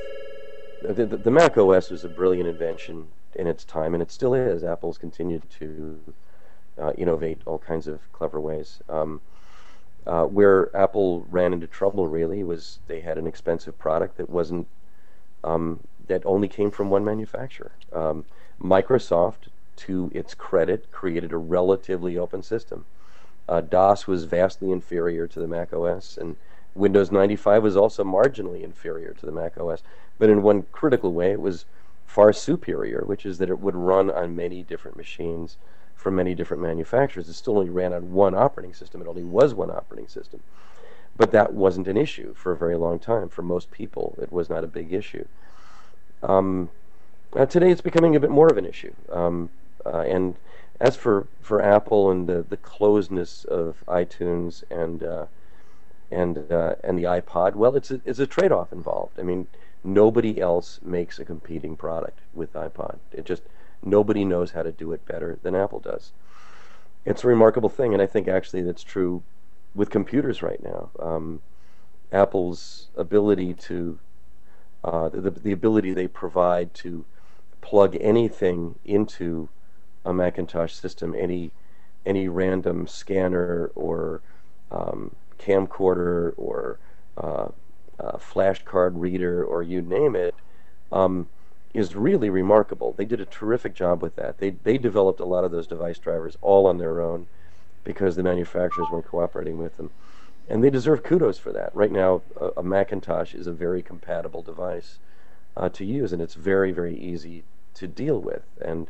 the, 0.81 1.05
the, 1.05 1.19
the, 1.19 1.31
Mac 1.31 1.59
OS 1.59 1.91
was 1.91 2.05
a 2.05 2.09
brilliant 2.09 2.49
invention 2.49 3.09
in 3.35 3.47
its 3.47 3.65
time, 3.65 3.93
and 3.93 4.03
it 4.03 4.11
still 4.11 4.33
is. 4.33 4.65
Apple's 4.65 4.97
continued 4.97 5.43
to 5.59 6.01
uh, 6.79 6.93
innovate 6.97 7.43
all 7.45 7.59
kinds 7.59 7.87
of 7.87 8.01
clever 8.15 8.41
ways. 8.41 8.81
Um, 8.89 9.21
uh, 10.07 10.25
where 10.25 10.75
Apple 10.75 11.27
ran 11.31 11.53
into 11.53 11.67
trouble 11.67 12.09
really 12.09 12.43
was 12.43 12.79
they 12.87 13.01
had 13.01 13.19
an 13.19 13.27
expensive 13.27 13.79
product 13.79 14.17
that 14.17 14.31
wasn't 14.31 14.69
um, 15.45 15.81
that 16.07 16.25
only 16.25 16.49
came 16.49 16.71
from 16.71 16.89
one 16.89 17.05
manufacturer. 17.05 17.73
Um, 17.93 18.25
Microsoft, 18.59 19.51
to 19.77 20.11
its 20.15 20.33
credit, 20.33 20.91
created 20.93 21.31
a 21.31 21.37
relatively 21.37 22.17
open 22.17 22.43
system. 22.43 22.87
Uh, 23.49 23.61
DOS 23.63 24.07
was 24.07 24.25
vastly 24.25 24.71
inferior 24.71 25.27
to 25.27 25.41
the 25.41 25.47
Mac 25.47 25.73
OS, 25.73 26.19
and 26.19 26.37
Windows 26.75 27.11
95 27.11 27.63
was 27.63 27.77
also 27.77 28.05
marginally 28.05 28.63
inferior 28.63 29.15
to 29.15 29.27
the 29.27 29.33
Mac 29.33 29.59
OS. 29.59 29.83
But 30.19 30.31
in 30.31 30.43
one 30.43 30.67
critical 30.73 31.13
way, 31.13 31.33
it 31.33 31.41
was 31.41 31.65
far 32.07 32.33
superior, 32.33 33.03
which 33.05 33.25
is 33.25 33.39
that 33.39 33.51
it 33.51 33.61
would 33.61 33.75
run 33.77 34.11
on 34.11 34.37
many 34.37 34.63
different 34.63 34.97
machines 34.97 35.57
from 35.95 36.15
many 36.15 36.35
different 36.35 36.63
manufacturers. 36.63 37.29
It 37.29 37.35
still 37.35 37.59
only 37.59 37.71
ran 37.71 37.93
on 37.93 38.13
one 38.13 38.35
operating 38.35 38.75
system. 38.75 39.03
It 39.03 39.09
only 39.09 39.25
was 39.25 39.55
one 39.55 39.71
operating 39.71 40.09
system. 40.09 40.41
But 41.17 41.33
that 41.33 41.53
wasn't 41.53 41.89
an 41.89 41.97
issue 41.97 42.35
for 42.35 42.53
a 42.53 42.57
very 42.57 42.77
long 42.77 42.99
time. 42.99 43.29
For 43.29 43.43
most 43.43 43.71
people, 43.71 44.17
it 44.21 44.33
was 44.33 44.49
not 44.49 44.63
a 44.63 44.69
big 44.69 44.93
issue. 44.93 45.27
Um, 46.23 46.71
uh, 47.35 47.47
today, 47.47 47.71
it's 47.71 47.81
becoming 47.81 48.15
a 48.15 48.21
bit 48.21 48.31
more 48.31 48.47
of 48.47 48.57
an 48.57 48.65
issue. 48.65 48.95
Um, 49.11 49.51
uh, 49.85 50.01
and 50.01 50.37
as 50.81 50.97
for, 50.97 51.27
for 51.41 51.61
Apple 51.63 52.11
and 52.11 52.29
the, 52.29 52.45
the 52.49 52.57
closedness 52.57 53.45
of 53.45 53.83
iTunes 53.87 54.63
and 54.71 55.03
uh, 55.03 55.27
and 56.11 56.51
uh, 56.51 56.75
and 56.83 56.99
the 56.99 57.05
iPod, 57.05 57.55
well, 57.55 57.77
it's 57.77 57.91
a, 57.91 58.01
it's 58.05 58.19
a 58.19 58.27
trade-off 58.27 58.73
involved. 58.73 59.19
I 59.19 59.23
mean, 59.23 59.47
nobody 59.85 60.41
else 60.41 60.81
makes 60.83 61.19
a 61.19 61.25
competing 61.25 61.77
product 61.77 62.21
with 62.33 62.53
iPod. 62.55 62.99
It 63.13 63.25
just 63.27 63.43
nobody 63.83 64.25
knows 64.25 64.53
how 64.53 64.63
to 64.63 64.73
do 64.73 64.93
it 64.93 65.05
better 65.05 65.39
than 65.43 65.55
Apple 65.55 65.81
does. 65.81 66.13
It's 67.05 67.25
a 67.25 67.29
remarkable 67.29 67.69
thing, 67.69 67.93
and 67.93 68.03
I 68.03 68.07
think 68.07 68.29
actually 68.29 68.63
that's 68.63 68.83
true 68.83 69.23
with 69.75 69.91
computers 69.91 70.43
right 70.43 70.63
now. 70.63 70.91
Um, 70.99 71.43
Apple's 72.13 72.89
ability 72.97 73.55
to 73.55 73.99
uh, 74.83 75.09
the, 75.11 75.31
the 75.31 75.53
ability 75.53 75.93
they 75.93 76.09
provide 76.09 76.73
to 76.73 77.05
plug 77.61 77.97
anything 78.01 78.77
into 78.85 79.49
a 80.05 80.13
Macintosh 80.13 80.73
system, 80.73 81.15
any 81.15 81.51
any 82.07 82.29
random 82.29 82.87
scanner 82.87 83.71
or 83.75 84.23
um, 84.71 85.15
camcorder 85.39 86.33
or 86.37 86.79
uh, 87.17 87.49
uh, 88.01 88.17
flashcard 88.17 88.93
reader 88.95 89.45
or 89.45 89.63
you 89.63 89.83
name 89.83 90.17
it, 90.17 90.35
um, 90.93 91.29
is 91.75 91.95
really 91.95 92.31
remarkable. 92.31 92.93
They 92.93 93.05
did 93.05 93.21
a 93.21 93.27
terrific 93.27 93.75
job 93.75 94.03
with 94.03 94.17
that. 94.17 94.39
They 94.39 94.51
they 94.51 94.79
developed 94.79 95.21
a 95.21 95.25
lot 95.27 95.45
of 95.45 95.51
those 95.51 95.67
device 95.67 95.99
drivers 95.99 96.37
all 96.41 96.67
on 96.67 96.79
their 96.79 97.01
own 97.01 97.27
because 97.85 98.17
the 98.17 98.23
manufacturers 98.23 98.89
weren't 98.91 99.07
cooperating 99.07 99.59
with 99.59 99.77
them, 99.77 99.91
and 100.49 100.63
they 100.63 100.71
deserve 100.71 101.03
kudos 101.03 101.39
for 101.39 101.53
that. 101.53 101.75
Right 101.75 101.93
now, 101.93 102.23
a, 102.41 102.51
a 102.59 102.63
Macintosh 102.63 103.35
is 103.35 103.47
a 103.47 103.53
very 103.53 103.83
compatible 103.83 104.43
device 104.43 104.99
uh, 105.57 105.69
to 105.71 105.85
use, 105.85 106.13
and 106.13 106.23
it's 106.23 106.35
very 106.35 106.73
very 106.73 106.97
easy 106.97 107.45
to 107.75 107.87
deal 107.87 108.19
with 108.19 108.43
and 108.61 108.89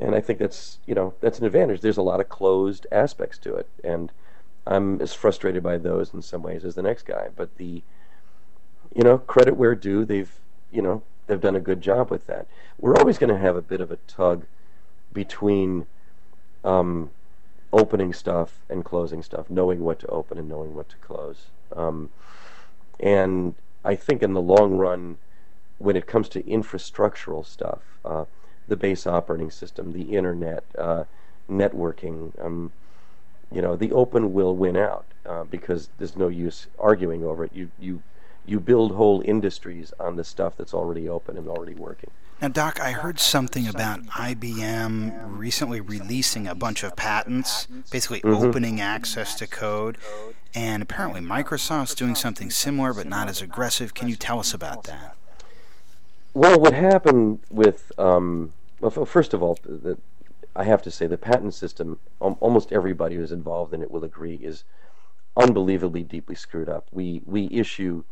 and 0.00 0.14
I 0.14 0.20
think 0.20 0.38
that's 0.38 0.78
you 0.86 0.94
know 0.94 1.14
that's 1.20 1.38
an 1.38 1.44
advantage. 1.44 1.80
There's 1.80 1.96
a 1.96 2.02
lot 2.02 2.20
of 2.20 2.28
closed 2.28 2.86
aspects 2.92 3.38
to 3.38 3.54
it, 3.54 3.68
and 3.82 4.12
I'm 4.66 5.00
as 5.00 5.14
frustrated 5.14 5.62
by 5.62 5.78
those 5.78 6.14
in 6.14 6.22
some 6.22 6.42
ways 6.42 6.64
as 6.64 6.74
the 6.74 6.82
next 6.82 7.04
guy. 7.06 7.28
But 7.34 7.56
the 7.56 7.82
you 8.94 9.02
know 9.02 9.18
credit 9.18 9.56
where 9.56 9.74
due, 9.74 10.04
they've 10.04 10.32
you 10.70 10.82
know 10.82 11.02
they've 11.26 11.40
done 11.40 11.56
a 11.56 11.60
good 11.60 11.80
job 11.80 12.10
with 12.10 12.26
that. 12.26 12.46
We're 12.78 12.96
always 12.96 13.18
going 13.18 13.30
to 13.32 13.38
have 13.38 13.56
a 13.56 13.62
bit 13.62 13.80
of 13.80 13.90
a 13.90 13.96
tug 14.06 14.46
between 15.12 15.86
um, 16.64 17.10
opening 17.72 18.12
stuff 18.12 18.60
and 18.68 18.84
closing 18.84 19.22
stuff, 19.22 19.50
knowing 19.50 19.80
what 19.80 19.98
to 20.00 20.06
open 20.08 20.38
and 20.38 20.48
knowing 20.48 20.74
what 20.74 20.88
to 20.88 20.96
close. 20.96 21.46
Um, 21.74 22.10
and 22.98 23.54
I 23.84 23.94
think 23.94 24.22
in 24.22 24.32
the 24.32 24.40
long 24.40 24.76
run, 24.78 25.18
when 25.78 25.96
it 25.96 26.06
comes 26.06 26.28
to 26.30 26.42
infrastructural 26.44 27.44
stuff. 27.44 27.80
Uh, 28.04 28.24
the 28.68 28.76
base 28.76 29.06
operating 29.06 29.50
system, 29.50 29.92
the 29.92 30.16
internet, 30.16 30.64
uh, 30.78 31.04
networking. 31.50 32.32
Um, 32.44 32.72
you 33.50 33.60
know, 33.60 33.76
the 33.76 33.92
open 33.92 34.32
will 34.32 34.56
win 34.56 34.76
out 34.76 35.04
uh, 35.26 35.44
because 35.44 35.90
there's 35.98 36.16
no 36.16 36.28
use 36.28 36.66
arguing 36.78 37.24
over 37.24 37.44
it. 37.44 37.52
You 37.54 37.70
you 37.78 38.02
you 38.46 38.58
build 38.58 38.92
whole 38.92 39.22
industries 39.24 39.92
on 40.00 40.16
the 40.16 40.24
stuff 40.24 40.56
that's 40.56 40.74
already 40.74 41.08
open 41.08 41.36
and 41.36 41.48
already 41.48 41.74
working. 41.74 42.10
Now, 42.40 42.48
Doc, 42.48 42.80
I 42.80 42.90
heard 42.90 43.20
something 43.20 43.68
about 43.68 44.04
IBM 44.06 45.38
recently 45.38 45.80
releasing 45.80 46.48
a 46.48 46.56
bunch 46.56 46.82
of 46.82 46.96
patents, 46.96 47.68
basically 47.92 48.20
mm-hmm. 48.20 48.44
opening 48.44 48.80
access 48.80 49.36
to 49.36 49.46
code, 49.46 49.96
and 50.52 50.82
apparently 50.82 51.20
Microsoft's 51.20 51.94
doing 51.94 52.16
something 52.16 52.50
similar 52.50 52.92
but 52.92 53.06
not 53.06 53.28
as 53.28 53.40
aggressive. 53.42 53.94
Can 53.94 54.08
you 54.08 54.16
tell 54.16 54.40
us 54.40 54.52
about 54.52 54.84
that? 54.84 55.16
Well, 56.34 56.58
what 56.58 56.72
happened 56.72 57.40
with 57.50 57.92
um, 57.98 58.54
well, 58.80 58.90
first 59.04 59.34
of 59.34 59.42
all, 59.42 59.58
the, 59.64 59.98
I 60.56 60.64
have 60.64 60.82
to 60.82 60.90
say 60.90 61.06
the 61.06 61.18
patent 61.18 61.54
system. 61.54 61.98
Um, 62.20 62.36
almost 62.40 62.72
everybody 62.72 63.16
who's 63.16 63.32
involved 63.32 63.74
in 63.74 63.82
it 63.82 63.90
will 63.90 64.04
agree 64.04 64.36
is 64.36 64.64
unbelievably 65.36 66.04
deeply 66.04 66.34
screwed 66.34 66.68
up. 66.68 66.88
We 66.90 67.22
we 67.26 67.48
issue 67.50 68.04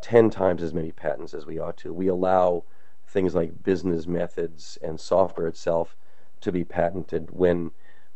ten 0.00 0.30
times 0.30 0.62
as 0.62 0.72
many 0.72 0.92
patents 0.92 1.34
as 1.34 1.44
we 1.44 1.58
ought 1.58 1.76
to. 1.78 1.92
We 1.92 2.08
allow 2.08 2.64
things 3.06 3.34
like 3.34 3.62
business 3.62 4.06
methods 4.06 4.78
and 4.82 4.98
software 4.98 5.46
itself 5.46 5.94
to 6.40 6.52
be 6.52 6.64
patented 6.64 7.30
when 7.32 7.72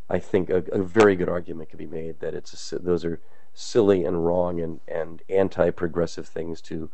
I 0.08 0.18
think 0.18 0.50
a, 0.50 0.64
a 0.72 0.82
very 0.82 1.16
good 1.16 1.28
argument 1.28 1.70
can 1.70 1.78
be 1.78 1.86
made 1.86 2.20
that 2.20 2.34
it's 2.34 2.72
a, 2.72 2.78
those 2.78 3.04
are 3.04 3.20
silly 3.54 4.04
and 4.04 4.24
wrong 4.24 4.60
and, 4.60 4.80
and 4.86 5.22
anti-progressive 5.28 6.28
things 6.28 6.60
to 6.62 6.90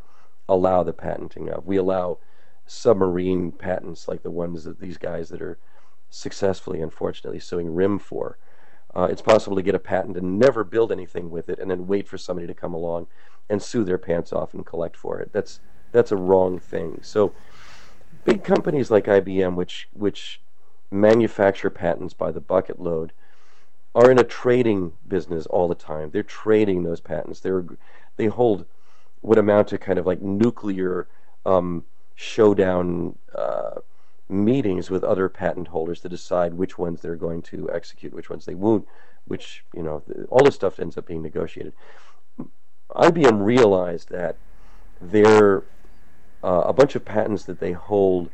allow 0.49 0.83
the 0.83 0.93
patenting 0.93 1.49
of. 1.49 1.67
We 1.67 1.77
allow 1.77 2.19
submarine 2.69 3.51
patents 3.51 4.07
like 4.07 4.23
the 4.23 4.31
ones 4.31 4.65
that 4.65 4.79
these 4.79 4.99
guys 4.99 5.31
that 5.31 5.43
are 5.43 5.59
successfully, 6.11 6.81
unfortunately, 6.81 7.41
suing 7.41 7.75
RIM 7.75 7.99
for. 7.99 8.39
Uh, 8.95 9.09
it's 9.11 9.23
possible 9.23 9.57
to 9.57 9.63
get 9.63 9.75
a 9.75 9.79
patent 9.79 10.17
and 10.17 10.39
never 10.39 10.65
build 10.65 10.91
anything 10.91 11.31
with 11.31 11.49
it, 11.49 11.59
and 11.59 11.71
then 11.71 11.87
wait 11.87 12.09
for 12.09 12.19
somebody 12.19 12.47
to 12.47 12.55
come 12.55 12.75
along 12.75 13.07
and 13.49 13.63
sue 13.63 13.85
their 13.85 13.99
pants 13.99 14.33
off 14.33 14.55
and 14.55 14.65
collect 14.65 14.97
for 14.97 15.21
it. 15.21 15.33
That's 15.33 15.61
that's 15.93 16.13
a 16.13 16.17
wrong 16.17 16.59
thing. 16.59 17.01
So, 17.03 17.33
big 18.25 18.45
companies 18.45 18.91
like 18.91 19.05
IBM, 19.05 19.55
which 19.55 19.89
which 19.93 20.41
manufacture 20.91 21.71
patents 21.71 22.15
by 22.15 22.31
the 22.31 22.41
bucket 22.41 22.81
load, 22.81 23.13
are 23.95 24.11
in 24.11 24.19
a 24.19 24.25
trading 24.25 24.93
business 25.07 25.47
all 25.47 25.69
the 25.69 25.75
time. 25.75 26.11
They're 26.11 26.23
trading 26.23 26.83
those 26.83 27.01
patents. 27.01 27.41
They're 27.41 27.65
they 28.17 28.27
hold 28.27 28.65
what 29.21 29.39
amount 29.39 29.69
to 29.69 29.79
kind 29.79 29.99
of 29.99 30.07
like 30.07 30.23
nuclear 30.23 31.09
um, 31.45 31.85
showdown. 32.19 33.17
Uh, 33.33 33.81
meetings 34.29 34.91
with 34.91 35.03
other 35.03 35.29
patent 35.29 35.69
holders 35.69 36.01
to 36.01 36.09
decide 36.09 36.55
which 36.55 36.77
ones 36.77 37.01
they're 37.01 37.17
going 37.17 37.41
to 37.41 37.71
execute, 37.73 38.13
which 38.13 38.29
ones 38.29 38.45
they 38.45 38.55
won't, 38.55 38.87
which, 39.27 39.65
you 39.75 39.83
know, 39.83 40.03
all 40.29 40.45
this 40.45 40.55
stuff 40.55 40.79
ends 40.79 40.99
up 40.99 41.07
being 41.07 41.23
negotiated. 41.23 41.73
IBM 42.91 43.45
realized 43.45 44.11
that 44.11 44.37
their 45.01 45.63
uh, 46.43 46.63
a 46.67 46.73
bunch 46.73 46.95
of 46.95 47.05
patents 47.05 47.45
that 47.45 47.61
they 47.61 47.73
hold 47.73 48.31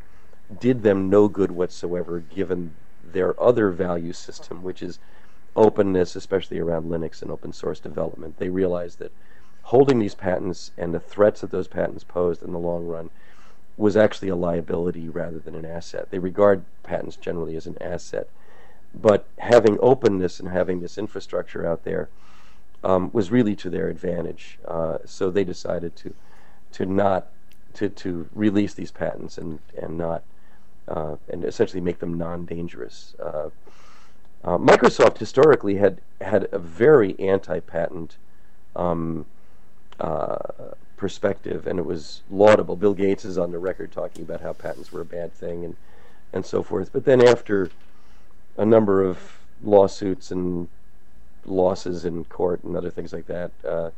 did 0.61 0.83
them 0.83 1.09
no 1.09 1.29
good 1.29 1.51
whatsoever 1.51 2.21
given 2.21 2.75
their 3.03 3.41
other 3.41 3.71
value 3.71 4.13
system, 4.13 4.63
which 4.63 4.83
is 4.83 4.99
openness, 5.57 6.17
especially 6.17 6.59
around 6.59 6.91
Linux 6.91 7.23
and 7.23 7.31
open 7.31 7.53
source 7.53 7.81
development. 7.81 8.39
They 8.39 8.49
realized 8.49 8.99
that 8.99 9.13
holding 9.63 9.99
these 9.99 10.15
patents 10.15 10.73
and 10.77 10.93
the 10.93 11.01
threats 11.01 11.41
that 11.41 11.51
those 11.51 11.69
patents 11.69 12.05
posed 12.05 12.43
in 12.43 12.53
the 12.53 12.59
long 12.59 12.87
run 12.87 13.11
was 13.77 13.97
actually 13.97 14.29
a 14.29 14.37
liability 14.37 15.09
rather 15.09 15.39
than 15.39 15.55
an 15.55 15.65
asset. 15.65 16.11
They 16.11 16.19
regard 16.19 16.65
patents 16.83 17.17
generally 17.17 17.57
as 17.57 17.67
an 17.67 17.77
asset. 17.81 18.29
But 18.95 19.27
having 19.39 19.79
openness 19.81 20.39
and 20.39 20.49
having 20.49 20.81
this 20.81 20.97
infrastructure 20.97 21.67
out 21.67 21.85
there 21.85 22.09
um, 22.85 23.11
was 23.13 23.31
really 23.31 23.57
to 23.57 23.71
their 23.71 23.89
advantage. 23.89 24.59
Uh, 24.67 24.99
so 25.05 25.31
they 25.31 25.45
decided 25.45 25.97
to 25.97 26.15
to 26.73 26.87
not 26.87 27.29
to, 27.75 27.89
to 27.89 28.29
release 28.35 28.75
these 28.75 28.93
patents 28.93 29.39
and 29.39 29.59
and 29.77 29.99
not 29.99 30.23
uh, 30.87 31.17
and 31.29 31.45
essentially 31.45 31.81
make 31.81 31.99
them 31.99 32.17
non-dangerous. 32.17 33.15
Uh, 33.19 33.51
uh 34.45 34.59
Microsoft 34.59 35.19
historically 35.19 35.77
had 35.77 36.01
had 36.21 36.47
a 36.53 36.59
very 36.59 37.19
anti-patent 37.19 38.17
um, 38.77 39.27
uh, 39.99 40.37
perspective, 41.05 41.67
and 41.67 41.79
it 41.79 41.85
was 41.85 42.23
laudable. 42.31 42.77
Bill 42.77 42.95
Gates 42.95 43.27
is 43.27 43.37
on 43.37 43.53
the 43.53 43.59
record 43.59 43.93
talking 43.93 44.23
about 44.23 44.41
how 44.41 44.55
patents 44.55 44.91
were 44.91 45.03
a 45.03 45.05
bad 45.05 45.35
thing 45.35 45.63
and 45.63 45.77
and 46.33 46.47
so 46.47 46.63
forth. 46.63 46.95
But 46.95 47.05
then 47.05 47.21
after 47.21 47.69
a 48.57 48.65
number 48.65 49.05
of 49.05 49.39
lawsuits 49.63 50.31
and 50.31 50.67
losses 51.45 52.07
in 52.07 52.25
court 52.25 52.65
and 52.65 52.75
other 52.75 52.89
things 52.89 53.13
like 53.13 53.27
that, 53.27 53.51
uh, 53.69 53.91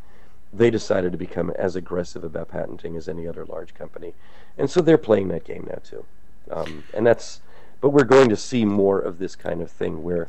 they 0.53 0.69
decided 0.69 1.13
to 1.13 1.17
become 1.17 1.51
as 1.51 1.77
aggressive 1.77 2.25
about 2.25 2.49
patenting 2.49 2.97
as 2.97 3.09
any 3.09 3.29
other 3.29 3.45
large 3.45 3.73
company, 3.73 4.13
and 4.59 4.69
so 4.69 4.81
they're 4.81 4.99
playing 4.99 5.29
that 5.29 5.45
game 5.45 5.65
now 5.71 5.79
too. 5.85 6.05
Um, 6.51 6.83
and 6.93 7.07
that's, 7.07 7.41
but 7.81 7.91
we're 7.91 8.03
going 8.03 8.31
to 8.31 8.37
see 8.37 8.65
more 8.65 8.99
of 8.99 9.21
this 9.21 9.37
kind 9.37 9.63
of 9.63 9.71
thing 9.71 10.03
where 10.03 10.27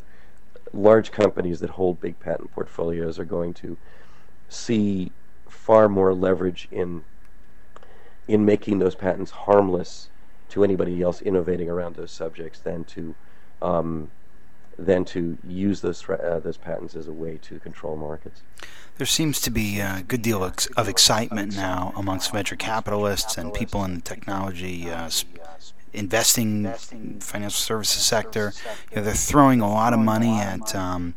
large 0.72 1.10
companies 1.10 1.60
that 1.62 1.72
hold 1.72 2.00
big 2.00 2.20
patent 2.20 2.52
portfolios 2.52 3.18
are 3.18 3.26
going 3.26 3.56
to 3.56 3.78
see 4.48 5.12
far 5.68 5.90
more 5.90 6.14
leverage 6.14 6.70
in 6.72 7.04
in 8.26 8.46
making 8.46 8.80
those 8.80 8.96
patents 8.96 9.32
harmless 9.32 10.10
to 10.48 10.64
anybody 10.64 11.02
else 11.02 11.22
innovating 11.22 11.70
around 11.70 11.98
those 11.98 12.12
subjects 12.12 12.60
than 12.60 12.86
to 12.86 13.14
um, 13.62 14.10
than 14.80 15.04
to 15.04 15.38
use 15.46 15.82
those 15.82 16.10
uh, 16.10 16.40
those 16.42 16.56
patents 16.56 16.96
as 16.96 17.10
a 17.10 17.12
way 17.12 17.38
to 17.42 17.60
control 17.60 17.98
markets. 17.98 18.44
There 18.98 19.06
seems 19.06 19.42
to 19.42 19.52
be 19.52 19.80
a 19.80 20.06
good 20.08 20.22
deal 20.22 20.42
of, 20.42 20.56
of 20.78 20.88
excitement 20.88 21.58
now 21.58 21.92
amongst 21.98 22.32
venture 22.32 22.56
capitalists 22.56 23.38
and 23.38 23.54
people 23.54 23.84
in 23.84 23.96
the 23.96 24.02
technology 24.02 24.90
uh, 24.90 25.10
investing 25.94 26.72
financial 27.20 27.60
services 27.60 28.04
sector. 28.04 28.54
You 28.92 28.98
know, 28.98 29.04
they're 29.04 29.14
throwing 29.14 29.60
a 29.60 29.70
lot 29.70 29.94
of 29.94 30.00
money 30.00 30.40
at 30.40 30.74
um, 30.76 31.16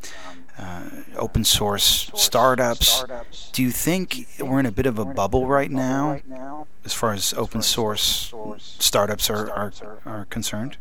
uh, 0.60 0.80
open 1.16 1.44
source 1.44 2.10
startups. 2.14 3.04
Do 3.52 3.62
you 3.62 3.70
think 3.70 4.26
we're 4.38 4.60
in 4.60 4.66
a 4.66 4.72
bit 4.72 4.86
of 4.86 4.98
a 4.98 5.04
bubble 5.04 5.46
right 5.46 5.70
now 5.70 6.20
as 6.84 6.92
far 6.92 7.12
as 7.12 7.32
open 7.34 7.62
source 7.62 8.32
startups 8.58 9.30
are, 9.30 9.50
are, 9.50 9.72
are 10.04 10.24
concerned? 10.26 10.76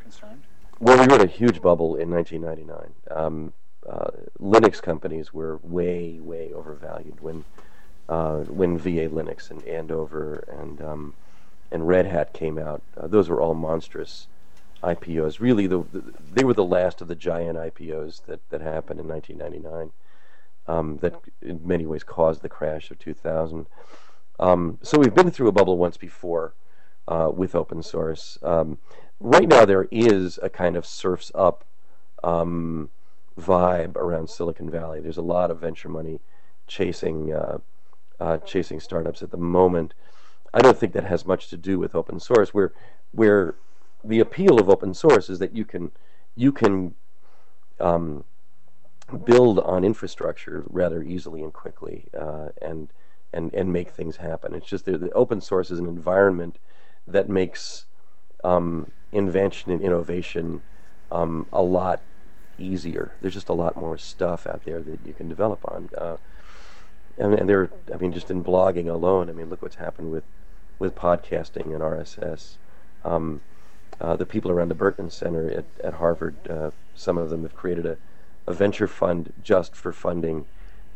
Well, 0.80 0.98
we 0.98 1.08
were 1.08 1.22
in 1.22 1.28
a 1.28 1.32
huge 1.32 1.62
bubble 1.62 1.96
in 1.96 2.10
1999. 2.10 2.94
Um, 3.12 3.54
uh, 3.88 4.12
Linux 4.40 4.82
companies 4.82 5.34
were 5.34 5.58
way, 5.64 6.20
way 6.22 6.52
overvalued 6.54 7.22
when 7.22 7.46
uh, 8.08 8.40
when 8.46 8.78
VA 8.78 9.08
Linux 9.08 9.52
and 9.52 9.64
Andover 9.66 10.44
and 10.48 10.82
um, 10.82 11.14
and 11.72 11.88
Red 11.88 12.08
Hat 12.08 12.34
came 12.34 12.58
out. 12.58 12.82
Uh, 12.98 13.08
those 13.08 13.30
were 13.30 13.40
all 13.40 13.54
monstrous 13.54 14.28
IPOs. 14.84 15.40
Really, 15.40 15.68
the, 15.68 15.84
the, 15.92 16.14
they 16.32 16.44
were 16.44 16.54
the 16.54 16.64
last 16.64 17.02
of 17.02 17.08
the 17.08 17.16
giant 17.16 17.58
IPOs 17.58 18.26
that, 18.26 18.48
that 18.50 18.62
happened 18.62 19.00
in 19.00 19.08
1999. 19.08 19.92
Um, 20.68 20.98
that 20.98 21.20
in 21.42 21.62
many 21.66 21.88
ways 21.88 22.04
caused 22.04 22.44
the 22.44 22.50
crash 22.50 22.92
of 22.92 23.00
2000. 23.00 23.66
Um, 24.40 24.78
so 24.84 25.00
we've 25.00 25.16
been 25.16 25.32
through 25.32 25.48
a 25.48 25.52
bubble 25.52 25.78
once 25.78 25.98
before 25.98 26.54
uh, 27.08 27.32
with 27.34 27.56
open 27.56 27.82
source. 27.82 28.38
Um, 28.44 28.78
right 29.20 29.48
now, 29.48 29.66
there 29.66 29.88
is 29.92 30.40
a 30.44 30.50
kind 30.50 30.76
of 30.76 30.86
surfs 30.86 31.32
up 31.34 31.66
um, 32.24 32.90
vibe 33.40 33.96
around 33.96 34.30
Silicon 34.30 34.70
Valley. 34.70 35.02
There's 35.02 35.18
a 35.18 35.24
lot 35.24 35.50
of 35.50 35.60
venture 35.60 35.90
money 35.90 36.20
chasing 36.68 37.34
uh, 37.34 37.58
uh, 38.20 38.38
chasing 38.40 38.80
startups 38.80 39.22
at 39.22 39.32
the 39.32 39.38
moment. 39.38 39.94
I 40.54 40.62
don't 40.62 40.78
think 40.78 40.94
that 40.94 41.06
has 41.06 41.26
much 41.26 41.48
to 41.50 41.58
do 41.58 41.80
with 41.80 41.96
open 41.96 42.20
source. 42.20 42.54
Where 42.54 42.74
where 43.12 43.56
the 44.04 44.20
appeal 44.20 44.60
of 44.60 44.70
open 44.70 44.93
source 44.93 45.30
is 45.30 45.39
that 45.39 45.56
you 45.56 45.66
can 45.66 45.91
you 46.36 46.52
can 46.52 46.95
um, 47.80 48.24
build 49.26 49.60
on 49.60 49.84
infrastructure 49.84 50.64
rather 50.70 51.02
easily 51.02 51.41
and 51.41 51.54
quickly 51.54 52.06
uh, 52.18 52.50
and 52.62 52.89
and 53.34 53.54
and 53.54 53.72
make 53.72 53.89
things 53.89 54.18
happen. 54.18 54.56
It's 54.56 54.68
just 54.68 54.86
the 54.86 55.12
open 55.14 55.41
source 55.41 55.72
is 55.72 55.80
an 55.80 55.88
environment 55.88 56.58
that 57.08 57.30
makes 57.30 57.86
um, 58.43 58.91
invention 59.12 59.72
and 59.72 59.82
innovation 59.82 60.62
um, 61.12 61.47
a 61.52 61.62
lot 61.62 62.02
easier. 62.58 63.14
There's 63.22 63.34
just 63.34 63.50
a 63.50 63.54
lot 63.54 63.76
more 63.76 63.97
stuff 63.97 64.45
out 64.47 64.64
there 64.66 64.82
that 64.82 65.00
you 65.06 65.14
can 65.14 65.28
develop 65.30 65.60
on. 65.66 65.89
Uh, 65.97 66.18
and, 67.18 67.34
and 67.34 67.50
there, 67.50 67.70
I 67.93 67.97
mean, 67.97 68.14
just 68.14 68.32
in 68.32 68.43
blogging 68.43 68.88
alone, 68.88 69.30
I 69.30 69.34
mean, 69.34 69.50
look 69.50 69.62
what's 69.62 69.76
happened 69.76 70.12
with 70.12 70.24
with 70.78 70.95
podcasting 70.95 71.74
and 71.74 71.82
RSS. 71.82 72.56
Um, 73.04 73.41
uh, 74.02 74.16
the 74.16 74.26
people 74.26 74.50
around 74.52 74.70
the 74.70 74.76
Berkman 74.76 75.10
Center 75.10 75.50
at, 75.50 75.66
at 75.84 75.93
Harvard, 75.95 76.36
uh, 76.50 76.72
some 76.95 77.18
of 77.18 77.30
them 77.30 77.43
have 77.43 77.56
created 77.56 77.86
a, 77.86 77.97
a 78.47 78.54
venture 78.54 78.88
fund 78.88 79.34
just 79.43 79.76
for 79.76 79.91
funding 79.91 80.45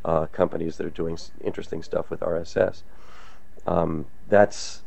uh, 0.06 0.28
companies 0.28 0.78
that 0.78 0.86
are 0.86 0.92
doing 0.92 1.14
s- 1.14 1.32
interesting 1.44 1.84
stuff 1.84 2.10
with 2.10 2.22
RSS. 2.22 2.84
Um, 3.66 4.06
that's, 4.28 4.82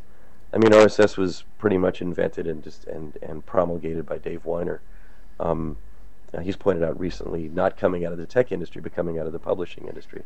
I 0.52 0.58
mean, 0.58 0.72
RSS 0.72 1.16
was 1.16 1.44
pretty 1.58 1.78
much 1.78 2.00
invented 2.00 2.46
and 2.46 2.62
just 2.62 2.84
and, 2.86 3.16
and 3.22 3.44
promulgated 3.44 4.06
by 4.06 4.18
Dave 4.18 4.44
Winer. 4.44 4.80
Um, 5.38 5.76
uh, 6.34 6.40
he's 6.40 6.56
pointed 6.56 6.82
out 6.82 6.98
recently, 6.98 7.48
not 7.48 7.76
coming 7.76 8.04
out 8.04 8.12
of 8.12 8.18
the 8.18 8.26
tech 8.26 8.50
industry, 8.50 8.80
but 8.80 8.94
coming 8.94 9.18
out 9.18 9.26
of 9.26 9.32
the 9.32 9.38
publishing 9.38 9.86
industry, 9.86 10.22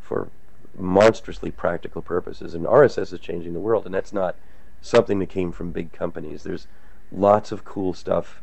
for 0.00 0.28
monstrously 0.76 1.50
practical 1.50 2.02
purposes. 2.02 2.54
And 2.54 2.64
RSS 2.64 3.12
is 3.12 3.20
changing 3.20 3.52
the 3.52 3.60
world, 3.60 3.84
and 3.84 3.94
that's 3.94 4.12
not 4.12 4.36
something 4.80 5.18
that 5.18 5.28
came 5.28 5.52
from 5.52 5.70
big 5.70 5.92
companies. 5.92 6.44
There's 6.44 6.66
lots 7.10 7.52
of 7.52 7.64
cool 7.64 7.94
stuff 7.94 8.42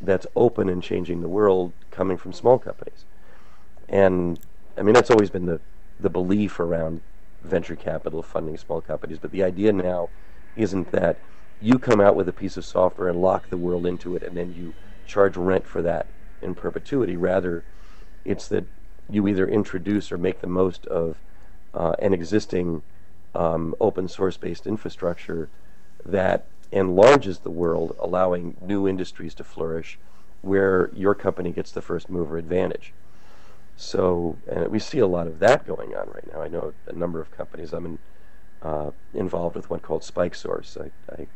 that's 0.00 0.26
open 0.34 0.68
and 0.68 0.82
changing 0.82 1.20
the 1.20 1.28
world 1.28 1.72
coming 1.90 2.16
from 2.16 2.32
small 2.32 2.58
companies. 2.58 3.04
And 3.88 4.38
I 4.76 4.82
mean, 4.82 4.94
that's 4.94 5.10
always 5.10 5.30
been 5.30 5.46
the, 5.46 5.60
the 6.00 6.10
belief 6.10 6.58
around 6.58 7.00
venture 7.42 7.76
capital 7.76 8.22
funding 8.22 8.56
small 8.56 8.80
companies. 8.80 9.18
But 9.18 9.30
the 9.30 9.42
idea 9.42 9.72
now 9.72 10.08
isn't 10.56 10.92
that 10.92 11.18
you 11.60 11.78
come 11.78 12.00
out 12.00 12.16
with 12.16 12.28
a 12.28 12.32
piece 12.32 12.56
of 12.56 12.64
software 12.64 13.08
and 13.08 13.20
lock 13.20 13.48
the 13.48 13.56
world 13.56 13.86
into 13.86 14.16
it 14.16 14.22
and 14.22 14.36
then 14.36 14.54
you 14.54 14.74
charge 15.06 15.36
rent 15.36 15.66
for 15.66 15.82
that 15.82 16.06
in 16.40 16.54
perpetuity. 16.54 17.16
Rather, 17.16 17.64
it's 18.24 18.48
that 18.48 18.64
you 19.08 19.28
either 19.28 19.46
introduce 19.46 20.10
or 20.10 20.18
make 20.18 20.40
the 20.40 20.46
most 20.46 20.86
of 20.86 21.18
uh, 21.74 21.94
an 22.00 22.12
existing 22.12 22.82
um, 23.34 23.74
open 23.80 24.08
source 24.08 24.36
based 24.36 24.66
infrastructure 24.66 25.48
that 26.04 26.46
enlarges 26.72 27.40
the 27.40 27.50
world, 27.50 27.96
allowing 28.00 28.56
new 28.60 28.88
industries 28.88 29.34
to 29.34 29.44
flourish 29.44 29.98
where 30.40 30.90
your 30.94 31.14
company 31.14 31.52
gets 31.52 31.70
the 31.70 31.82
first 31.82 32.10
mover 32.10 32.36
advantage. 32.36 32.92
So, 33.76 34.36
and 34.50 34.68
we 34.68 34.78
see 34.78 34.98
a 34.98 35.06
lot 35.06 35.26
of 35.26 35.38
that 35.38 35.66
going 35.66 35.94
on 35.94 36.08
right 36.08 36.32
now. 36.32 36.42
I 36.42 36.48
know 36.48 36.74
a 36.86 36.92
number 36.92 37.20
of 37.20 37.30
companies. 37.30 37.72
I'm 37.72 37.86
in, 37.86 37.98
uh, 38.62 38.90
involved 39.14 39.56
with 39.56 39.70
one 39.70 39.80
called 39.80 40.02
SpikeSource. 40.02 40.80
I, 40.80 40.90
I, 41.12 41.26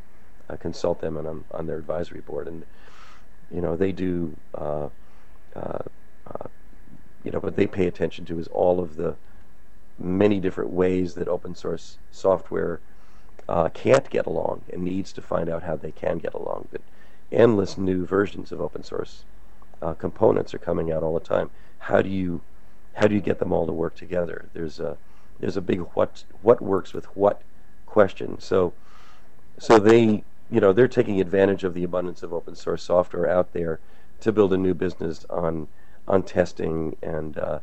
uh, 0.48 0.56
consult 0.56 1.00
them 1.00 1.16
and 1.16 1.26
I'm 1.26 1.44
on 1.50 1.66
their 1.66 1.78
advisory 1.78 2.20
board, 2.20 2.46
and 2.46 2.64
you 3.50 3.60
know 3.60 3.76
they 3.76 3.90
do. 3.90 4.36
Uh, 4.54 4.88
uh, 5.56 5.78
uh, 6.26 6.48
you 7.24 7.32
know, 7.32 7.40
what 7.40 7.56
they 7.56 7.66
pay 7.66 7.88
attention 7.88 8.24
to 8.26 8.38
is 8.38 8.46
all 8.48 8.78
of 8.78 8.94
the 8.94 9.16
many 9.98 10.38
different 10.38 10.70
ways 10.70 11.14
that 11.14 11.26
open 11.26 11.54
source 11.54 11.98
software 12.12 12.80
uh, 13.48 13.68
can't 13.68 14.10
get 14.10 14.26
along 14.26 14.62
and 14.72 14.82
needs 14.82 15.12
to 15.12 15.22
find 15.22 15.48
out 15.48 15.62
how 15.62 15.76
they 15.76 15.92
can 15.92 16.18
get 16.18 16.34
along. 16.34 16.68
But 16.72 16.82
endless 17.30 17.78
new 17.78 18.04
versions 18.06 18.52
of 18.52 18.60
open 18.60 18.82
source 18.82 19.24
uh, 19.82 19.94
components 19.94 20.54
are 20.54 20.58
coming 20.58 20.90
out 20.90 21.02
all 21.02 21.14
the 21.14 21.20
time. 21.20 21.50
How 21.78 22.02
do 22.02 22.08
you 22.08 22.40
how 22.94 23.06
do 23.06 23.14
you 23.14 23.20
get 23.20 23.38
them 23.38 23.52
all 23.52 23.66
to 23.66 23.72
work 23.72 23.94
together? 23.94 24.46
There's 24.54 24.80
a 24.80 24.96
there's 25.38 25.56
a 25.56 25.60
big 25.60 25.80
what 25.94 26.24
what 26.42 26.60
works 26.60 26.92
with 26.92 27.04
what 27.16 27.42
question. 27.84 28.40
So 28.40 28.72
so 29.58 29.78
they 29.78 30.24
you 30.50 30.60
know 30.60 30.72
they're 30.72 30.88
taking 30.88 31.20
advantage 31.20 31.64
of 31.64 31.74
the 31.74 31.84
abundance 31.84 32.22
of 32.22 32.32
open 32.32 32.54
source 32.54 32.82
software 32.82 33.28
out 33.28 33.52
there 33.52 33.80
to 34.20 34.32
build 34.32 34.52
a 34.52 34.58
new 34.58 34.74
business 34.74 35.24
on 35.28 35.68
on 36.08 36.22
testing 36.22 36.96
and 37.02 37.38
uh, 37.38 37.58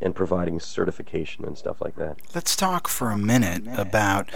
and 0.00 0.14
providing 0.14 0.58
certification 0.58 1.44
and 1.44 1.58
stuff 1.58 1.80
like 1.80 1.96
that. 1.96 2.16
Let's 2.34 2.56
talk 2.56 2.88
for 2.88 3.10
a 3.10 3.18
minute 3.18 3.64
about 3.76 4.30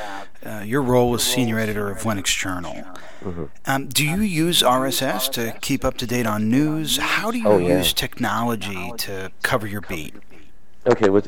uh, 0.44 0.62
your 0.64 0.82
role 0.82 1.14
as 1.14 1.22
senior 1.22 1.58
editor 1.58 1.90
of 1.90 2.02
Linux 2.02 2.36
Journal. 2.36 2.84
Mm-hmm. 3.22 3.44
Um, 3.64 3.88
do 3.88 4.06
you 4.06 4.20
use 4.20 4.62
RSS 4.62 5.30
to 5.32 5.56
keep 5.60 5.84
up 5.84 5.96
to 5.98 6.06
date 6.06 6.26
on 6.26 6.50
news? 6.50 6.98
How 6.98 7.30
do 7.30 7.38
you 7.38 7.48
oh, 7.48 7.58
yeah. 7.58 7.78
use 7.78 7.92
technology 7.92 8.92
to 8.98 9.32
cover 9.42 9.66
your 9.66 9.80
beat? 9.80 10.14
Okay, 10.86 11.08
well, 11.08 11.22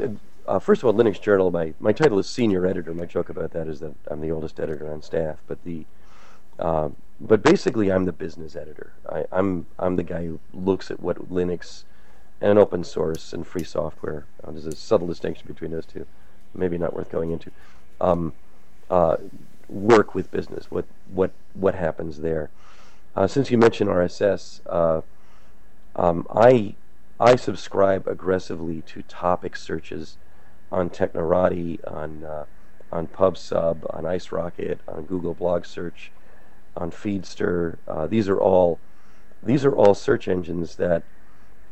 uh, 0.47 0.59
first 0.59 0.82
of 0.82 0.87
all, 0.87 0.95
Linux 0.95 1.20
Journal. 1.20 1.51
My 1.51 1.74
my 1.80 1.93
title 1.93 2.18
is 2.18 2.28
senior 2.28 2.66
editor. 2.66 2.93
My 2.95 3.07
joke 3.07 3.28
about 3.28 3.53
that 3.53 3.66
is 3.68 3.80
that 3.80 3.95
I'm 4.09 4.20
the 4.20 4.30
oldest 4.30 4.61
editor 4.61 4.93
on 4.93 5.03
staff. 5.03 5.39
But 5.47 5.64
the 5.64 5.87
uh, 6.59 6.91
but 7.20 7.43
basically, 7.43 7.91
I'm 7.91 8.05
the 8.05 8.12
business 8.12 8.55
editor. 8.55 8.93
I, 9.11 9.24
I'm 9.32 9.66
I'm 9.78 9.97
the 9.97 10.03
guy 10.03 10.26
who 10.26 10.41
looks 10.53 10.91
at 10.91 11.01
what 11.01 11.30
Linux 11.30 11.84
and 12.41 12.59
open 12.59 12.84
source 12.84 13.32
and 13.32 13.47
free 13.47 13.64
software. 13.64 14.26
Uh, 14.43 14.51
there's 14.51 14.66
a 14.66 14.72
subtle 14.72 15.07
distinction 15.07 15.47
between 15.47 15.70
those 15.70 15.87
two, 15.87 16.07
maybe 16.55 16.78
not 16.78 16.95
worth 16.95 17.11
going 17.11 17.30
into. 17.30 17.51
Um, 18.01 18.34
uh, 18.91 19.16
work 19.68 20.14
with 20.14 20.30
business. 20.30 20.70
What 20.70 20.84
what 21.12 21.32
what 21.55 21.74
happens 21.74 22.20
there? 22.20 22.51
Uh, 23.14 23.26
since 23.26 23.51
you 23.51 23.59
mentioned 23.59 23.89
RSS, 23.91 24.61
uh, 24.66 25.01
um, 25.97 26.26
I 26.30 26.74
I 27.18 27.37
subscribe 27.37 28.07
aggressively 28.07 28.82
to 28.82 29.03
topic 29.03 29.57
searches 29.57 30.18
on 30.70 30.91
Technorati, 30.91 31.80
on 31.91 32.24
uh, 32.24 32.45
on 32.93 33.07
PubSub, 33.09 33.95
on 33.95 34.05
IceRocket, 34.05 34.78
on 34.87 35.05
Google 35.05 35.34
Blog 35.34 35.64
Search, 35.64 36.12
on 36.76 36.91
Feedster. 36.91 37.78
Uh, 37.89 38.07
these 38.07 38.28
are 38.28 38.41
all 38.41 38.78
these 39.43 39.64
are 39.64 39.74
all 39.74 39.95
search 39.95 40.28
engines 40.28 40.76
that 40.76 41.03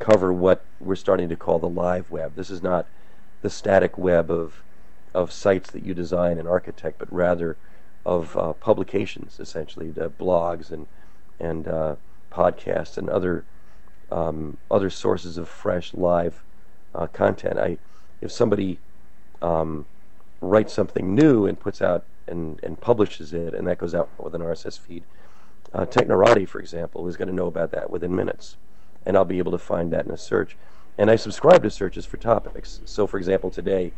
cover 0.04 0.30
what 0.30 0.62
we're 0.80 0.94
starting 0.94 1.30
to 1.30 1.36
call 1.36 1.58
the 1.58 1.68
live 1.68 2.10
web. 2.10 2.34
This 2.36 2.50
is 2.50 2.62
not 2.62 2.86
the 3.40 3.48
static 3.48 3.96
web 3.96 4.30
of 4.30 4.62
of 5.14 5.32
sites 5.32 5.70
that 5.70 5.84
you 5.84 5.94
design 5.94 6.38
and 6.38 6.46
architect, 6.46 6.98
but 6.98 7.10
rather 7.10 7.56
of 8.04 8.36
uh, 8.36 8.52
publications, 8.54 9.40
essentially, 9.40 9.90
the 9.90 10.10
blogs 10.10 10.70
and 10.70 10.86
and 11.40 11.66
uh, 11.66 11.96
podcasts 12.30 12.98
and 12.98 13.08
other 13.08 13.44
um, 14.12 14.58
other 14.70 14.90
sources 14.90 15.38
of 15.38 15.48
fresh 15.48 15.94
live 15.94 16.42
uh, 16.94 17.06
content. 17.06 17.58
I, 17.58 17.78
if 18.20 18.30
somebody 18.30 18.78
um, 19.40 19.86
writes 20.42 20.74
something 20.74 21.14
new 21.14 21.46
and 21.46 21.58
puts 21.58 21.80
out 21.80 22.04
and, 22.26 22.60
and 22.62 22.78
publishes 22.78 23.32
it, 23.32 23.54
and 23.54 23.66
that 23.66 23.78
goes 23.78 23.94
out 23.94 24.10
with 24.18 24.34
an 24.34 24.42
RSS 24.42 24.78
feed, 24.78 25.04
uh, 25.72 25.86
Technorati, 25.86 26.46
for 26.46 26.60
example, 26.60 27.08
is 27.08 27.16
going 27.16 27.28
to 27.28 27.34
know 27.34 27.46
about 27.46 27.70
that 27.70 27.90
within 27.90 28.14
minutes 28.14 28.56
and 29.06 29.16
I'll 29.16 29.24
be 29.24 29.38
able 29.38 29.52
to 29.52 29.58
find 29.58 29.92
that 29.92 30.06
in 30.06 30.12
a 30.12 30.18
search. 30.18 30.56
And 30.96 31.10
I 31.10 31.16
subscribe 31.16 31.62
to 31.62 31.70
searches 31.70 32.06
for 32.06 32.16
topics. 32.16 32.80
So, 32.84 33.06
for 33.06 33.18
example, 33.18 33.50
today 33.50 33.92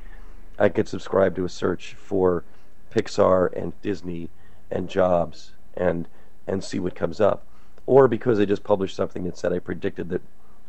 I 0.59 0.69
could 0.69 0.89
subscribe 0.89 1.37
to 1.37 1.45
a 1.45 1.49
search 1.49 1.95
for 1.95 2.45
Pixar 2.91 3.53
and 3.55 3.81
Disney 3.83 4.31
and 4.71 4.89
jobs 4.89 5.53
and 5.77 6.09
and 6.47 6.63
see 6.63 6.79
what 6.79 6.95
comes 6.95 7.21
up. 7.21 7.45
Or 7.87 8.09
because 8.09 8.41
I 8.41 8.45
just 8.45 8.65
published 8.65 8.97
something 8.97 9.25
that 9.25 9.37
said 9.37 9.53
I 9.53 9.59
predicted 9.59 10.09
that 10.11 10.23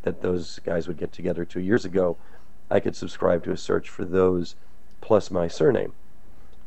that 0.03 0.21
those 0.21 0.59
guys 0.59 0.87
would 0.87 0.97
get 0.97 1.11
together 1.11 1.45
two 1.45 1.59
years 1.59 1.85
ago, 1.85 2.17
I 2.69 2.79
could 2.79 2.95
subscribe 2.95 3.43
to 3.45 3.51
a 3.51 3.57
search 3.57 3.89
for 3.89 4.05
those 4.05 4.55
plus 5.01 5.31
my 5.31 5.47
surname. 5.47 5.93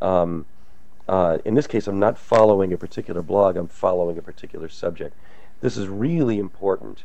Um, 0.00 0.46
uh, 1.08 1.38
in 1.44 1.54
this 1.54 1.66
case, 1.66 1.86
I'm 1.86 1.98
not 1.98 2.18
following 2.18 2.72
a 2.72 2.78
particular 2.78 3.22
blog, 3.22 3.56
I'm 3.56 3.68
following 3.68 4.16
a 4.16 4.22
particular 4.22 4.68
subject. 4.68 5.14
This 5.60 5.76
is 5.76 5.88
really 5.88 6.38
important 6.38 7.04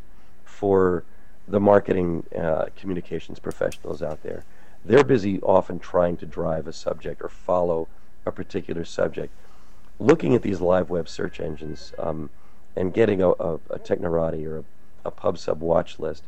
for 0.55 1.03
the 1.47 1.59
marketing 1.59 2.23
uh, 2.35 2.65
communications 2.75 3.39
professionals 3.39 4.01
out 4.01 4.23
there. 4.23 4.43
They're 4.83 5.03
busy 5.03 5.41
often 5.41 5.79
trying 5.79 6.17
to 6.17 6.25
drive 6.25 6.67
a 6.67 6.73
subject 6.73 7.21
or 7.21 7.29
follow 7.29 7.87
a 8.25 8.31
particular 8.31 8.85
subject. 8.85 9.33
Looking 9.99 10.33
at 10.33 10.41
these 10.41 10.61
live 10.61 10.89
web 10.89 11.07
search 11.07 11.39
engines 11.39 11.93
um, 11.99 12.29
and 12.75 12.93
getting 12.93 13.21
a, 13.21 13.29
a, 13.29 13.53
a 13.69 13.79
Technorati 13.79 14.45
or 14.45 14.59
a, 14.59 14.63
a 15.05 15.11
PubSub 15.11 15.57
watch 15.57 15.99
list 15.99 16.23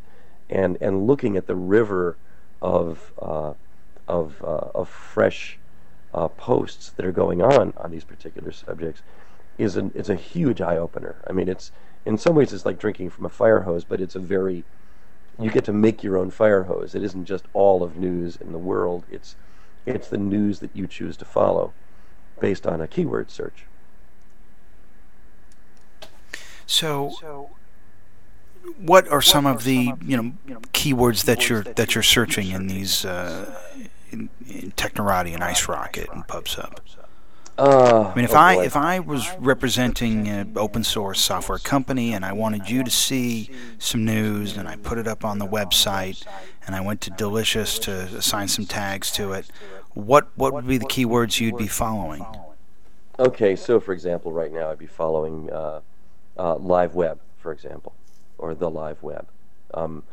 and, 0.49 0.77
and 0.81 1.07
looking 1.07 1.37
at 1.37 1.47
the 1.47 1.55
river 1.55 2.17
of, 2.61 3.11
uh, 3.21 3.53
of, 4.07 4.43
uh, 4.43 4.69
of 4.75 4.89
fresh 4.89 5.57
uh, 6.13 6.27
posts 6.27 6.89
that 6.91 7.05
are 7.05 7.11
going 7.11 7.41
on 7.41 7.73
on 7.77 7.91
these 7.91 8.03
particular 8.03 8.51
subjects 8.51 9.01
is, 9.57 9.75
an, 9.75 9.91
is 9.93 10.09
a 10.09 10.15
huge 10.15 10.61
eye 10.61 10.77
opener. 10.77 11.15
I 11.27 11.33
mean, 11.33 11.49
it's 11.49 11.71
in 12.07 12.17
some 12.17 12.35
ways 12.35 12.53
it's 12.53 12.65
like 12.65 12.79
drinking 12.79 13.09
from 13.09 13.25
a 13.25 13.29
fire 13.29 13.61
hose, 13.61 13.83
but 13.83 13.99
it's 13.99 14.15
a 14.15 14.19
very 14.19 14.63
you 15.39 15.51
get 15.51 15.65
to 15.65 15.73
make 15.73 16.03
your 16.03 16.17
own 16.17 16.31
fire 16.31 16.63
hose. 16.63 16.95
It 16.95 17.03
isn't 17.03 17.25
just 17.25 17.45
all 17.53 17.83
of 17.83 17.97
news 17.97 18.37
in 18.37 18.53
the 18.53 18.57
world. 18.57 19.03
It's 19.11 19.35
it's 19.85 20.07
the 20.07 20.17
news 20.17 20.59
that 20.59 20.71
you 20.73 20.87
choose 20.87 21.17
to 21.17 21.25
follow 21.25 21.73
based 22.39 22.65
on 22.65 22.81
a 22.81 22.87
keyword 22.87 23.29
search. 23.29 23.65
So, 26.65 27.49
what 28.77 29.07
are 29.09 29.21
some 29.21 29.45
of 29.45 29.65
the 29.65 29.91
you 30.01 30.17
know 30.17 30.59
keywords 30.73 31.25
that 31.25 31.49
you're 31.49 31.63
that 31.63 31.93
you're 31.93 32.03
searching 32.03 32.51
in 32.51 32.67
these 32.67 33.03
uh, 33.03 33.53
in, 34.11 34.29
in 34.47 34.71
Technorati 34.71 35.33
and 35.33 35.43
IceRocket 35.43 36.11
and 36.13 36.25
PubSub? 36.25 36.79
Uh, 37.57 38.11
I 38.11 38.15
mean, 38.15 38.25
if 38.25 38.33
oh 38.33 38.37
I 38.37 38.63
if 38.63 38.75
I 38.75 38.99
was 38.99 39.27
representing 39.39 40.27
an 40.27 40.53
open 40.57 40.83
source 40.83 41.19
software 41.19 41.57
company 41.57 42.13
and 42.13 42.23
I 42.23 42.31
wanted 42.31 42.69
you 42.69 42.83
to 42.83 42.91
see 42.91 43.49
some 43.79 44.05
news 44.05 44.57
and 44.57 44.67
I 44.67 44.75
put 44.75 44.99
it 44.99 45.07
up 45.07 45.25
on 45.25 45.39
the 45.39 45.47
website 45.47 46.23
and 46.67 46.75
I 46.75 46.81
went 46.81 47.01
to 47.01 47.09
Delicious 47.09 47.79
to 47.79 47.91
assign 47.91 48.47
some 48.47 48.65
tags 48.65 49.11
to 49.13 49.31
it, 49.33 49.49
what 49.95 50.27
what 50.35 50.53
would 50.53 50.67
be 50.67 50.77
the 50.77 50.85
keywords 50.85 51.39
you'd 51.39 51.57
be 51.57 51.67
following? 51.67 52.23
Okay, 53.17 53.55
so 53.55 53.79
for 53.79 53.91
example, 53.91 54.31
right 54.31 54.53
now 54.53 54.69
I'd 54.69 54.77
be 54.77 54.85
following 54.85 55.49
uh, 55.51 55.81
uh, 56.37 56.57
live 56.57 56.93
web, 56.93 57.19
for 57.37 57.51
example, 57.51 57.95
or 58.37 58.53
the 58.53 58.69
live 58.69 59.01
web. 59.01 59.27
Um, 59.73 60.03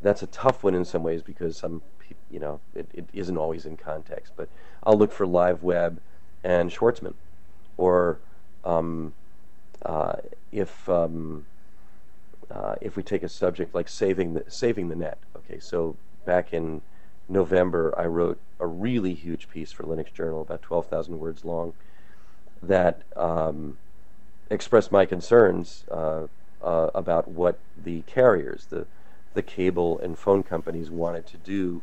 that's 0.00 0.22
a 0.22 0.28
tough 0.28 0.62
one 0.62 0.76
in 0.76 0.84
some 0.84 1.02
ways 1.02 1.22
because 1.22 1.56
some 1.56 1.82
you 2.30 2.38
know 2.38 2.60
it, 2.72 2.88
it 2.94 3.08
isn't 3.12 3.36
always 3.36 3.66
in 3.66 3.76
context, 3.76 4.34
but 4.36 4.48
I'll 4.84 4.96
look 4.96 5.10
for 5.10 5.26
live 5.26 5.64
web 5.64 6.00
and 6.44 6.70
Schwartzman, 6.70 7.14
or 7.76 8.18
um, 8.64 9.14
uh, 9.84 10.16
if 10.52 10.88
um, 10.88 11.46
uh, 12.50 12.76
if 12.80 12.96
we 12.96 13.02
take 13.02 13.22
a 13.22 13.28
subject 13.28 13.74
like 13.74 13.88
saving 13.88 14.34
the 14.34 14.44
saving 14.48 14.88
the 14.88 14.96
net. 14.96 15.18
Okay, 15.36 15.58
so 15.58 15.96
back 16.24 16.52
in 16.52 16.82
November, 17.28 17.94
I 17.96 18.04
wrote 18.04 18.38
a 18.60 18.66
really 18.66 19.14
huge 19.14 19.48
piece 19.48 19.72
for 19.72 19.82
Linux 19.82 20.12
Journal, 20.12 20.42
about 20.42 20.62
twelve 20.62 20.86
thousand 20.86 21.18
words 21.18 21.44
long, 21.44 21.72
that 22.62 23.02
um, 23.16 23.78
expressed 24.50 24.92
my 24.92 25.06
concerns 25.06 25.84
uh, 25.90 26.26
uh 26.62 26.90
about 26.94 27.26
what 27.26 27.58
the 27.82 28.02
carriers, 28.02 28.66
the 28.66 28.86
the 29.32 29.42
cable 29.42 29.98
and 29.98 30.18
phone 30.18 30.42
companies 30.42 30.90
wanted 30.90 31.26
to 31.26 31.36
do 31.38 31.82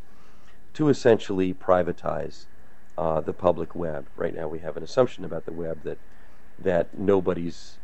to 0.74 0.88
essentially 0.88 1.54
privatize 1.54 2.46
uh, 2.98 3.22
the 3.22 3.34
public 3.34 3.76
web. 3.76 4.08
Right 4.16 4.36
now, 4.36 4.48
we 4.48 4.60
have 4.60 4.78
an 4.78 4.84
assumption 4.84 5.26
about 5.26 5.46
the 5.46 5.52
web 5.52 5.84
that 5.84 5.98
that 6.60 6.98
nobody's, 6.98 7.78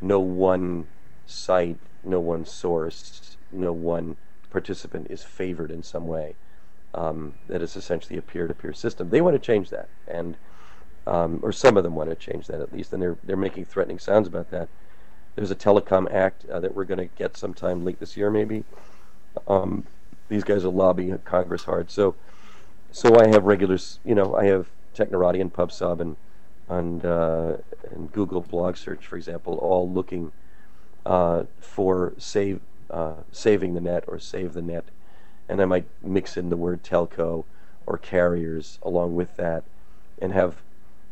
no 0.00 0.20
one 0.20 0.86
site, 1.26 1.78
no 2.04 2.20
one 2.20 2.44
source, 2.44 3.36
no 3.50 3.72
one 3.72 4.16
participant 4.50 5.06
is 5.10 5.22
favored 5.22 5.70
in 5.70 5.82
some 5.82 6.06
way. 6.06 6.34
Um, 6.94 7.34
that 7.48 7.62
is 7.62 7.76
essentially 7.76 8.18
a 8.18 8.22
peer-to-peer 8.22 8.72
system. 8.72 9.10
They 9.10 9.20
want 9.20 9.34
to 9.34 9.38
change 9.38 9.70
that, 9.70 9.88
and 10.06 10.36
um, 11.06 11.40
or 11.42 11.52
some 11.52 11.76
of 11.76 11.84
them 11.84 11.94
want 11.94 12.10
to 12.10 12.16
change 12.16 12.46
that 12.46 12.60
at 12.60 12.72
least, 12.72 12.92
and 12.92 13.02
they're 13.02 13.18
they're 13.24 13.36
making 13.36 13.66
threatening 13.66 13.98
sounds 13.98 14.26
about 14.26 14.50
that. 14.50 14.68
There's 15.34 15.50
a 15.50 15.56
telecom 15.56 16.12
act 16.12 16.46
uh, 16.46 16.60
that 16.60 16.74
we're 16.74 16.84
going 16.84 16.98
to 16.98 17.14
get 17.14 17.36
sometime 17.36 17.84
late 17.84 18.00
this 18.00 18.16
year, 18.16 18.30
maybe. 18.30 18.64
Um, 19.46 19.84
these 20.28 20.44
guys 20.44 20.64
are 20.64 20.70
lobbying 20.70 21.16
Congress 21.18 21.64
hard, 21.64 21.90
so 21.90 22.16
so 22.90 23.18
I 23.18 23.28
have 23.28 23.44
regulars, 23.44 23.98
you 24.04 24.14
know, 24.14 24.34
I 24.34 24.44
have 24.46 24.68
Technorati 24.94 25.40
and 25.40 25.52
PubSub 25.52 26.00
and 26.00 26.16
on 26.68 27.00
uh, 27.02 27.58
and 27.90 28.12
Google 28.12 28.40
blog 28.42 28.76
search, 28.76 29.06
for 29.06 29.16
example, 29.16 29.54
all 29.58 29.88
looking 29.90 30.32
uh, 31.06 31.44
for 31.60 32.14
save 32.18 32.60
uh, 32.90 33.14
saving 33.32 33.74
the 33.74 33.80
net 33.80 34.04
or 34.06 34.18
save 34.18 34.52
the 34.52 34.62
net, 34.62 34.84
and 35.48 35.60
I 35.60 35.64
might 35.64 35.86
mix 36.02 36.36
in 36.36 36.50
the 36.50 36.56
word 36.56 36.82
telco 36.82 37.44
or 37.86 37.98
carriers 37.98 38.78
along 38.82 39.14
with 39.14 39.36
that, 39.36 39.64
and 40.20 40.32
have 40.32 40.56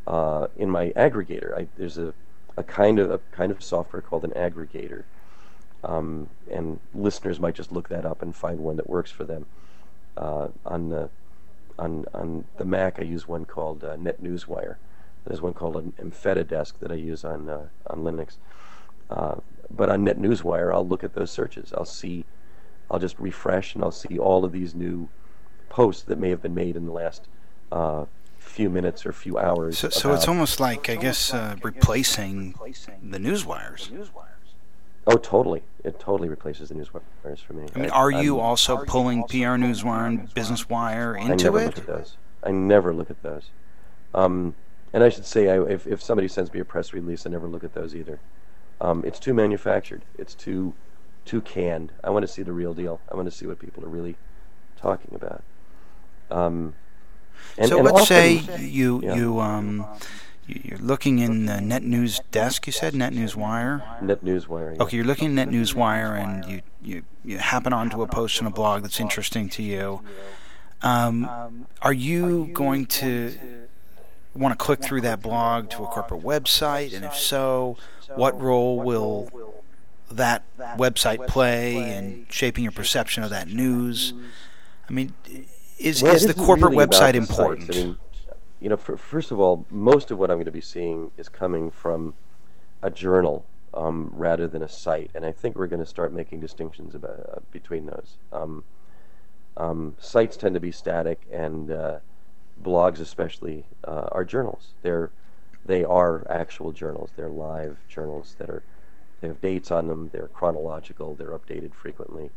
uh, 0.06 0.48
in 0.56 0.70
my 0.70 0.90
aggregator. 0.90 1.56
I, 1.56 1.68
there's 1.76 1.98
a, 1.98 2.12
a 2.56 2.62
kind 2.62 2.98
of 2.98 3.10
a 3.10 3.20
kind 3.32 3.50
of 3.50 3.62
software 3.62 4.02
called 4.02 4.24
an 4.24 4.32
aggregator, 4.32 5.04
um, 5.82 6.28
and 6.50 6.80
listeners 6.94 7.40
might 7.40 7.54
just 7.54 7.72
look 7.72 7.88
that 7.88 8.04
up 8.04 8.20
and 8.20 8.34
find 8.34 8.60
one 8.60 8.76
that 8.76 8.90
works 8.90 9.10
for 9.10 9.24
them. 9.24 9.46
Uh, 10.16 10.48
on 10.64 10.88
the 10.88 11.10
on 11.78 12.04
on 12.14 12.44
the 12.56 12.64
Mac, 12.64 12.98
I 12.98 13.02
use 13.02 13.28
one 13.28 13.44
called 13.44 13.84
uh, 13.84 13.96
NetNewsWire. 13.96 14.76
There's 15.26 15.42
one 15.42 15.54
called 15.54 15.76
an 15.76 15.92
AmphetaDesk 16.00 16.78
that 16.80 16.90
I 16.92 16.94
use 16.94 17.24
on 17.24 17.48
uh, 17.48 17.66
on 17.88 17.98
Linux. 17.98 18.36
Uh, 19.10 19.36
but 19.70 19.88
on 19.90 20.04
NetNewsWire, 20.04 20.72
I'll 20.72 20.86
look 20.86 21.04
at 21.04 21.14
those 21.14 21.30
searches. 21.30 21.72
I'll 21.72 21.84
see, 21.84 22.24
I'll 22.90 22.98
just 22.98 23.18
refresh, 23.18 23.74
and 23.74 23.82
I'll 23.82 23.90
see 23.90 24.18
all 24.18 24.44
of 24.44 24.52
these 24.52 24.74
new 24.74 25.08
posts 25.68 26.02
that 26.04 26.18
may 26.18 26.30
have 26.30 26.42
been 26.42 26.54
made 26.54 26.76
in 26.76 26.86
the 26.86 26.92
last 26.92 27.26
uh, 27.72 28.04
few 28.38 28.70
minutes 28.70 29.04
or 29.04 29.12
few 29.12 29.38
hours. 29.38 29.78
So, 29.78 29.88
so 29.88 30.14
it's 30.14 30.28
almost 30.28 30.60
like, 30.60 30.88
I 30.88 30.96
guess, 30.96 31.34
uh, 31.34 31.56
replacing 31.62 32.54
the 33.02 33.18
newswires. 33.18 33.90
Oh, 35.06 35.16
totally. 35.16 35.62
It 35.84 36.00
totally 36.00 36.28
replaces 36.28 36.70
the 36.70 36.74
newswires 36.74 37.38
for 37.38 37.52
me. 37.52 37.68
I 37.74 37.78
mean, 37.78 37.90
are 37.90 38.10
you 38.10 38.38
I'm, 38.38 38.44
also 38.44 38.84
pulling 38.84 39.22
PR 39.24 39.54
Newswire 39.54 40.06
and 40.06 40.34
Business 40.34 40.68
Wire 40.68 41.16
into 41.16 41.32
I 41.32 41.36
never 41.36 41.60
it? 41.60 41.66
Look 41.66 41.78
at 41.78 41.86
those. 41.86 42.16
I 42.42 42.50
never 42.50 42.92
look 42.92 43.10
at 43.10 43.22
those. 43.22 43.50
Um, 44.14 44.56
and 44.92 45.04
I 45.04 45.08
should 45.08 45.24
say, 45.24 45.48
I, 45.48 45.62
if, 45.62 45.86
if 45.86 46.02
somebody 46.02 46.26
sends 46.26 46.52
me 46.52 46.58
a 46.58 46.64
press 46.64 46.92
release, 46.92 47.24
I 47.24 47.30
never 47.30 47.46
look 47.46 47.62
at 47.62 47.74
those 47.74 47.94
either. 47.94 48.18
Um, 48.80 49.04
it's 49.04 49.18
too 49.18 49.32
manufactured. 49.32 50.02
It's 50.18 50.34
too 50.34 50.74
too 51.24 51.40
canned. 51.40 51.92
I 52.04 52.10
want 52.10 52.22
to 52.22 52.28
see 52.28 52.42
the 52.42 52.52
real 52.52 52.72
deal. 52.72 53.00
I 53.10 53.16
want 53.16 53.26
to 53.26 53.36
see 53.36 53.46
what 53.46 53.58
people 53.58 53.84
are 53.84 53.88
really 53.88 54.16
talking 54.76 55.14
about. 55.14 55.42
Um, 56.30 56.74
and, 57.58 57.68
so 57.68 57.78
and 57.78 57.84
let's 57.84 58.02
often, 58.02 58.06
say 58.06 58.64
you 58.64 59.00
yeah. 59.02 59.14
you 59.14 59.40
um 59.40 59.86
you're 60.46 60.78
looking 60.78 61.18
in 61.18 61.46
the 61.46 61.60
Net 61.60 61.82
News 61.82 62.20
desk. 62.30 62.66
You 62.66 62.72
said 62.72 62.94
NetNewsWire. 62.94 64.02
Net 64.02 64.22
News 64.22 64.48
Wire. 64.48 64.74
Yeah. 64.76 64.82
Okay, 64.82 64.96
you're 64.96 65.06
looking 65.06 65.28
at 65.28 65.32
Net 65.34 65.50
News 65.50 65.74
Wire, 65.74 66.14
and 66.14 66.44
you 66.44 66.62
you 66.82 67.02
you 67.24 67.38
happen 67.38 67.72
onto 67.72 68.02
a 68.02 68.06
post 68.06 68.40
in 68.40 68.46
a 68.46 68.50
blog 68.50 68.82
that's 68.82 69.00
interesting 69.00 69.48
to 69.50 69.62
you. 69.62 70.02
Um, 70.82 71.66
are 71.82 71.92
you 71.92 72.50
going 72.52 72.86
to 72.86 73.34
want 74.34 74.52
to 74.52 74.62
click 74.62 74.82
through 74.82 75.00
that 75.00 75.20
blog 75.20 75.70
to 75.70 75.82
a 75.82 75.86
corporate 75.86 76.22
website? 76.22 76.94
And 76.94 77.04
if 77.04 77.16
so, 77.16 77.76
what 78.14 78.40
role 78.40 78.78
will 78.78 79.30
that 80.10 80.44
website 80.76 81.26
play 81.26 81.76
in 81.76 82.26
shaping 82.30 82.62
your 82.62 82.72
perception 82.72 83.24
of 83.24 83.30
that 83.30 83.48
news? 83.48 84.12
I 84.88 84.92
mean, 84.92 85.14
is, 85.78 86.02
well, 86.02 86.14
is 86.14 86.26
the 86.26 86.34
corporate 86.34 86.72
really 86.72 86.86
website 86.86 87.14
important? 87.14 87.98
You 88.60 88.70
know, 88.70 88.76
for, 88.76 88.96
first 88.96 89.30
of 89.30 89.38
all, 89.38 89.66
most 89.70 90.10
of 90.10 90.18
what 90.18 90.30
I'm 90.30 90.36
going 90.36 90.46
to 90.46 90.52
be 90.52 90.60
seeing 90.60 91.10
is 91.16 91.28
coming 91.28 91.70
from 91.70 92.14
a 92.82 92.90
journal 92.90 93.44
um, 93.74 94.10
rather 94.12 94.48
than 94.48 94.62
a 94.62 94.68
site, 94.68 95.10
and 95.14 95.24
I 95.24 95.32
think 95.32 95.56
we're 95.56 95.66
going 95.66 95.84
to 95.84 95.86
start 95.86 96.12
making 96.12 96.40
distinctions 96.40 96.94
about, 96.94 97.30
uh, 97.32 97.40
between 97.52 97.86
those. 97.86 98.16
Um, 98.32 98.64
um, 99.56 99.96
sites 99.98 100.36
tend 100.36 100.54
to 100.54 100.60
be 100.60 100.72
static, 100.72 101.20
and 101.30 101.70
uh, 101.70 101.98
blogs 102.62 103.00
especially 103.00 103.64
uh, 103.84 104.08
are 104.12 104.24
journals. 104.24 104.74
They're 104.82 105.10
they 105.64 105.82
are 105.84 106.24
actual 106.30 106.72
journals. 106.72 107.10
They're 107.16 107.28
live 107.28 107.78
journals 107.88 108.36
that 108.38 108.48
are 108.48 108.62
they 109.20 109.28
have 109.28 109.40
dates 109.40 109.70
on 109.70 109.88
them. 109.88 110.10
They're 110.12 110.28
chronological. 110.28 111.14
They're 111.14 111.36
updated 111.36 111.74
frequently. 111.74 112.30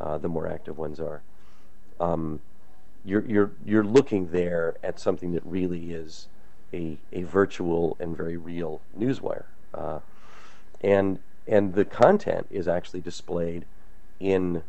Uh, 0.00 0.18
the 0.18 0.28
more 0.28 0.48
active 0.48 0.78
ones 0.78 1.00
are. 1.00 1.22
Um, 1.98 2.40
you're 3.04 3.24
you're 3.26 3.50
you're 3.64 3.84
looking 3.84 4.30
there 4.30 4.76
at 4.82 5.00
something 5.00 5.32
that 5.32 5.44
really 5.44 5.92
is 5.92 6.28
a 6.72 6.98
a 7.12 7.22
virtual 7.22 7.96
and 7.98 8.16
very 8.16 8.36
real 8.36 8.80
newswire, 8.98 9.44
uh, 9.74 10.00
and 10.80 11.18
and 11.46 11.74
the 11.74 11.84
content 11.84 12.46
is 12.50 12.68
actually 12.68 13.00
displayed 13.00 13.64
in 14.18 14.62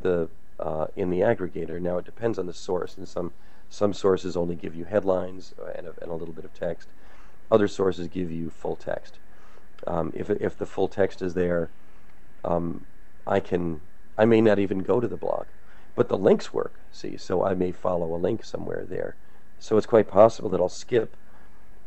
the 0.00 0.28
uh, 0.58 0.86
in 0.96 1.10
the 1.10 1.20
aggregator. 1.20 1.80
Now 1.80 1.98
it 1.98 2.04
depends 2.04 2.38
on 2.38 2.46
the 2.46 2.52
source, 2.52 2.96
and 2.96 3.08
some 3.08 3.32
some 3.68 3.92
sources 3.92 4.36
only 4.36 4.54
give 4.54 4.74
you 4.74 4.84
headlines 4.84 5.54
and 5.76 5.86
a, 5.86 5.94
and 6.00 6.10
a 6.10 6.14
little 6.14 6.34
bit 6.34 6.44
of 6.44 6.54
text. 6.54 6.88
Other 7.50 7.68
sources 7.68 8.08
give 8.08 8.30
you 8.30 8.50
full 8.50 8.76
text. 8.76 9.18
Um, 9.86 10.12
if, 10.14 10.30
if 10.30 10.56
the 10.56 10.66
full 10.66 10.88
text 10.88 11.22
is 11.22 11.34
there, 11.34 11.70
um, 12.44 12.86
I 13.26 13.40
can 13.40 13.80
I 14.18 14.24
may 14.24 14.40
not 14.40 14.58
even 14.58 14.80
go 14.80 15.00
to 15.00 15.06
the 15.06 15.16
blog, 15.16 15.46
but 15.96 16.08
the 16.08 16.18
links 16.18 16.52
work. 16.52 16.74
See, 16.92 17.16
so 17.16 17.44
I 17.44 17.54
may 17.54 17.72
follow 17.72 18.14
a 18.14 18.16
link 18.18 18.44
somewhere 18.44 18.84
there. 18.88 19.16
So 19.58 19.76
it's 19.76 19.86
quite 19.86 20.08
possible 20.08 20.48
that 20.50 20.60
I'll 20.60 20.68
skip 20.68 21.16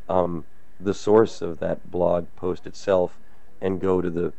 um, 0.10 0.46
the 0.80 0.94
source 0.94 1.42
of 1.42 1.60
that 1.60 1.90
blog 1.90 2.26
post 2.36 2.66
itself 2.66 3.18
and 3.62 3.80
go 3.80 4.02
to 4.02 4.10
the 4.10 4.34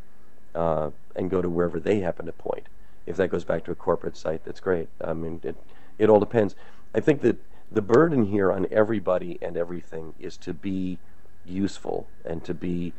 uh, 0.55 0.91
and 1.15 1.31
go 1.31 1.41
to 1.41 1.49
wherever 1.49 1.79
they 1.79 2.01
happen 2.01 2.27
to 2.27 2.33
point. 2.33 2.67
If 3.07 3.17
that 3.17 3.29
goes 3.29 3.45
back 3.45 3.65
to 3.65 3.71
a 3.71 3.77
corporate 3.77 4.17
site, 4.17 4.45
that's 4.45 4.61
great. 4.61 4.89
I 5.01 5.13
mean, 5.13 5.41
it 5.45 5.57
it 5.99 6.11
all 6.11 6.21
depends. 6.21 6.57
I 6.95 7.01
think 7.01 7.21
that 7.23 7.37
the 7.71 7.83
burden 7.83 8.27
here 8.27 8.51
on 8.51 8.67
everybody 8.71 9.39
and 9.41 9.57
everything 9.57 10.15
is 10.19 10.37
to 10.39 10.53
be 10.53 10.99
useful 11.47 12.09
and 12.25 12.45
to 12.45 12.53
be 12.53 12.93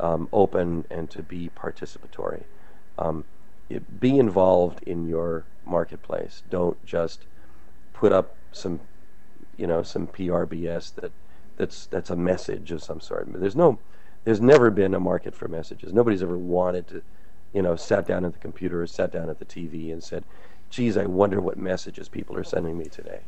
um, 0.00 0.28
open 0.32 0.86
and 0.90 1.10
to 1.10 1.22
be 1.22 1.50
participatory. 1.54 2.44
Um, 2.98 3.24
it, 3.68 4.00
be 4.00 4.18
involved 4.18 4.82
in 4.84 5.06
your 5.06 5.44
marketplace. 5.66 6.42
Don't 6.50 6.84
just 6.84 7.24
put 7.92 8.12
up 8.12 8.36
some, 8.52 8.80
you 9.56 9.66
know, 9.66 9.82
some 9.82 10.06
PRBS 10.06 10.94
that 10.96 11.12
that's 11.56 11.86
that's 11.86 12.10
a 12.10 12.16
message 12.16 12.70
of 12.70 12.82
some 12.82 13.00
sort. 13.00 13.26
There's 13.32 13.56
no, 13.56 13.78
there's 14.24 14.40
never 14.40 14.70
been 14.70 14.94
a 14.94 15.00
market 15.00 15.34
for 15.34 15.48
messages. 15.48 15.92
Nobody's 15.92 16.22
ever 16.22 16.36
wanted 16.36 16.86
to, 16.88 17.02
you 17.52 17.62
know, 17.62 17.76
sat 17.76 18.06
down 18.06 18.24
at 18.24 18.32
the 18.32 18.38
computer 18.38 18.82
or 18.82 18.86
sat 18.86 19.12
down 19.12 19.30
at 19.30 19.38
the 19.38 19.44
TV 19.44 19.92
and 19.92 20.02
said, 20.02 20.24
geez, 20.70 20.96
I 20.96 21.06
wonder 21.06 21.40
what 21.40 21.56
messages 21.56 22.08
people 22.08 22.36
are 22.36 22.44
sending 22.44 22.76
me 22.76 22.86
today. 22.86 23.20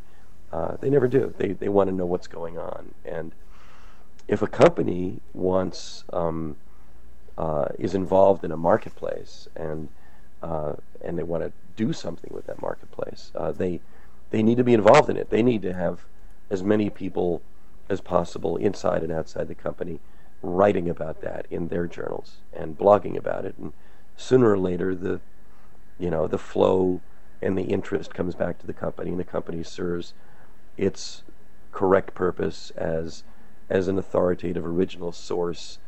Uh, 0.52 0.76
they 0.80 0.90
never 0.90 1.08
do. 1.08 1.34
They 1.38 1.52
they 1.52 1.68
want 1.68 1.88
to 1.88 1.94
know 1.94 2.06
what's 2.06 2.26
going 2.26 2.58
on. 2.58 2.94
And 3.04 3.32
if 4.26 4.42
a 4.42 4.46
company 4.46 5.20
wants 5.32 6.04
um, 6.12 6.56
uh, 7.36 7.66
is 7.78 7.94
involved 7.94 8.44
in 8.44 8.52
a 8.52 8.56
marketplace 8.56 9.48
and 9.54 9.88
uh, 10.42 10.74
and 11.02 11.18
they 11.18 11.22
want 11.22 11.44
to 11.44 11.52
do 11.78 11.92
something 11.92 12.30
with 12.34 12.46
that 12.46 12.60
marketplace, 12.60 13.30
uh, 13.34 13.52
they 13.52 13.80
they 14.30 14.42
need 14.42 14.58
to 14.58 14.64
be 14.64 14.74
involved 14.74 15.08
in 15.08 15.16
it. 15.16 15.30
They 15.30 15.42
need 15.42 15.62
to 15.62 15.72
have 15.72 16.04
as 16.50 16.62
many 16.62 16.90
people 16.90 17.40
as 17.88 18.02
possible 18.02 18.56
inside 18.58 19.02
and 19.02 19.12
outside 19.12 19.48
the 19.48 19.54
company 19.54 20.00
writing 20.42 20.90
about 20.90 21.22
that 21.22 21.46
in 21.50 21.68
their 21.68 21.86
journals 21.86 22.36
and 22.52 22.76
blogging 22.76 23.16
about 23.16 23.46
it. 23.46 23.54
And 23.56 23.72
sooner 24.16 24.50
or 24.50 24.58
later, 24.58 24.94
the 24.94 25.20
you 25.98 26.10
know 26.10 26.26
the 26.26 26.36
flow 26.38 27.00
and 27.40 27.56
the 27.56 27.62
interest 27.62 28.12
comes 28.12 28.34
back 28.34 28.58
to 28.58 28.66
the 28.66 28.72
company, 28.72 29.10
and 29.10 29.20
the 29.20 29.24
company 29.24 29.62
serves 29.62 30.12
its 30.76 31.22
correct 31.70 32.12
purpose 32.12 32.70
as 32.76 33.22
as 33.70 33.86
an 33.86 33.98
authoritative 33.98 34.66
original 34.66 35.12
source 35.12 35.78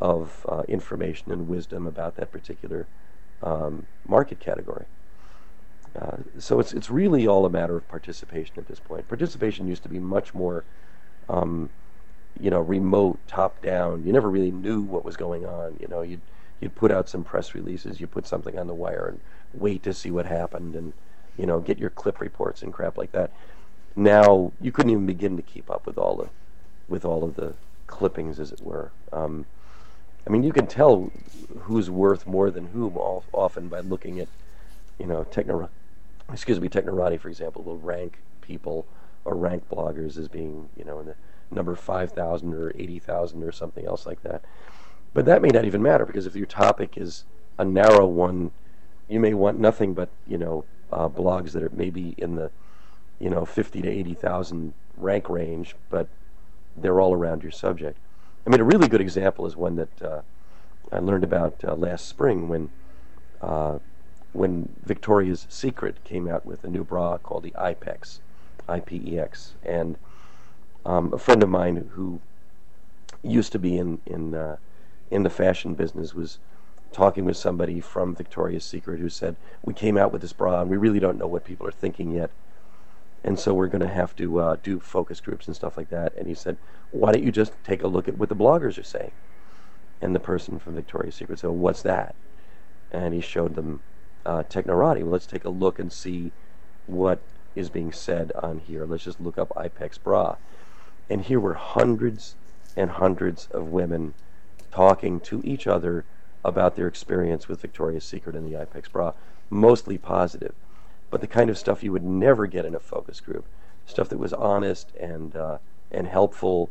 of 0.00 0.46
uh, 0.48 0.62
information 0.68 1.30
and 1.30 1.48
wisdom 1.48 1.86
about 1.86 2.16
that 2.16 2.32
particular 2.32 2.86
um, 3.42 3.86
market 4.08 4.40
category. 4.40 4.86
Uh, 6.00 6.16
so 6.38 6.58
it's 6.60 6.72
it's 6.72 6.90
really 6.90 7.26
all 7.26 7.46
a 7.46 7.50
matter 7.50 7.76
of 7.76 7.88
participation 7.88 8.54
at 8.58 8.66
this 8.66 8.80
point. 8.80 9.06
Participation 9.08 9.68
used 9.68 9.82
to 9.84 9.88
be 9.88 9.98
much 9.98 10.34
more, 10.34 10.64
um, 11.28 11.70
you 12.40 12.50
know, 12.50 12.60
remote, 12.60 13.18
top 13.28 13.62
down. 13.62 14.04
You 14.04 14.12
never 14.12 14.28
really 14.28 14.50
knew 14.50 14.80
what 14.82 15.04
was 15.04 15.16
going 15.16 15.46
on. 15.46 15.76
You 15.80 15.86
know, 15.88 16.02
you'd 16.02 16.20
you'd 16.60 16.74
put 16.74 16.90
out 16.90 17.08
some 17.08 17.22
press 17.22 17.54
releases, 17.54 18.00
you 18.00 18.06
put 18.06 18.26
something 18.26 18.58
on 18.58 18.66
the 18.66 18.74
wire, 18.74 19.06
and 19.06 19.20
wait 19.52 19.82
to 19.84 19.94
see 19.94 20.10
what 20.10 20.26
happened, 20.26 20.74
and 20.74 20.92
you 21.36 21.46
know, 21.46 21.60
get 21.60 21.78
your 21.78 21.90
clip 21.90 22.20
reports 22.20 22.62
and 22.62 22.72
crap 22.72 22.96
like 22.96 23.12
that 23.12 23.30
now 23.96 24.52
you 24.60 24.72
couldn't 24.72 24.90
even 24.90 25.06
begin 25.06 25.36
to 25.36 25.42
keep 25.42 25.70
up 25.70 25.86
with 25.86 25.98
all 25.98 26.16
the 26.16 26.28
with 26.88 27.04
all 27.04 27.24
of 27.24 27.36
the 27.36 27.54
clippings, 27.86 28.38
as 28.38 28.52
it 28.52 28.60
were. 28.60 28.90
Um, 29.12 29.46
I 30.26 30.30
mean, 30.30 30.42
you 30.42 30.52
can 30.52 30.66
tell 30.66 31.10
who's 31.60 31.90
worth 31.90 32.26
more 32.26 32.50
than 32.50 32.66
whom 32.66 32.96
all, 32.96 33.24
often 33.32 33.68
by 33.68 33.80
looking 33.80 34.20
at, 34.20 34.28
you 34.98 35.06
know, 35.06 35.24
Techno, 35.24 35.70
excuse 36.32 36.60
me, 36.60 36.68
Technorati, 36.68 37.18
for 37.20 37.28
example, 37.28 37.62
will 37.62 37.78
rank 37.78 38.20
people 38.40 38.86
or 39.24 39.34
rank 39.34 39.68
bloggers 39.68 40.18
as 40.18 40.28
being, 40.28 40.68
you 40.76 40.84
know, 40.84 41.00
in 41.00 41.06
the 41.06 41.14
number 41.50 41.74
5,000 41.74 42.54
or 42.54 42.72
80,000 42.74 43.42
or 43.42 43.52
something 43.52 43.86
else 43.86 44.06
like 44.06 44.22
that. 44.22 44.42
But 45.12 45.24
that 45.26 45.42
may 45.42 45.48
not 45.48 45.64
even 45.64 45.82
matter 45.82 46.04
because 46.04 46.26
if 46.26 46.34
your 46.34 46.46
topic 46.46 46.96
is 46.96 47.24
a 47.58 47.64
narrow 47.64 48.06
one, 48.06 48.50
you 49.08 49.20
may 49.20 49.34
want 49.34 49.58
nothing 49.58 49.94
but, 49.94 50.08
you 50.26 50.38
know, 50.38 50.64
uh, 50.92 51.08
blogs 51.08 51.52
that 51.52 51.62
are 51.62 51.70
maybe 51.72 52.14
in 52.18 52.36
the 52.36 52.50
you 53.18 53.30
know, 53.30 53.44
50 53.44 53.82
to 53.82 53.88
80,000 53.88 54.74
rank 54.96 55.28
range, 55.28 55.74
but 55.90 56.08
they're 56.76 57.00
all 57.00 57.14
around 57.14 57.42
your 57.42 57.52
subject. 57.52 57.98
I 58.46 58.50
mean, 58.50 58.60
a 58.60 58.64
really 58.64 58.88
good 58.88 59.00
example 59.00 59.46
is 59.46 59.56
one 59.56 59.76
that 59.76 60.02
uh, 60.02 60.20
I 60.92 60.98
learned 60.98 61.24
about 61.24 61.64
uh, 61.64 61.74
last 61.74 62.06
spring 62.06 62.48
when 62.48 62.70
uh, 63.40 63.78
when 64.34 64.68
Victoria's 64.84 65.46
Secret 65.48 66.02
came 66.04 66.28
out 66.28 66.44
with 66.44 66.64
a 66.64 66.68
new 66.68 66.84
bra 66.84 67.18
called 67.18 67.44
the 67.44 67.52
IPEX, 67.52 68.18
I-P-E-X, 68.68 69.54
and 69.64 69.96
um, 70.84 71.12
a 71.14 71.18
friend 71.18 71.42
of 71.42 71.48
mine 71.48 71.90
who 71.94 72.20
used 73.22 73.52
to 73.52 73.58
be 73.58 73.78
in 73.78 74.00
in 74.04 74.34
uh, 74.34 74.56
in 75.10 75.22
the 75.22 75.30
fashion 75.30 75.74
business 75.74 76.14
was 76.14 76.38
talking 76.92 77.24
with 77.24 77.36
somebody 77.36 77.80
from 77.80 78.14
Victoria's 78.14 78.64
Secret 78.64 79.00
who 79.00 79.08
said 79.08 79.36
we 79.64 79.72
came 79.72 79.96
out 79.96 80.12
with 80.12 80.20
this 80.20 80.32
bra 80.32 80.60
and 80.60 80.70
we 80.70 80.76
really 80.76 81.00
don't 81.00 81.18
know 81.18 81.26
what 81.26 81.44
people 81.44 81.66
are 81.66 81.72
thinking 81.72 82.10
yet, 82.10 82.30
and 83.22 83.38
so 83.38 83.54
we're 83.54 83.68
going 83.68 83.80
to 83.80 83.88
have 83.88 84.14
to 84.16 84.38
uh, 84.40 84.56
do 84.62 84.78
focus 84.80 85.20
groups 85.20 85.46
and 85.46 85.56
stuff 85.56 85.76
like 85.76 85.90
that. 85.90 86.12
And 86.16 86.26
he 86.26 86.34
said, 86.34 86.58
why 86.90 87.12
don't 87.12 87.24
you 87.24 87.32
just 87.32 87.52
take 87.64 87.82
a 87.82 87.88
look 87.88 88.08
at 88.08 88.18
what 88.18 88.28
the 88.28 88.36
bloggers 88.36 88.78
are 88.78 88.84
saying? 88.84 89.12
And 90.02 90.14
the 90.14 90.20
person 90.20 90.58
from 90.58 90.74
Victoria's 90.74 91.14
Secret 91.14 91.38
said, 91.38 91.50
what's 91.50 91.82
that? 91.82 92.14
And 92.92 93.14
he 93.14 93.22
showed 93.22 93.54
them 93.54 93.80
uh, 94.24 94.42
Technorati. 94.44 95.02
Well, 95.02 95.12
let's 95.12 95.26
take 95.26 95.44
a 95.44 95.50
look 95.50 95.78
and 95.78 95.92
see 95.92 96.32
what 96.86 97.20
is 97.54 97.70
being 97.70 97.92
said 97.92 98.32
on 98.32 98.58
here. 98.58 98.84
Let's 98.84 99.04
just 99.04 99.20
look 99.20 99.38
up 99.38 99.50
IPEX 99.50 100.02
bra. 100.02 100.36
And 101.08 101.22
here 101.22 101.40
were 101.40 101.54
hundreds 101.54 102.34
and 102.76 102.90
hundreds 102.90 103.46
of 103.50 103.68
women 103.68 104.14
talking 104.70 105.20
to 105.20 105.40
each 105.44 105.66
other 105.66 106.04
about 106.44 106.76
their 106.76 106.88
experience 106.88 107.48
with 107.48 107.60
Victoria's 107.60 108.04
Secret 108.04 108.34
and 108.34 108.46
the 108.46 108.58
IPEX 108.58 108.90
bra, 108.90 109.12
mostly 109.48 109.96
positive, 109.96 110.54
but 111.10 111.20
the 111.20 111.26
kind 111.26 111.48
of 111.48 111.56
stuff 111.56 111.82
you 111.82 111.92
would 111.92 112.04
never 112.04 112.46
get 112.46 112.64
in 112.64 112.74
a 112.74 112.80
focus 112.80 113.20
group, 113.20 113.46
stuff 113.86 114.08
that 114.08 114.18
was 114.18 114.32
honest 114.32 114.90
and 114.96 115.36
uh, 115.36 115.58
and 115.90 116.08
helpful, 116.08 116.70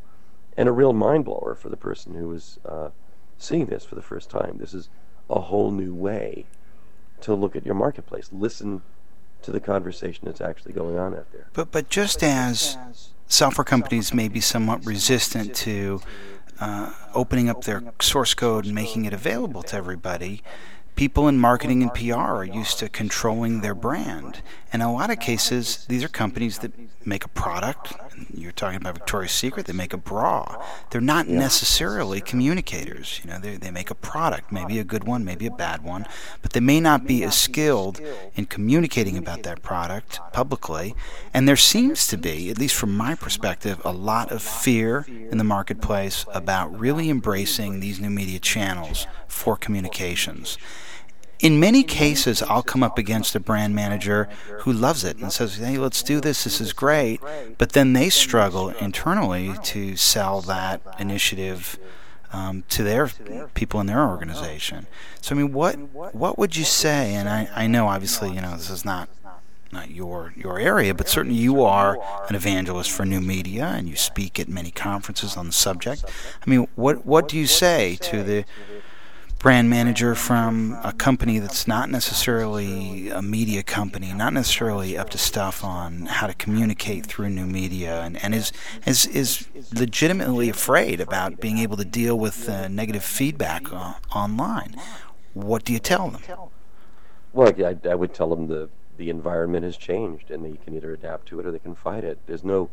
and 0.57 0.67
a 0.67 0.71
real 0.71 0.91
mind 0.91 1.23
blower 1.23 1.55
for 1.55 1.69
the 1.69 1.77
person 1.77 2.13
who 2.15 2.27
was 2.27 2.59
uh, 2.65 2.89
seeing 3.37 3.67
this 3.67 3.85
for 3.85 3.95
the 3.95 4.01
first 4.01 4.29
time. 4.29 4.57
This 4.57 4.73
is 4.73 4.89
a 5.29 5.39
whole 5.39 5.71
new 5.71 5.93
way 5.93 6.45
to 7.24 7.34
look 7.34 7.55
at 7.55 7.65
your 7.65 7.76
marketplace. 7.76 8.30
Listen 8.32 8.82
to 9.41 9.51
the 9.51 9.59
conversation 9.59 10.24
that's 10.26 10.41
actually 10.41 10.74
going 10.74 10.97
on 10.97 11.13
out 11.13 11.32
there. 11.32 11.47
But 11.53 11.71
but 11.71 11.89
just 11.89 12.24
as 12.24 12.78
software 13.28 13.65
companies 13.65 14.13
may 14.13 14.28
be 14.28 14.39
somewhat 14.39 14.86
resistant 14.86 15.55
to 15.55 16.01
uh, 16.59 16.93
opening 17.13 17.49
up 17.49 17.63
their 17.63 17.84
source 17.99 18.34
code 18.34 18.65
and 18.65 18.76
making 18.76 19.05
it 19.05 19.13
available 19.13 19.63
to 19.63 19.76
everybody, 19.76 20.41
people 20.95 21.28
in 21.28 21.38
marketing 21.39 21.82
and 21.82 21.93
PR 21.93 22.13
are 22.13 22.45
used 22.45 22.80
to 22.80 22.89
controlling 22.89 23.61
their 23.61 23.76
brand. 23.76 24.41
And 24.71 24.82
in 24.82 24.88
a 24.88 24.93
lot 24.93 25.09
of 25.09 25.19
cases, 25.19 25.86
these 25.89 26.03
are 26.03 26.09
companies 26.09 26.59
that 26.59 26.71
make 27.05 27.26
a 27.26 27.30
product. 27.30 27.93
You're 28.34 28.51
talking 28.51 28.78
about 28.78 28.95
Victoria's 28.95 29.32
Secret, 29.32 29.66
they 29.66 29.74
make 29.74 29.93
a 29.93 29.97
bra. 29.97 30.64
They're 30.89 31.01
not 31.01 31.28
necessarily 31.28 32.22
communicators. 32.22 33.20
You 33.24 33.32
know, 33.32 33.39
they, 33.39 33.57
they 33.57 33.72
make 33.72 33.89
a 33.89 33.95
product, 33.95 34.51
maybe 34.51 34.80
a 34.80 34.84
good 34.84 35.05
one, 35.05 35.24
maybe 35.24 35.45
a 35.45 35.51
bad 35.51 35.84
one, 35.84 36.05
but 36.41 36.53
they 36.53 36.59
may 36.59 36.80
not 36.80 37.05
be 37.05 37.24
as 37.24 37.36
skilled 37.36 38.01
in 38.36 38.45
communicating 38.45 39.18
about 39.18 39.43
that 39.43 39.61
product 39.61 40.20
publicly. 40.32 40.95
And 41.34 41.47
there 41.47 41.55
seems 41.55 42.07
to 42.07 42.18
be, 42.18 42.49
at 42.49 42.57
least 42.57 42.76
from 42.76 42.95
my 42.95 43.16
perspective, 43.16 43.82
a 43.84 43.91
lot 43.91 44.32
of 44.32 44.41
fear 44.41 45.05
in 45.09 45.38
the 45.38 45.43
marketplace 45.43 46.26
about 46.34 46.78
really 46.78 47.09
embracing 47.09 47.80
these 47.80 47.99
new 47.99 48.09
media 48.09 48.39
channels 48.39 49.07
for 49.28 49.55
communications. 49.57 50.57
In 51.43 51.59
many 51.59 51.83
cases, 51.83 52.41
I'll 52.41 52.63
come 52.63 52.83
up 52.83 52.97
against 52.97 53.35
a 53.35 53.39
brand 53.39 53.75
manager 53.75 54.29
who 54.59 54.71
loves 54.71 55.03
it 55.03 55.17
and 55.17 55.29
says, 55.29 55.57
hey, 55.57 55.77
let's 55.77 56.01
do 56.01 56.21
this, 56.21 56.45
this 56.45 56.61
is 56.61 56.71
great. 56.71 57.19
But 57.57 57.73
then 57.73 57.91
they 57.91 58.07
struggle 58.09 58.69
internally 58.69 59.51
to 59.63 59.97
sell 59.97 60.39
that 60.41 60.81
initiative 60.99 61.77
um, 62.31 62.63
to 62.69 62.81
their 62.81 63.11
people 63.55 63.81
in 63.81 63.87
their 63.87 64.07
organization. 64.07 64.87
So, 65.19 65.35
I 65.35 65.37
mean, 65.37 65.51
what 65.51 65.75
what 66.15 66.39
would 66.39 66.55
you 66.55 66.63
say? 66.63 67.13
And 67.13 67.27
I, 67.27 67.49
I 67.53 67.67
know, 67.67 67.89
obviously, 67.89 68.29
you 68.29 68.41
know, 68.41 68.55
this 68.55 68.69
is 68.69 68.85
not 68.85 69.09
not 69.73 69.91
your 69.91 70.33
your 70.37 70.59
area, 70.59 70.93
but 70.93 71.09
certainly 71.09 71.37
you 71.37 71.61
are 71.61 71.99
an 72.29 72.35
evangelist 72.35 72.89
for 72.89 73.05
new 73.05 73.19
media, 73.19 73.65
and 73.65 73.89
you 73.89 73.97
speak 73.97 74.39
at 74.39 74.47
many 74.47 74.71
conferences 74.71 75.35
on 75.35 75.47
the 75.47 75.53
subject. 75.53 76.05
I 76.45 76.49
mean, 76.49 76.69
what 76.75 77.05
what 77.05 77.27
do 77.27 77.37
you 77.37 77.47
say 77.47 77.97
to 77.97 78.23
the 78.23 78.45
brand 79.43 79.69
manager 79.69 80.15
from 80.15 80.79
a 80.85 80.93
company 80.93 81.37
that's 81.37 81.67
not 81.67 81.89
necessarily 81.89 83.09
a 83.09 83.21
media 83.21 83.61
company, 83.61 84.13
not 84.13 84.31
necessarily 84.31 84.97
up 84.97 85.09
to 85.09 85.17
stuff 85.17 85.65
on 85.65 86.05
how 86.05 86.25
to 86.25 86.33
communicate 86.35 87.05
through 87.05 87.29
new 87.29 87.45
media, 87.45 88.03
and, 88.03 88.15
and 88.23 88.33
is, 88.33 88.53
is, 88.85 89.05
is 89.07 89.49
legitimately 89.73 90.47
afraid 90.47 91.01
about 91.01 91.41
being 91.41 91.57
able 91.57 91.75
to 91.75 91.83
deal 91.83 92.17
with 92.17 92.47
uh, 92.47 92.69
negative 92.69 93.03
feedback 93.03 93.71
uh, 93.73 93.95
online. 94.15 94.77
What 95.33 95.65
do 95.65 95.73
you 95.73 95.79
tell 95.79 96.09
them? 96.09 96.21
Well, 97.33 97.51
I, 97.65 97.75
I 97.89 97.95
would 97.95 98.13
tell 98.13 98.29
them 98.29 98.47
the, 98.47 98.69
the 98.95 99.09
environment 99.09 99.65
has 99.65 99.75
changed, 99.75 100.31
and 100.31 100.45
they 100.45 100.57
can 100.63 100.73
either 100.73 100.93
adapt 100.93 101.27
to 101.27 101.41
it 101.41 101.45
or 101.45 101.51
they 101.51 101.59
can 101.59 101.75
fight 101.75 102.05
it. 102.05 102.17
There's 102.27 102.45
no, 102.45 102.69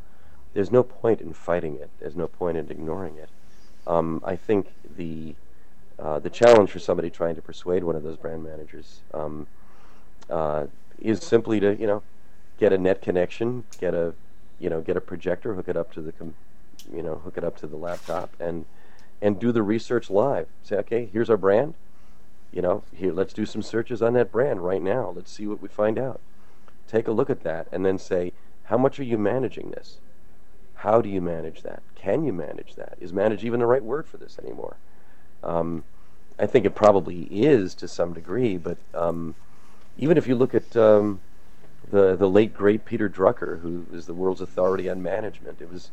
there's 0.54 0.70
no 0.70 0.84
point 0.84 1.20
in 1.20 1.32
fighting 1.32 1.74
it. 1.74 1.90
There's 1.98 2.14
no 2.14 2.28
point 2.28 2.56
in 2.56 2.70
ignoring 2.70 3.16
it. 3.16 3.28
Um, 3.88 4.22
I 4.24 4.36
think 4.36 4.68
the 4.96 5.34
uh, 6.01 6.18
the 6.18 6.30
challenge 6.30 6.70
for 6.70 6.78
somebody 6.78 7.11
trying 7.11 7.34
to 7.34 7.42
persuade 7.42 7.84
one 7.84 7.94
of 7.94 8.03
those 8.03 8.16
brand 8.16 8.42
managers 8.42 9.01
um, 9.12 9.46
uh, 10.30 10.66
is 11.01 11.20
simply 11.20 11.61
to 11.61 11.76
you 11.76 11.86
know 11.86 12.03
get 12.59 12.72
a 12.72 12.78
net 12.78 13.03
connection, 13.03 13.64
get 13.78 13.94
a 13.94 14.14
you 14.59 14.70
know 14.70 14.80
get 14.80 14.96
a 14.96 15.01
projector, 15.01 15.55
hook 15.55 15.68
it 15.68 15.76
up 15.76 15.92
to 15.92 16.01
the 16.01 16.12
com- 16.12 16.34
you 16.92 17.03
know 17.03 17.16
hook 17.16 17.36
it 17.36 17.44
up 17.44 17.57
to 17.59 17.66
the 17.66 17.76
laptop, 17.76 18.34
and 18.40 18.64
and 19.20 19.38
do 19.38 19.53
the 19.53 19.62
research 19.62 20.09
live. 20.09 20.46
Say, 20.62 20.76
okay, 20.76 21.09
here's 21.12 21.28
our 21.28 21.36
brand. 21.36 21.74
You 22.53 22.62
know, 22.62 22.82
here 22.94 23.12
let's 23.12 23.32
do 23.32 23.46
some 23.46 23.62
searches 23.62 24.03
on 24.03 24.14
that 24.14 24.32
brand 24.32 24.64
right 24.64 24.82
now. 24.82 25.12
Let's 25.14 25.30
see 25.30 25.46
what 25.46 25.61
we 25.61 25.68
find 25.68 25.98
out. 25.98 26.20
Take 26.88 27.07
a 27.07 27.12
look 27.12 27.30
at 27.30 27.42
that, 27.44 27.68
and 27.70 27.86
then 27.86 27.98
say, 27.98 28.32
how 28.64 28.78
much 28.78 28.98
are 28.98 29.05
you 29.05 29.18
managing 29.18 29.70
this? 29.70 29.98
How 30.76 31.01
do 31.01 31.09
you 31.09 31.20
manage 31.20 31.62
that? 31.62 31.82
Can 31.94 32.24
you 32.24 32.32
manage 32.32 32.74
that? 32.74 32.96
Is 33.01 33.12
manage 33.12 33.44
even 33.44 33.61
the 33.61 33.66
right 33.66 33.84
word 33.84 34.09
for 34.09 34.16
this 34.16 34.38
anymore? 34.38 34.76
Um, 35.43 35.84
I 36.38 36.47
think 36.47 36.64
it 36.64 36.74
probably 36.74 37.24
is 37.24 37.74
to 37.76 37.88
some 37.88 38.14
degree, 38.14 38.57
but 38.57 38.78
um, 38.95 39.34
even 39.99 40.16
if 40.16 40.26
you 40.26 40.34
look 40.34 40.55
at 40.55 40.74
um, 40.76 41.20
the 41.91 42.16
the 42.16 42.28
late 42.28 42.55
great 42.55 42.84
Peter 42.84 43.09
Drucker, 43.09 43.61
who 43.61 43.86
is 43.93 44.07
the 44.07 44.14
world's 44.14 44.41
authority 44.41 44.88
on 44.88 45.03
management, 45.03 45.61
it 45.61 45.70
was, 45.70 45.91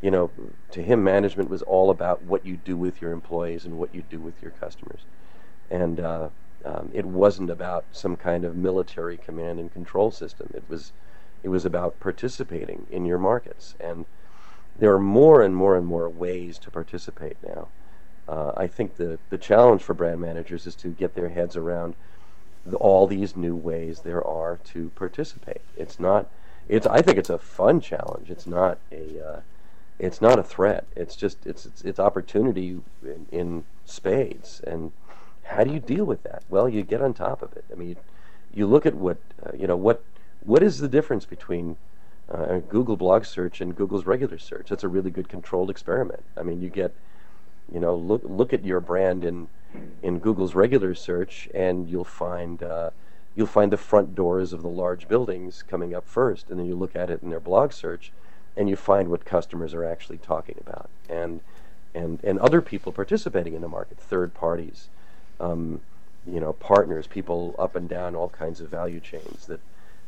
you 0.00 0.10
know, 0.10 0.30
to 0.70 0.82
him 0.82 1.04
management 1.04 1.50
was 1.50 1.60
all 1.62 1.90
about 1.90 2.22
what 2.22 2.46
you 2.46 2.56
do 2.56 2.76
with 2.76 3.02
your 3.02 3.12
employees 3.12 3.66
and 3.66 3.78
what 3.78 3.94
you 3.94 4.02
do 4.08 4.18
with 4.18 4.40
your 4.40 4.52
customers, 4.52 5.00
and 5.70 6.00
uh, 6.00 6.28
um, 6.64 6.90
it 6.94 7.04
wasn't 7.04 7.50
about 7.50 7.84
some 7.92 8.16
kind 8.16 8.44
of 8.44 8.56
military 8.56 9.18
command 9.18 9.58
and 9.58 9.72
control 9.72 10.10
system. 10.10 10.50
It 10.54 10.64
was 10.68 10.92
it 11.42 11.50
was 11.50 11.66
about 11.66 12.00
participating 12.00 12.86
in 12.90 13.04
your 13.04 13.18
markets, 13.18 13.74
and 13.78 14.06
there 14.78 14.94
are 14.94 14.98
more 14.98 15.42
and 15.42 15.54
more 15.54 15.76
and 15.76 15.86
more 15.86 16.08
ways 16.08 16.58
to 16.60 16.70
participate 16.70 17.36
now 17.46 17.68
uh, 18.30 18.52
I 18.56 18.68
think 18.68 18.96
the, 18.96 19.18
the 19.28 19.38
challenge 19.38 19.82
for 19.82 19.92
brand 19.92 20.20
managers 20.20 20.64
is 20.64 20.76
to 20.76 20.88
get 20.88 21.16
their 21.16 21.30
heads 21.30 21.56
around 21.56 21.96
the, 22.64 22.76
all 22.76 23.08
these 23.08 23.36
new 23.36 23.56
ways 23.56 24.00
there 24.00 24.24
are 24.24 24.58
to 24.66 24.90
participate. 24.90 25.62
It's 25.76 25.98
not. 25.98 26.30
It's. 26.68 26.86
I 26.86 27.02
think 27.02 27.18
it's 27.18 27.30
a 27.30 27.38
fun 27.38 27.80
challenge. 27.80 28.30
It's 28.30 28.46
not 28.46 28.78
a. 28.92 29.26
Uh, 29.26 29.40
it's 29.98 30.20
not 30.20 30.38
a 30.38 30.44
threat. 30.44 30.86
It's 30.94 31.16
just. 31.16 31.44
It's. 31.44 31.66
It's, 31.66 31.82
it's 31.82 31.98
opportunity 31.98 32.80
in, 33.02 33.26
in, 33.32 33.64
spades. 33.84 34.60
And 34.60 34.92
how 35.42 35.64
do 35.64 35.72
you 35.72 35.80
deal 35.80 36.04
with 36.04 36.22
that? 36.22 36.44
Well, 36.48 36.68
you 36.68 36.82
get 36.82 37.02
on 37.02 37.12
top 37.14 37.42
of 37.42 37.56
it. 37.56 37.64
I 37.72 37.74
mean, 37.74 37.88
you, 37.88 37.96
you 38.54 38.66
look 38.66 38.86
at 38.86 38.94
what 38.94 39.18
uh, 39.44 39.50
you 39.56 39.66
know. 39.66 39.76
What 39.76 40.04
What 40.44 40.62
is 40.62 40.78
the 40.78 40.88
difference 40.88 41.24
between 41.24 41.78
uh, 42.30 42.60
Google 42.68 42.96
blog 42.96 43.24
search 43.24 43.60
and 43.60 43.74
Google's 43.74 44.06
regular 44.06 44.38
search? 44.38 44.68
That's 44.68 44.84
a 44.84 44.88
really 44.88 45.10
good 45.10 45.28
controlled 45.28 45.70
experiment. 45.70 46.22
I 46.36 46.44
mean, 46.44 46.60
you 46.60 46.68
get 46.68 46.94
you 47.72 47.80
know, 47.80 47.94
look 47.94 48.22
look 48.24 48.52
at 48.52 48.64
your 48.64 48.80
brand 48.80 49.24
in 49.24 49.48
in 50.02 50.18
Google's 50.18 50.54
regular 50.54 50.94
search, 50.94 51.48
and 51.54 51.88
you'll 51.88 52.04
find 52.04 52.62
uh, 52.62 52.90
you'll 53.34 53.46
find 53.46 53.72
the 53.72 53.76
front 53.76 54.14
doors 54.14 54.52
of 54.52 54.62
the 54.62 54.68
large 54.68 55.08
buildings 55.08 55.62
coming 55.62 55.94
up 55.94 56.06
first, 56.06 56.50
and 56.50 56.58
then 56.58 56.66
you 56.66 56.74
look 56.74 56.96
at 56.96 57.10
it 57.10 57.22
in 57.22 57.30
their 57.30 57.40
blog 57.40 57.72
search, 57.72 58.12
and 58.56 58.68
you 58.68 58.76
find 58.76 59.08
what 59.08 59.24
customers 59.24 59.74
are 59.74 59.84
actually 59.84 60.18
talking 60.18 60.56
about, 60.60 60.88
and 61.08 61.40
and 61.94 62.20
and 62.24 62.38
other 62.38 62.60
people 62.60 62.92
participating 62.92 63.54
in 63.54 63.60
the 63.60 63.68
market, 63.68 63.98
third 63.98 64.34
parties, 64.34 64.88
um, 65.38 65.80
you 66.26 66.40
know, 66.40 66.52
partners, 66.52 67.06
people 67.06 67.54
up 67.58 67.76
and 67.76 67.88
down 67.88 68.14
all 68.14 68.28
kinds 68.28 68.60
of 68.60 68.68
value 68.68 69.00
chains 69.00 69.46
that 69.46 69.60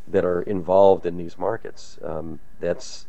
that 0.09 0.25
are 0.25 0.43
involved 0.43 1.07
in 1.07 1.17
these 1.17 1.39
markets. 1.39 1.99
Um, 2.03 2.41
that's 2.61 3.07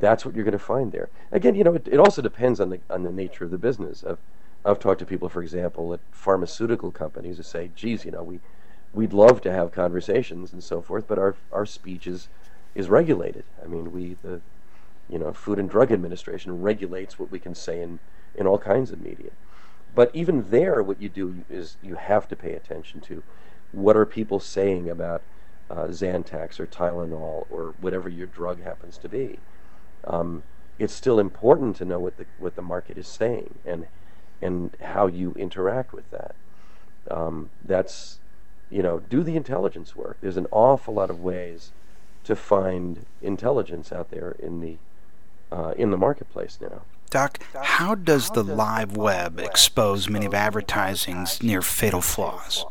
that's 0.00 0.24
what 0.24 0.34
you're 0.34 0.44
going 0.44 0.52
to 0.52 0.58
find 0.58 0.92
there. 0.92 1.08
Again, 1.30 1.54
you 1.54 1.64
know, 1.64 1.74
it, 1.74 1.88
it 1.88 1.98
also 1.98 2.22
depends 2.22 2.60
on 2.60 2.70
the 2.70 2.80
on 2.90 3.02
the 3.02 3.12
nature 3.12 3.44
of 3.44 3.50
the 3.50 3.58
business. 3.58 4.04
I've, 4.04 4.18
I've 4.64 4.78
talked 4.78 5.00
to 5.00 5.06
people, 5.06 5.28
for 5.28 5.42
example, 5.42 5.92
at 5.92 6.00
pharmaceutical 6.10 6.90
companies 6.90 7.36
who 7.36 7.42
say, 7.42 7.70
"Geez, 7.74 8.04
you 8.04 8.10
know, 8.10 8.22
we 8.22 8.40
we'd 8.92 9.12
love 9.12 9.40
to 9.42 9.52
have 9.52 9.72
conversations 9.72 10.52
and 10.52 10.62
so 10.62 10.80
forth, 10.80 11.06
but 11.06 11.18
our 11.18 11.36
our 11.52 11.66
speech 11.66 12.06
is 12.06 12.28
is 12.74 12.88
regulated. 12.88 13.44
I 13.62 13.66
mean, 13.66 13.92
we 13.92 14.16
the 14.22 14.40
you 15.08 15.18
know, 15.18 15.32
Food 15.32 15.58
and 15.58 15.68
Drug 15.68 15.92
Administration 15.92 16.62
regulates 16.62 17.18
what 17.18 17.30
we 17.30 17.38
can 17.38 17.54
say 17.54 17.82
in, 17.82 17.98
in 18.34 18.46
all 18.46 18.58
kinds 18.58 18.90
of 18.90 19.00
media. 19.00 19.30
But 19.94 20.10
even 20.14 20.50
there, 20.50 20.82
what 20.82 21.00
you 21.00 21.08
do 21.08 21.44
is 21.48 21.76
you 21.82 21.94
have 21.94 22.26
to 22.28 22.36
pay 22.36 22.52
attention 22.52 23.00
to 23.02 23.22
what 23.72 23.96
are 23.96 24.06
people 24.06 24.40
saying 24.40 24.88
about 24.90 25.22
uh, 25.70 25.86
Zantac 25.86 26.58
or 26.58 26.66
Tylenol 26.66 27.46
or 27.50 27.74
whatever 27.80 28.08
your 28.08 28.26
drug 28.26 28.62
happens 28.62 28.98
to 28.98 29.08
be. 29.08 29.38
Um, 30.06 30.42
it's 30.78 30.94
still 30.94 31.18
important 31.18 31.76
to 31.76 31.84
know 31.84 32.00
what 32.00 32.16
the 32.16 32.26
what 32.38 32.56
the 32.56 32.62
market 32.62 32.98
is 32.98 33.06
saying 33.06 33.54
and 33.64 33.86
and 34.42 34.76
how 34.82 35.06
you 35.06 35.32
interact 35.32 35.92
with 35.92 36.10
that. 36.10 36.34
Um, 37.10 37.50
that's 37.64 38.18
you 38.70 38.82
know 38.82 39.00
do 39.00 39.22
the 39.22 39.36
intelligence 39.36 39.94
work. 39.94 40.18
There's 40.20 40.36
an 40.36 40.46
awful 40.50 40.94
lot 40.94 41.10
of 41.10 41.20
ways 41.20 41.72
to 42.24 42.34
find 42.34 43.06
intelligence 43.22 43.92
out 43.92 44.10
there 44.10 44.34
in 44.38 44.60
the 44.60 44.76
uh, 45.52 45.74
in 45.76 45.90
the 45.90 45.96
marketplace 45.96 46.58
now. 46.60 46.82
Doc, 47.10 47.38
how 47.54 47.94
does 47.94 48.30
the 48.30 48.42
live 48.42 48.96
web 48.96 49.38
expose 49.38 50.08
many 50.08 50.26
of 50.26 50.34
advertising's 50.34 51.42
near 51.42 51.62
fatal 51.62 52.00
flaws? 52.00 52.64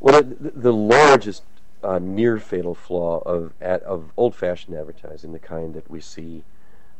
Well, 0.00 0.22
the, 0.22 0.50
the 0.54 0.72
largest 0.72 1.42
uh, 1.82 1.98
near 1.98 2.38
fatal 2.38 2.74
flaw 2.74 3.20
of 3.20 3.52
at, 3.60 3.82
of 3.82 4.12
old-fashioned 4.16 4.76
advertising, 4.76 5.32
the 5.32 5.38
kind 5.38 5.74
that 5.74 5.90
we 5.90 6.00
see 6.00 6.44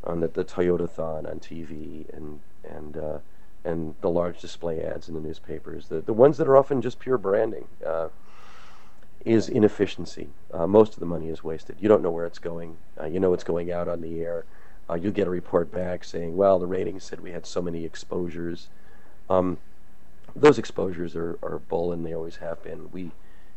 on 0.03 0.19
the, 0.19 0.27
the 0.27 0.43
Toyota-thon 0.43 1.25
on 1.25 1.39
TV 1.39 2.11
and 2.15 2.39
and 2.63 2.97
uh, 2.97 3.19
and 3.63 3.95
the 4.01 4.09
large 4.09 4.39
display 4.39 4.81
ads 4.81 5.07
in 5.07 5.13
the 5.13 5.21
newspapers, 5.21 5.87
the 5.87 6.01
the 6.01 6.13
ones 6.13 6.37
that 6.37 6.47
are 6.47 6.57
often 6.57 6.81
just 6.81 6.99
pure 6.99 7.17
branding, 7.17 7.67
uh, 7.85 8.09
is 9.23 9.47
inefficiency. 9.47 10.29
Uh, 10.51 10.65
most 10.65 10.93
of 10.93 10.99
the 10.99 11.05
money 11.05 11.29
is 11.29 11.43
wasted. 11.43 11.75
You 11.79 11.87
don't 11.87 12.01
know 12.01 12.11
where 12.11 12.25
it's 12.25 12.39
going. 12.39 12.77
Uh, 12.99 13.05
you 13.05 13.19
know 13.19 13.33
it's 13.33 13.43
going 13.43 13.71
out 13.71 13.87
on 13.87 14.01
the 14.01 14.21
air. 14.21 14.45
Uh, 14.89 14.95
you 14.95 15.11
get 15.11 15.27
a 15.27 15.31
report 15.31 15.71
back 15.71 16.03
saying, 16.03 16.35
"Well, 16.35 16.57
the 16.59 16.67
ratings 16.67 17.03
said 17.03 17.21
we 17.21 17.31
had 17.31 17.45
so 17.45 17.61
many 17.61 17.85
exposures." 17.85 18.69
Um, 19.29 19.59
those 20.35 20.57
exposures 20.57 21.15
are, 21.15 21.37
are 21.43 21.59
bull, 21.59 21.91
and 21.91 22.05
they 22.05 22.13
always 22.13 22.37
have 22.37 22.63
been. 22.63 22.89
We 22.91 23.11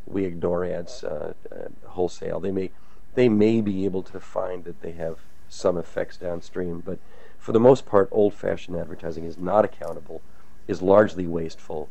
we 0.07 0.24
ignore 0.24 0.64
ads 0.64 1.05
uh, 1.05 1.34
uh, 1.50 1.88
wholesale. 1.88 2.40
They 2.40 2.52
may 2.52 2.70
they 3.14 3.28
may 3.28 3.61
be 3.61 3.84
able 3.84 4.02
to 4.02 4.20
find 4.20 4.64
that 4.64 4.80
they 4.80 4.92
have 4.92 5.18
some 5.48 5.78
effects 5.78 6.16
downstream, 6.16 6.80
but 6.80 6.98
for 7.38 7.52
the 7.52 7.61
most 7.61 7.86
part, 7.86 8.09
old-fashioned 8.11 8.76
advertising 8.76 9.24
is 9.24 9.38
not 9.38 9.64
accountable, 9.64 10.20
is 10.66 10.82
largely 10.82 11.26
wasteful, 11.26 11.88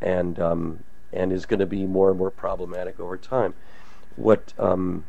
and 0.00 0.38
um, 0.38 0.84
and 1.12 1.32
is 1.32 1.44
going 1.44 1.60
to 1.60 1.66
be 1.66 1.86
more 1.86 2.08
and 2.10 2.18
more 2.18 2.30
problematic 2.30 2.98
over 2.98 3.16
time. 3.16 3.54
What 4.16 4.54
um, 4.58 5.04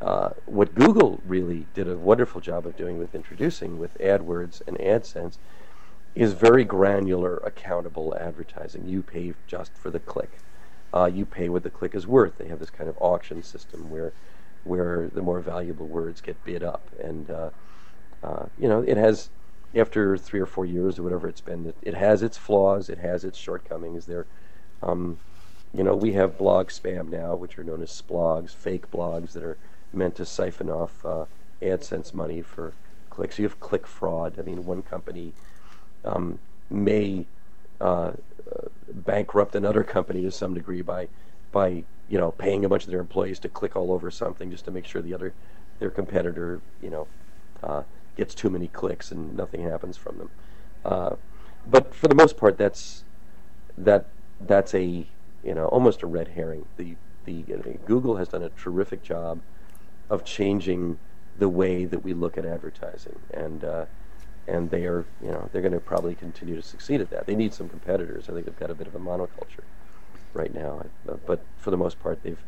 uh, 0.00 0.30
what 0.46 0.74
Google 0.74 1.20
really 1.26 1.66
did 1.74 1.88
a 1.88 1.96
wonderful 1.96 2.40
job 2.40 2.66
of 2.66 2.76
doing 2.76 2.98
with 2.98 3.14
introducing 3.14 3.78
with 3.78 3.96
AdWords 3.98 4.62
and 4.66 4.76
AdSense 4.78 5.38
is 6.14 6.32
very 6.32 6.64
granular, 6.64 7.38
accountable 7.38 8.16
advertising. 8.18 8.86
You 8.86 9.02
pay 9.02 9.34
just 9.46 9.76
for 9.76 9.90
the 9.90 9.98
click. 9.98 10.38
Uh, 10.94 11.06
you 11.06 11.26
pay 11.26 11.48
what 11.48 11.64
the 11.64 11.70
click 11.70 11.94
is 11.94 12.06
worth. 12.06 12.38
They 12.38 12.48
have 12.48 12.60
this 12.60 12.70
kind 12.70 12.88
of 12.88 12.96
auction 13.00 13.42
system 13.42 13.90
where 13.90 14.12
where 14.62 15.10
the 15.12 15.20
more 15.20 15.40
valuable 15.40 15.86
words 15.86 16.20
get 16.22 16.42
bid 16.44 16.62
up, 16.62 16.88
and 17.02 17.30
uh, 17.30 17.50
uh, 18.22 18.46
you 18.58 18.68
know 18.68 18.80
it 18.80 18.96
has 18.96 19.28
after 19.74 20.16
three 20.16 20.40
or 20.40 20.46
four 20.46 20.64
years 20.64 20.98
or 20.98 21.02
whatever 21.02 21.28
it's 21.28 21.40
been, 21.40 21.66
it, 21.66 21.76
it 21.82 21.94
has 21.94 22.22
its 22.22 22.36
flaws, 22.36 22.88
it 22.88 22.98
has 22.98 23.24
its 23.24 23.36
shortcomings. 23.36 24.06
There, 24.06 24.26
um, 24.82 25.18
you 25.72 25.82
know, 25.82 25.96
we 25.96 26.12
have 26.12 26.38
blog 26.38 26.68
spam 26.68 27.10
now, 27.10 27.34
which 27.34 27.58
are 27.58 27.64
known 27.64 27.82
as 27.82 27.90
splogs, 27.90 28.54
fake 28.54 28.90
blogs 28.90 29.32
that 29.32 29.42
are 29.42 29.58
meant 29.92 30.14
to 30.16 30.24
siphon 30.24 30.70
off 30.70 31.04
uh, 31.04 31.24
AdSense 31.60 32.14
money 32.14 32.40
for 32.40 32.72
clicks. 33.10 33.38
You 33.38 33.44
have 33.44 33.58
click 33.60 33.86
fraud. 33.86 34.38
I 34.38 34.42
mean, 34.42 34.64
one 34.64 34.82
company 34.82 35.32
um, 36.04 36.38
may 36.70 37.26
uh, 37.80 38.12
bankrupt 38.94 39.54
another 39.54 39.82
company 39.82 40.22
to 40.22 40.30
some 40.30 40.54
degree 40.54 40.82
by 40.82 41.08
by 41.52 41.84
you 42.08 42.18
know 42.18 42.30
paying 42.32 42.64
a 42.64 42.68
bunch 42.68 42.84
of 42.84 42.90
their 42.90 43.00
employees 43.00 43.38
to 43.40 43.48
click 43.48 43.76
all 43.76 43.92
over 43.92 44.10
something 44.10 44.50
just 44.50 44.64
to 44.64 44.70
make 44.70 44.86
sure 44.86 45.02
the 45.02 45.14
other 45.14 45.32
their 45.78 45.90
competitor 45.90 46.60
you 46.80 46.90
know 46.90 47.06
uh, 47.62 47.82
gets 48.16 48.34
too 48.34 48.50
many 48.50 48.68
clicks 48.68 49.10
and 49.10 49.36
nothing 49.36 49.62
happens 49.62 49.96
from 49.96 50.18
them. 50.18 50.30
Uh, 50.84 51.16
but 51.66 51.94
for 51.94 52.08
the 52.08 52.14
most 52.14 52.36
part, 52.36 52.58
that's 52.58 53.04
that 53.76 54.06
that's 54.40 54.74
a 54.74 55.06
you 55.42 55.54
know 55.54 55.66
almost 55.66 56.02
a 56.02 56.06
red 56.06 56.28
herring. 56.28 56.66
The 56.76 56.96
the 57.24 57.44
uh, 57.52 57.86
Google 57.86 58.16
has 58.16 58.28
done 58.28 58.42
a 58.42 58.50
terrific 58.50 59.02
job 59.02 59.40
of 60.10 60.24
changing 60.24 60.98
the 61.38 61.48
way 61.48 61.84
that 61.84 62.04
we 62.04 62.12
look 62.12 62.36
at 62.36 62.44
advertising, 62.44 63.18
and 63.32 63.64
uh, 63.64 63.86
and 64.46 64.70
they 64.70 64.84
are 64.84 65.04
you 65.22 65.30
know 65.30 65.48
they're 65.52 65.62
going 65.62 65.72
to 65.72 65.80
probably 65.80 66.14
continue 66.14 66.56
to 66.56 66.62
succeed 66.62 67.00
at 67.00 67.10
that. 67.10 67.26
They 67.26 67.34
need 67.34 67.54
some 67.54 67.68
competitors. 67.68 68.28
I 68.28 68.32
think 68.32 68.46
they've 68.46 68.58
got 68.58 68.70
a 68.70 68.74
bit 68.74 68.86
of 68.86 68.94
a 68.94 69.00
monoculture 69.00 69.64
right 70.32 70.54
now, 70.54 70.84
but 71.26 71.44
for 71.56 71.70
the 71.70 71.76
most 71.76 72.00
part, 72.02 72.22
they've 72.22 72.42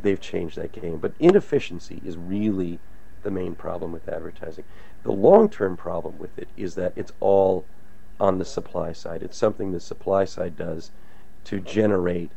they've 0.00 0.20
changed 0.20 0.56
that 0.56 0.72
game. 0.72 0.98
But 0.98 1.14
inefficiency 1.18 2.00
is 2.04 2.16
really 2.16 2.78
the 3.22 3.30
main 3.30 3.54
problem 3.54 3.92
with 3.92 4.08
advertising. 4.08 4.64
The 5.02 5.12
long-term 5.12 5.76
problem 5.76 6.18
with 6.18 6.38
it 6.38 6.48
is 6.56 6.74
that 6.74 6.92
it's 6.94 7.12
all 7.20 7.64
on 8.20 8.38
the 8.38 8.44
supply 8.44 8.92
side. 8.92 9.22
It's 9.22 9.36
something 9.36 9.72
the 9.72 9.80
supply 9.80 10.24
side 10.24 10.56
does 10.56 10.90
to 11.44 11.60
generate 11.60 12.30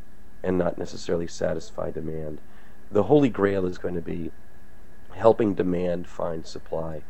and 0.43 0.57
not 0.57 0.77
necessarily 0.77 1.27
satisfy 1.27 1.91
demand. 1.91 2.39
The 2.91 3.03
holy 3.03 3.29
grail 3.29 3.65
is 3.65 3.77
going 3.77 3.95
to 3.95 4.01
be 4.01 4.31
helping 5.13 5.53
demand 5.53 6.07
find 6.07 6.45
supply. 6.45 7.01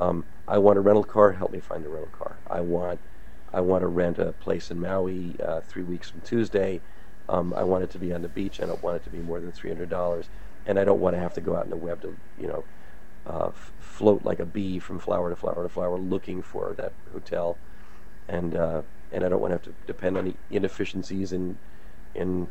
Um, 0.00 0.24
I 0.52 0.58
want 0.58 0.78
a 0.78 0.82
rental 0.82 1.04
car. 1.04 1.32
Help 1.32 1.52
me 1.52 1.60
find 1.60 1.86
a 1.86 1.90
rental 1.90 2.10
car. 2.12 2.40
I 2.48 2.60
want 2.60 3.00
I 3.54 3.62
want 3.62 3.82
to 3.82 3.88
rent 3.88 4.18
a 4.20 4.34
place 4.34 4.70
in 4.70 4.80
Maui 4.80 5.36
uh, 5.42 5.62
three 5.62 5.84
weeks 5.84 6.10
from 6.10 6.20
Tuesday. 6.22 6.82
Um, 7.30 7.54
I 7.54 7.64
want 7.64 7.84
it 7.84 7.90
to 7.92 8.00
be 8.00 8.12
on 8.14 8.22
the 8.22 8.28
beach. 8.28 8.60
I 8.60 8.66
don't 8.66 8.82
want 8.84 8.98
it 8.98 9.04
to 9.04 9.10
be 9.10 9.22
more 9.22 9.40
than 9.40 9.52
three 9.52 9.70
hundred 9.70 9.90
dollars, 9.90 10.30
and 10.66 10.78
I 10.78 10.84
don't 10.84 11.00
want 11.00 11.16
to 11.16 11.20
have 11.20 11.34
to 11.36 11.42
go 11.42 11.56
out 11.56 11.64
in 11.64 11.70
the 11.70 11.78
web 11.78 12.02
to 12.02 12.18
you 12.38 12.48
know 12.48 12.66
uh, 13.26 13.48
f- 13.48 13.72
float 13.80 14.24
like 14.24 14.40
a 14.40 14.46
bee 14.46 14.78
from 14.80 14.98
flower 15.00 15.30
to 15.30 15.36
flower 15.36 15.64
to 15.64 15.70
flower 15.70 15.98
looking 15.98 16.42
for 16.42 16.74
that 16.78 16.94
hotel, 17.12 17.58
and 18.28 18.56
uh, 18.56 18.82
and 19.12 19.24
I 19.24 19.30
don't 19.30 19.40
want 19.40 19.52
to 19.52 19.56
have 19.56 19.62
to 19.78 19.86
depend 19.86 20.18
on 20.18 20.26
the 20.26 20.36
inefficiencies 20.50 21.32
in 21.32 21.58
in 22.14 22.48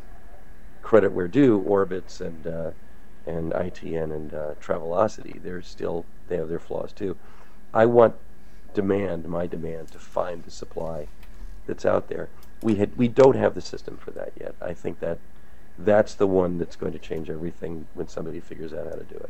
credit 0.81 1.13
where 1.13 1.29
due 1.29 1.61
orbitz 1.61 2.21
and 2.21 2.47
uh, 2.47 2.71
and 3.27 3.53
ITN 3.53 4.13
and 4.15 4.33
uh, 4.33 4.55
Travelocity. 4.61 5.43
They're 5.43 5.61
still 5.61 6.07
they 6.27 6.37
have 6.37 6.49
their 6.49 6.59
flaws 6.59 6.93
too. 6.93 7.17
I 7.73 7.85
want 7.85 8.15
demand, 8.73 9.27
my 9.27 9.47
demand, 9.47 9.91
to 9.91 9.99
find 9.99 10.43
the 10.43 10.51
supply 10.51 11.07
that's 11.67 11.85
out 11.85 12.09
there. 12.09 12.29
We 12.61 12.75
had 12.75 12.95
we 12.97 13.07
don't 13.07 13.35
have 13.35 13.55
the 13.55 13.61
system 13.61 13.97
for 13.97 14.11
that 14.11 14.33
yet. 14.39 14.55
I 14.61 14.73
think 14.73 14.99
that 14.99 15.19
that's 15.77 16.13
the 16.13 16.27
one 16.27 16.57
that's 16.57 16.75
going 16.75 16.93
to 16.93 16.99
change 16.99 17.29
everything 17.29 17.87
when 17.93 18.07
somebody 18.07 18.39
figures 18.39 18.73
out 18.73 18.85
how 18.85 18.95
to 18.95 19.03
do 19.03 19.15
it. 19.15 19.29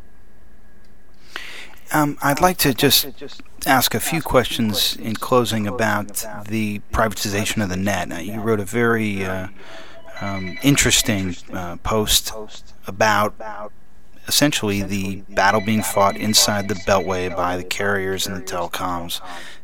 Um, 1.94 2.18
I'd 2.22 2.40
like 2.40 2.58
to 2.60 2.74
just 2.74 3.06
ask 3.66 3.94
a 3.94 4.00
few 4.00 4.22
questions 4.22 4.96
in 4.96 5.16
closing 5.16 5.68
about 5.68 6.26
the 6.48 6.80
privatization 6.94 7.62
of 7.62 7.70
the 7.70 7.76
net. 7.76 8.26
You 8.26 8.40
wrote 8.40 8.62
a 8.62 8.66
very 8.66 9.26
uh, 9.26 9.48
um, 10.22 10.58
interesting 10.64 11.36
uh, 11.52 11.76
post 11.78 12.34
about 12.88 13.36
essentially 14.28 14.82
the 14.82 15.24
battle 15.30 15.62
being 15.62 15.82
fought 15.82 16.18
inside 16.18 16.68
the 16.68 16.76
Beltway 16.76 17.36
by 17.36 17.58
the 17.58 17.64
carriers 17.64 18.28
and 18.28 18.36
the 18.36 18.42
telecoms 18.42 19.22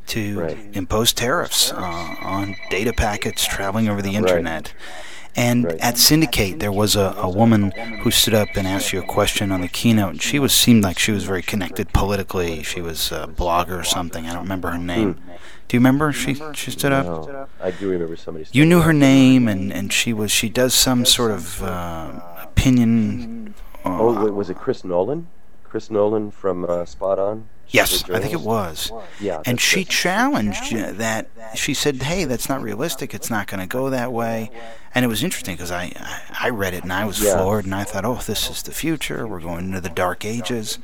to 0.07 0.39
right. 0.39 0.57
impose 0.73 1.13
tariffs 1.13 1.71
uh, 1.73 2.15
on 2.21 2.55
data 2.69 2.93
packets 2.93 3.45
traveling 3.45 3.87
over 3.89 4.01
the 4.01 4.15
internet. 4.15 4.73
Right. 4.73 5.03
And 5.37 5.65
right. 5.65 5.79
at 5.79 5.99
Syndicate, 5.99 6.59
there 6.59 6.71
was 6.71 6.95
a, 6.95 7.13
a 7.17 7.29
woman 7.29 7.69
who 8.01 8.09
stood 8.09 8.33
up 8.33 8.49
and 8.55 8.65
asked 8.67 8.91
you 8.91 8.99
a 8.99 9.05
question 9.05 9.51
on 9.51 9.61
the 9.61 9.67
keynote. 9.67 10.09
And 10.09 10.21
she 10.21 10.39
was 10.39 10.51
seemed 10.51 10.83
like 10.83 10.97
she 10.97 11.11
was 11.11 11.25
very 11.25 11.43
connected 11.43 11.93
politically. 11.93 12.63
She 12.63 12.81
was 12.81 13.11
a 13.11 13.27
blogger 13.27 13.79
or 13.79 13.83
something. 13.83 14.25
I 14.25 14.33
don't 14.33 14.43
remember 14.43 14.71
her 14.71 14.79
name. 14.79 15.13
Hmm. 15.13 15.31
Do 15.67 15.75
you 15.75 15.79
remember 15.79 16.11
she 16.13 16.41
she 16.53 16.71
stood 16.71 16.93
up? 16.93 17.05
No, 17.05 17.47
I 17.61 17.71
do 17.71 17.89
remember 17.89 18.15
somebody. 18.15 18.47
You 18.51 18.65
knew 18.65 18.81
her 18.81 18.93
name, 18.93 19.47
and, 19.49 19.71
and 19.71 19.91
she 19.91 20.13
was 20.13 20.31
she 20.31 20.49
does 20.49 20.73
some 20.73 21.05
sort 21.05 21.31
of 21.31 21.61
uh, 21.61 22.19
opinion. 22.41 23.53
Uh, 23.85 23.97
oh, 23.99 24.25
wait, 24.25 24.33
was 24.33 24.49
it 24.49 24.57
Chris 24.57 24.83
Nolan? 24.83 25.27
Chris 25.63 25.89
Nolan 25.91 26.31
from 26.31 26.65
uh, 26.65 26.85
Spot 26.85 27.19
On. 27.19 27.47
Yes, 27.69 28.09
I 28.09 28.19
think 28.19 28.33
it 28.33 28.39
was. 28.39 28.91
Yeah, 29.19 29.41
and 29.45 29.59
she 29.59 29.83
challenged 29.83 30.73
that. 30.73 31.27
She 31.55 31.73
said, 31.73 32.01
"Hey, 32.01 32.23
that's 32.23 32.47
not 32.47 32.61
realistic. 32.61 33.13
It's 33.13 33.29
not 33.29 33.47
going 33.47 33.59
to 33.59 33.67
go 33.67 33.89
that 33.89 34.13
way." 34.13 34.51
And 34.95 35.03
it 35.03 35.09
was 35.09 35.21
interesting 35.21 35.55
because 35.55 35.71
I, 35.71 35.91
I 36.39 36.49
read 36.49 36.73
it 36.73 36.83
and 36.83 36.93
I 36.93 37.03
was 37.03 37.21
yeah. 37.21 37.35
floored, 37.35 37.65
and 37.65 37.75
I 37.75 37.83
thought, 37.83 38.05
"Oh, 38.05 38.21
this 38.25 38.49
is 38.49 38.63
the 38.63 38.71
future. 38.71 39.27
We're 39.27 39.41
going 39.41 39.65
into 39.65 39.81
the 39.81 39.89
dark 39.89 40.23
ages." 40.23 40.79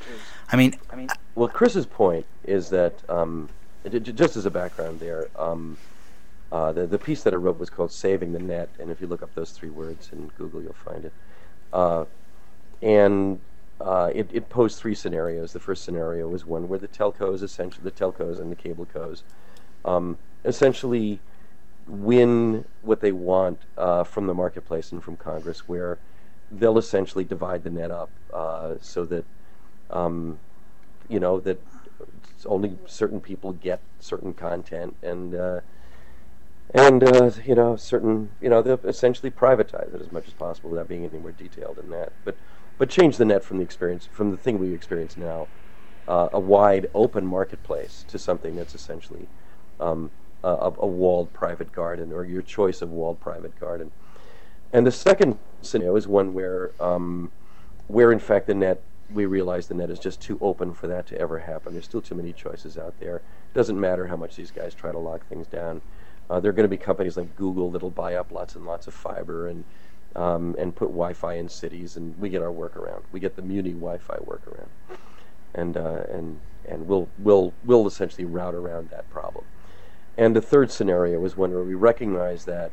I 0.52 0.58
mean, 0.58 0.76
well, 1.36 1.48
Chris's 1.48 1.86
point 1.86 2.26
is 2.44 2.70
that 2.72 2.94
um, 3.10 3.48
just 3.90 4.36
as 4.36 4.46
a 4.46 4.52
background 4.52 5.00
there, 5.00 5.30
um, 5.38 5.78
uh, 6.52 6.74
the 6.74 6.86
the 6.86 7.00
piece 7.00 7.24
that 7.24 7.34
I 7.34 7.38
wrote 7.38 7.60
was 7.60 7.70
called 7.70 7.94
"Saving 7.94 8.34
the 8.34 8.40
Net," 8.40 8.70
and 8.78 8.92
if 8.92 9.00
you 9.00 9.08
look 9.08 9.24
up 9.24 9.34
those 9.36 9.52
three 9.52 9.70
words 9.70 10.10
in 10.12 10.28
Google, 10.38 10.62
you'll 10.62 10.74
find 10.74 11.06
it. 11.06 11.14
Uh, 11.72 12.06
and 12.84 13.40
uh, 13.82 14.12
it, 14.14 14.30
it 14.32 14.50
posed 14.50 14.78
three 14.78 14.94
scenarios. 14.94 15.54
The 15.54 15.60
first 15.60 15.84
scenario 15.84 16.28
was 16.28 16.46
one 16.46 16.68
where 16.68 16.80
the 16.80 16.88
telcos, 16.88 17.42
essentially 17.42 17.84
the 17.84 17.92
telcos 17.92 18.40
and 18.40 18.52
the 18.52 18.56
cable 18.56 18.86
cos, 18.86 19.24
um, 19.86 20.18
essentially 20.46 21.20
win 21.88 22.66
what 22.82 23.02
they 23.02 23.12
want 23.12 23.62
uh, 23.78 24.04
from 24.04 24.28
the 24.28 24.34
marketplace 24.34 24.92
and 24.92 25.04
from 25.04 25.18
Congress, 25.18 25.68
where 25.68 25.98
they'll 26.52 26.78
essentially 26.78 27.24
divide 27.24 27.64
the 27.64 27.70
net 27.70 27.90
up 27.90 28.10
uh, 28.34 28.76
so 28.82 29.06
that 29.06 29.26
um, 29.90 30.40
you 31.10 31.20
know 31.20 31.40
that 31.40 31.60
only 32.46 32.78
certain 32.86 33.22
people 33.22 33.54
get 33.54 33.80
certain 34.00 34.34
content 34.34 34.96
and 35.02 35.34
uh, 35.34 35.62
and 36.74 37.04
uh, 37.04 37.32
you 37.46 37.56
know 37.56 37.76
certain 37.76 38.30
you 38.42 38.50
know 38.50 38.62
they'll 38.62 38.80
essentially 38.84 39.32
privatize 39.32 39.94
it 39.94 40.02
as 40.02 40.12
much 40.12 40.28
as 40.28 40.34
possible 40.34 40.70
without 40.70 40.88
being 40.88 41.06
any 41.06 41.20
more 41.20 41.32
detailed 41.32 41.78
than 41.78 41.90
that 41.90 42.12
but 42.26 42.36
but 42.78 42.90
change 42.90 43.18
the 43.18 43.26
net 43.26 43.44
from 43.44 43.58
the 43.58 43.64
experience 43.64 44.08
from 44.12 44.32
the 44.32 44.38
thing 44.38 44.60
we 44.60 44.74
experience 44.74 45.18
now 45.18 45.48
uh, 46.08 46.30
a 46.34 46.40
wide 46.40 46.90
open 46.94 47.26
marketplace 47.26 48.06
to 48.08 48.20
something 48.20 48.56
that's 48.56 48.76
essentially 48.76 49.28
um, 49.80 50.12
a, 50.44 50.72
a, 50.80 50.88
walled 50.88 51.32
private 51.34 51.72
garden 51.72 52.12
or 52.12 52.26
your 52.26 52.42
choice 52.42 52.82
of 52.82 52.92
walled 52.92 53.20
private 53.20 53.58
garden 53.60 53.92
and 54.72 54.86
the 54.86 54.92
second 54.92 55.38
scenario 55.62 55.96
is 55.96 56.08
one 56.08 56.34
where 56.34 56.72
um, 56.80 57.32
where 57.88 58.12
in 58.12 58.20
fact 58.20 58.48
the 58.48 58.54
net 58.54 58.82
we 59.14 59.26
realize 59.26 59.68
the 59.68 59.74
net 59.74 59.90
is 59.90 60.00
just 60.00 60.22
too 60.22 60.38
open 60.42 60.74
for 60.74 60.88
that 60.88 61.08
to 61.08 61.18
ever 61.20 61.40
happen. 61.40 61.74
There's 61.74 61.86
still 61.86 62.02
too 62.02 62.16
many 62.16 62.34
choices 62.34 62.78
out 62.78 63.00
there. 63.00 63.18
It 63.18 63.54
doesn't 63.54 63.80
matter 63.80 64.08
how 64.08 64.16
much 64.16 64.36
these 64.36 64.52
guys 64.52 64.74
try 64.74 64.92
to 64.92 64.98
lock 64.98 65.28
things 65.28 65.48
down. 65.48 65.82
Uh, 66.30 66.40
there 66.40 66.50
are 66.50 66.54
going 66.54 66.64
to 66.64 66.70
be 66.70 66.78
companies 66.78 67.18
like 67.18 67.36
Google 67.36 67.70
that'll 67.72 67.90
buy 67.90 68.16
up 68.16 68.32
lots 68.32 68.56
and 68.56 68.66
lots 68.66 68.88
of 68.88 68.94
fiber 68.94 69.48
and 69.48 69.64
um, 70.16 70.56
and 70.58 70.76
put 70.76 70.88
Wi-Fi 70.90 71.34
in 71.36 71.50
cities, 71.50 71.98
and 71.98 72.18
we 72.20 72.30
get 72.30 72.42
our 72.42 72.52
workaround. 72.52 73.02
We 73.12 73.20
get 73.20 73.36
the 73.36 73.42
Muni 73.42 73.72
Wi-Fi 73.72 74.18
workaround, 74.18 74.68
and 75.54 75.78
uh, 75.78 76.04
and 76.10 76.40
and 76.66 76.88
we'll 76.88 77.10
we'll 77.18 77.54
we'll 77.64 77.88
essentially 77.88 78.26
route 78.26 78.56
around 78.56 78.90
that 78.90 79.10
problem. 79.10 79.46
And 80.18 80.36
the 80.36 80.42
third 80.42 80.72
scenario 80.72 81.24
is 81.26 81.36
one 81.36 81.52
where 81.52 81.64
we 81.64 81.74
recognize 81.74 82.46
that 82.46 82.72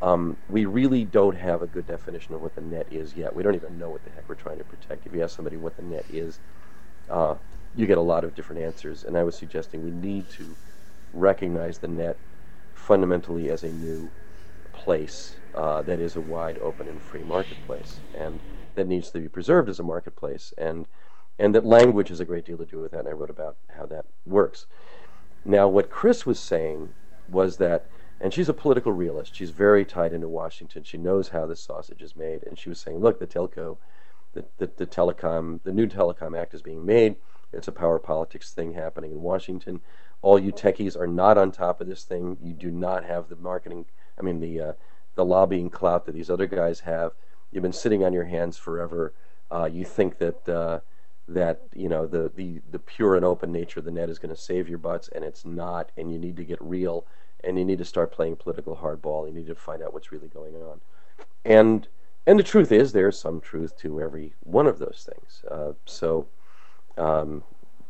um, 0.00 0.36
we 0.48 0.66
really 0.66 1.04
don't 1.04 1.36
have 1.36 1.62
a 1.62 1.66
good 1.66 1.86
definition 1.86 2.34
of 2.34 2.42
what 2.42 2.54
the 2.54 2.60
net 2.60 2.86
is 2.90 3.16
yet. 3.16 3.34
We 3.34 3.42
don't 3.42 3.54
even 3.54 3.78
know 3.78 3.90
what 3.90 4.04
the 4.04 4.10
heck 4.10 4.28
we're 4.28 4.36
trying 4.36 4.58
to 4.58 4.64
protect. 4.64 5.06
If 5.06 5.14
you 5.14 5.22
ask 5.22 5.34
somebody 5.34 5.56
what 5.56 5.76
the 5.76 5.82
net 5.82 6.04
is, 6.12 6.38
uh, 7.10 7.34
you 7.74 7.86
get 7.86 7.98
a 7.98 8.02
lot 8.02 8.22
of 8.22 8.34
different 8.34 8.62
answers. 8.62 9.04
And 9.04 9.16
I 9.16 9.24
was 9.24 9.36
suggesting 9.36 9.84
we 9.84 9.90
need 9.90 10.30
to 10.30 10.54
recognize 11.12 11.78
the 11.78 11.88
net 11.88 12.16
fundamentally 12.74 13.50
as 13.50 13.64
a 13.64 13.68
new 13.68 14.10
place 14.72 15.34
uh, 15.56 15.82
that 15.82 16.00
is 16.00 16.16
a 16.16 16.20
wide 16.20 16.58
open 16.58 16.88
and 16.88 17.00
free 17.00 17.24
marketplace, 17.24 18.00
and 18.18 18.40
that 18.74 18.86
needs 18.86 19.10
to 19.10 19.20
be 19.20 19.28
preserved 19.28 19.68
as 19.68 19.78
a 19.78 19.84
marketplace. 19.84 20.52
And 20.58 20.86
and 21.38 21.54
that 21.54 21.66
language 21.66 22.08
has 22.08 22.20
a 22.20 22.24
great 22.24 22.46
deal 22.46 22.56
to 22.56 22.64
do 22.64 22.78
with 22.78 22.92
that. 22.92 23.00
And 23.00 23.08
I 23.08 23.12
wrote 23.12 23.30
about 23.30 23.56
how 23.76 23.84
that 23.86 24.06
works. 24.24 24.66
Now, 25.44 25.68
what 25.68 25.90
Chris 25.90 26.24
was 26.24 26.38
saying 26.38 26.90
was 27.28 27.58
that 27.58 27.86
and 28.20 28.32
she's 28.32 28.48
a 28.48 28.54
political 28.54 28.92
realist. 28.92 29.34
She's 29.34 29.50
very 29.50 29.84
tied 29.84 30.12
into 30.12 30.28
Washington. 30.28 30.84
She 30.84 30.96
knows 30.96 31.28
how 31.28 31.46
this 31.46 31.60
sausage 31.60 32.02
is 32.02 32.16
made. 32.16 32.44
And 32.46 32.58
she 32.58 32.68
was 32.68 32.80
saying, 32.80 32.98
look, 33.00 33.18
the 33.18 33.26
telco, 33.26 33.76
the, 34.32 34.44
the, 34.58 34.70
the 34.76 34.86
telecom, 34.86 35.60
the 35.64 35.72
new 35.72 35.86
telecom 35.86 36.38
act 36.38 36.54
is 36.54 36.62
being 36.62 36.86
made. 36.86 37.16
It's 37.52 37.68
a 37.68 37.72
power 37.72 37.98
politics 37.98 38.52
thing 38.52 38.72
happening 38.72 39.12
in 39.12 39.20
Washington. 39.20 39.80
All 40.22 40.38
you 40.38 40.50
techies 40.50 40.98
are 40.98 41.06
not 41.06 41.36
on 41.36 41.52
top 41.52 41.80
of 41.80 41.88
this 41.88 42.04
thing. 42.04 42.38
You 42.42 42.54
do 42.54 42.70
not 42.70 43.04
have 43.04 43.28
the 43.28 43.36
marketing, 43.36 43.84
I 44.18 44.22
mean, 44.22 44.40
the, 44.40 44.60
uh, 44.60 44.72
the 45.16 45.24
lobbying 45.24 45.70
clout 45.70 46.06
that 46.06 46.12
these 46.12 46.30
other 46.30 46.46
guys 46.46 46.80
have. 46.80 47.12
You've 47.50 47.62
been 47.62 47.72
sitting 47.72 48.04
on 48.04 48.12
your 48.12 48.24
hands 48.24 48.56
forever. 48.56 49.12
Uh, 49.50 49.68
you 49.70 49.84
think 49.84 50.18
that 50.18 50.48
uh, 50.48 50.80
that 51.28 51.62
you 51.74 51.88
know 51.88 52.06
the, 52.06 52.30
the 52.34 52.60
the 52.70 52.78
pure 52.78 53.16
and 53.16 53.24
open 53.24 53.50
nature 53.50 53.80
of 53.80 53.84
the 53.84 53.90
net 53.90 54.08
is 54.08 54.18
going 54.18 54.34
to 54.34 54.40
save 54.40 54.68
your 54.68 54.78
butts, 54.78 55.08
and 55.14 55.24
it's 55.24 55.44
not. 55.44 55.90
And 55.96 56.12
you 56.12 56.18
need 56.18 56.36
to 56.36 56.44
get 56.44 56.62
real 56.62 57.06
and 57.46 57.58
you 57.58 57.64
need 57.64 57.78
to 57.78 57.84
start 57.84 58.12
playing 58.12 58.36
political 58.36 58.76
hardball. 58.76 59.26
You 59.26 59.32
need 59.32 59.46
to 59.46 59.54
find 59.54 59.82
out 59.82 59.92
what's 59.92 60.12
really 60.12 60.28
going 60.28 60.54
on. 60.56 60.80
And 61.44 61.88
and 62.26 62.38
the 62.38 62.44
truth 62.44 62.72
is, 62.72 62.92
there's 62.92 63.18
some 63.18 63.40
truth 63.40 63.78
to 63.78 64.00
every 64.00 64.34
one 64.40 64.66
of 64.66 64.80
those 64.80 65.08
things. 65.08 65.44
Uh, 65.48 65.74
so, 65.84 66.26
um, 66.98 67.44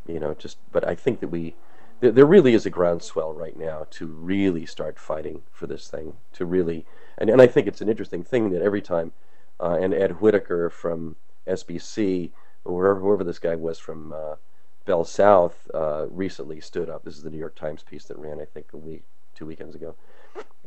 you 0.07 0.21
know, 0.21 0.35
just 0.35 0.59
but 0.73 0.87
I 0.87 0.95
think 0.95 1.21
that 1.21 1.29
we 1.29 1.55
there, 2.01 2.13
there 2.13 2.27
really 2.27 2.53
is 2.53 2.67
a 2.67 2.71
groundswell 2.71 3.33
right 3.33 3.57
now 3.57 3.87
to 3.93 4.07
really 4.07 4.67
start 4.67 4.99
fighting 4.99 5.43
for 5.51 5.67
this 5.67 5.89
thing. 5.89 6.15
To 6.35 6.45
really, 6.45 6.85
and 7.19 7.31
and 7.31 7.41
I 7.41 7.47
think 7.47 7.67
it's 7.67 7.81
an 7.81 7.89
interesting 7.89 8.23
thing 8.23 8.51
that 8.51 8.63
every 8.63 8.83
time, 8.83 9.13
uh, 9.61 9.79
and 9.81 9.95
Ed 9.95 10.21
Whitacre 10.21 10.71
from 10.71 11.17
SBC, 11.47 12.31
or 12.65 12.83
whoever, 12.83 13.01
whoever 13.01 13.25
this 13.25 13.39
guy 13.39 13.55
was 13.55 13.79
from. 13.79 14.13
Uh, 14.13 14.35
Bell 14.87 15.05
South 15.05 15.69
uh, 15.75 16.07
recently 16.11 16.61
stood 16.61 16.89
up. 16.89 17.05
This 17.05 17.17
is 17.17 17.25
the 17.25 17.31
New 17.31 17.39
York 17.39 17.57
Times 17.57 17.83
piece 17.83 18.05
that 18.05 18.17
ran, 18.17 18.41
I 18.41 18.45
think, 18.45 18.73
a 18.73 18.77
week, 18.77 19.03
two 19.35 19.45
weekends 19.45 19.75
ago, 19.75 19.97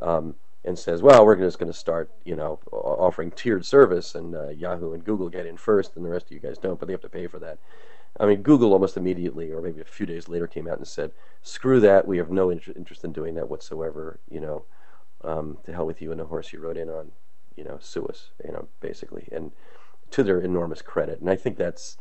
um, 0.02 0.36
and 0.66 0.78
says, 0.78 1.02
"Well, 1.02 1.26
we're 1.26 1.38
just 1.38 1.58
going 1.58 1.72
to 1.72 1.78
start, 1.78 2.12
you 2.26 2.36
know, 2.36 2.60
offering 2.72 3.32
tiered 3.32 3.66
service, 3.66 4.14
and 4.14 4.36
uh, 4.36 4.50
Yahoo 4.50 4.94
and 4.94 5.04
Google 5.04 5.30
get 5.30 5.46
in 5.46 5.58
first, 5.58 5.96
and 5.96 6.06
the 6.06 6.10
rest 6.10 6.28
of 6.28 6.34
you 6.34 6.40
guys 6.40 6.58
don't, 6.58 6.78
but 6.80 6.88
they 6.88 6.94
have 6.94 7.02
to 7.02 7.10
pay 7.10 7.28
for 7.28 7.40
that." 7.40 7.58
I 8.20 8.26
mean, 8.26 8.42
Google 8.42 8.74
almost 8.74 8.98
immediately, 8.98 9.52
or 9.52 9.62
maybe 9.62 9.80
a 9.80 9.86
few 9.86 10.06
days 10.06 10.28
later, 10.28 10.48
came 10.48 10.68
out 10.68 10.78
and 10.78 10.88
said, 10.88 11.12
"Screw 11.42 11.80
that! 11.80 12.06
We 12.06 12.18
have 12.18 12.30
no 12.30 12.50
inter- 12.50 12.74
interest 12.76 13.06
in 13.06 13.14
doing 13.14 13.36
that 13.36 13.50
whatsoever. 13.50 14.20
You 14.30 14.42
know, 14.42 14.66
um, 15.24 15.58
to 15.66 15.74
hell 15.74 15.86
with 15.86 16.02
you 16.02 16.12
and 16.12 16.20
the 16.20 16.26
horse 16.26 16.54
you 16.54 16.60
rode 16.60 16.78
in 16.78 16.90
on. 16.90 17.12
You 17.56 17.64
know, 17.66 17.78
sue 17.82 18.06
us. 18.06 18.30
You 18.46 18.52
know, 18.52 18.68
basically, 18.80 19.28
and 19.32 19.52
to 20.12 20.24
their 20.24 20.40
enormous 20.40 20.82
credit. 20.82 21.20
And 21.20 21.30
I 21.30 21.36
think 21.36 21.58
that's, 21.58 21.98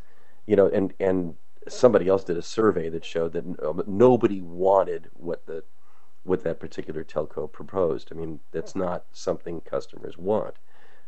you 0.46 0.56
know, 0.56 0.68
and 0.68 0.94
and 0.98 1.34
somebody 1.66 2.08
else 2.08 2.24
did 2.24 2.36
a 2.36 2.42
survey 2.42 2.88
that 2.88 3.04
showed 3.04 3.32
that 3.32 3.88
nobody 3.88 4.40
wanted 4.40 5.10
what 5.14 5.46
the 5.46 5.64
what 6.24 6.44
that 6.44 6.60
particular 6.60 7.04
telco 7.04 7.50
proposed. 7.50 8.10
I 8.12 8.14
mean, 8.14 8.40
that's 8.52 8.74
not 8.74 9.04
something 9.12 9.60
customers 9.62 10.18
want. 10.18 10.54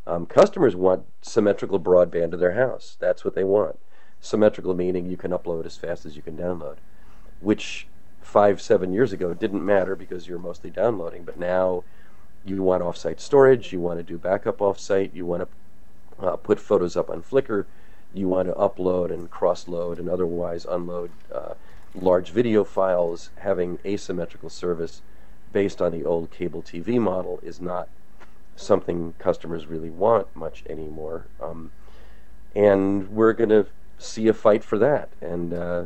Um, 0.07 0.27
customers 0.27 0.75
want 0.75 1.05
symmetrical 1.21 1.79
broadband 1.79 2.31
to 2.31 2.37
their 2.37 2.55
house. 2.55 2.97
That's 2.99 3.25
what 3.25 3.35
they 3.35 3.45
want. 3.45 3.79
Symmetrical 4.21 4.75
meaning 4.75 5.07
you 5.07 5.17
can 5.17 5.31
upload 5.31 5.67
as 5.67 5.77
fast 5.77 6.07
as 6.07 6.17
you 6.17 6.23
can 6.23 6.37
download, 6.37 6.77
which 7.41 7.87
five, 8.21 8.61
seven 8.61 8.93
years 8.93 9.13
ago 9.13 9.35
didn't 9.35 9.65
matter 9.65 9.95
because 9.95 10.27
you're 10.27 10.39
mostly 10.39 10.71
downloading. 10.71 11.25
But 11.25 11.39
now 11.39 11.85
you 12.45 12.63
want 12.63 12.83
offsite 12.83 13.21
storage, 13.21 13.73
you 13.73 13.81
want 13.81 13.99
to 13.99 14.03
do 14.03 14.19
backup 14.19 14.59
offsite, 14.59 15.15
you 15.15 15.27
want 15.27 15.43
to 15.43 16.27
uh, 16.27 16.37
put 16.37 16.59
photos 16.59 16.97
up 16.97 17.11
on 17.11 17.23
Flickr, 17.23 17.67
you 18.15 18.29
want 18.29 18.49
to 18.49 18.55
upload 18.55 19.13
and 19.13 19.31
cross 19.31 19.69
load 19.69 19.99
and 19.99 20.09
otherwise 20.09 20.67
unload 20.69 21.11
uh, 21.33 21.55
large 21.95 22.31
video 22.31 22.65
files. 22.65 23.31
Having 23.39 23.79
asymmetrical 23.85 24.51
service 24.51 25.03
based 25.53 25.81
on 25.81 25.93
the 25.93 26.05
old 26.05 26.31
cable 26.31 26.63
TV 26.63 27.01
model 27.01 27.41
is 27.43 27.61
not 27.61 27.89
something 28.57 29.15
customers 29.19 29.67
really 29.67 29.91
want 29.91 30.35
much 30.35 30.65
anymore. 30.69 31.27
Um, 31.41 31.71
and 32.55 33.09
we're 33.11 33.33
going 33.33 33.51
to 33.51 33.67
see 33.99 34.29
a 34.29 34.35
fight 34.35 34.65
for 34.65 34.79
that. 34.79 35.09
And 35.21 35.55
uh, 35.55 35.85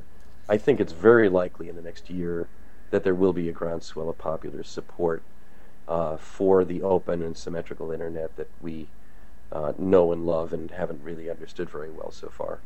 I 0.48 0.56
think 0.56 0.80
it's 0.80 0.92
very 0.92 1.28
likely 1.28 1.68
in 1.68 1.76
the 1.76 1.82
next 1.82 2.10
year 2.10 2.48
that 2.90 3.04
there 3.04 3.14
will 3.14 3.32
be 3.32 3.48
a 3.48 3.52
groundswell 3.52 4.08
of 4.08 4.18
popular 4.18 4.62
support 4.62 5.22
uh, 5.88 6.16
for 6.16 6.64
the 6.64 6.82
open 6.82 7.22
and 7.22 7.36
symmetrical 7.36 7.90
internet 7.90 8.36
that 8.36 8.48
we 8.60 8.88
uh, 9.52 9.72
know 9.78 10.12
and 10.12 10.26
love 10.26 10.52
and 10.52 10.70
haven't 10.70 11.02
really 11.02 11.30
understood 11.30 11.68
very 11.70 11.90
well 11.90 12.10
so 12.10 12.28
far. 12.28 12.60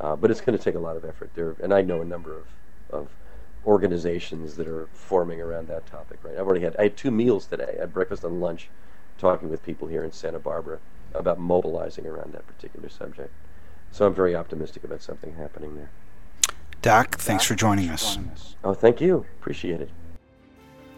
Uh, 0.00 0.14
but 0.14 0.30
it's 0.30 0.40
going 0.40 0.56
to 0.56 0.62
take 0.62 0.74
a 0.74 0.80
lot 0.80 0.96
of 0.96 1.04
effort 1.04 1.30
there, 1.34 1.56
and 1.62 1.74
I 1.74 1.82
know 1.82 2.00
a 2.00 2.04
number 2.04 2.36
of, 2.36 2.46
of 2.90 3.08
organizations 3.66 4.56
that 4.56 4.68
are 4.68 4.88
forming 4.92 5.40
around 5.40 5.66
that 5.68 5.86
topic. 5.86 6.18
Right, 6.22 6.34
I've 6.34 6.46
already 6.46 6.64
had 6.64 6.76
I 6.78 6.84
had 6.84 6.96
two 6.96 7.10
meals 7.10 7.46
today. 7.46 7.74
I 7.76 7.80
had 7.80 7.92
breakfast 7.92 8.22
and 8.22 8.40
lunch, 8.40 8.68
talking 9.18 9.50
with 9.50 9.64
people 9.64 9.88
here 9.88 10.04
in 10.04 10.12
Santa 10.12 10.38
Barbara 10.38 10.78
about 11.14 11.38
mobilizing 11.38 12.06
around 12.06 12.32
that 12.34 12.46
particular 12.46 12.88
subject. 12.88 13.32
So 13.90 14.06
I'm 14.06 14.14
very 14.14 14.36
optimistic 14.36 14.84
about 14.84 15.02
something 15.02 15.34
happening 15.34 15.76
there. 15.76 15.90
Doc, 16.82 17.16
thanks 17.16 17.44
for 17.44 17.54
joining 17.54 17.88
us. 17.88 18.18
Oh, 18.62 18.74
thank 18.74 19.00
you. 19.00 19.26
Appreciate 19.40 19.80
it. 19.80 19.90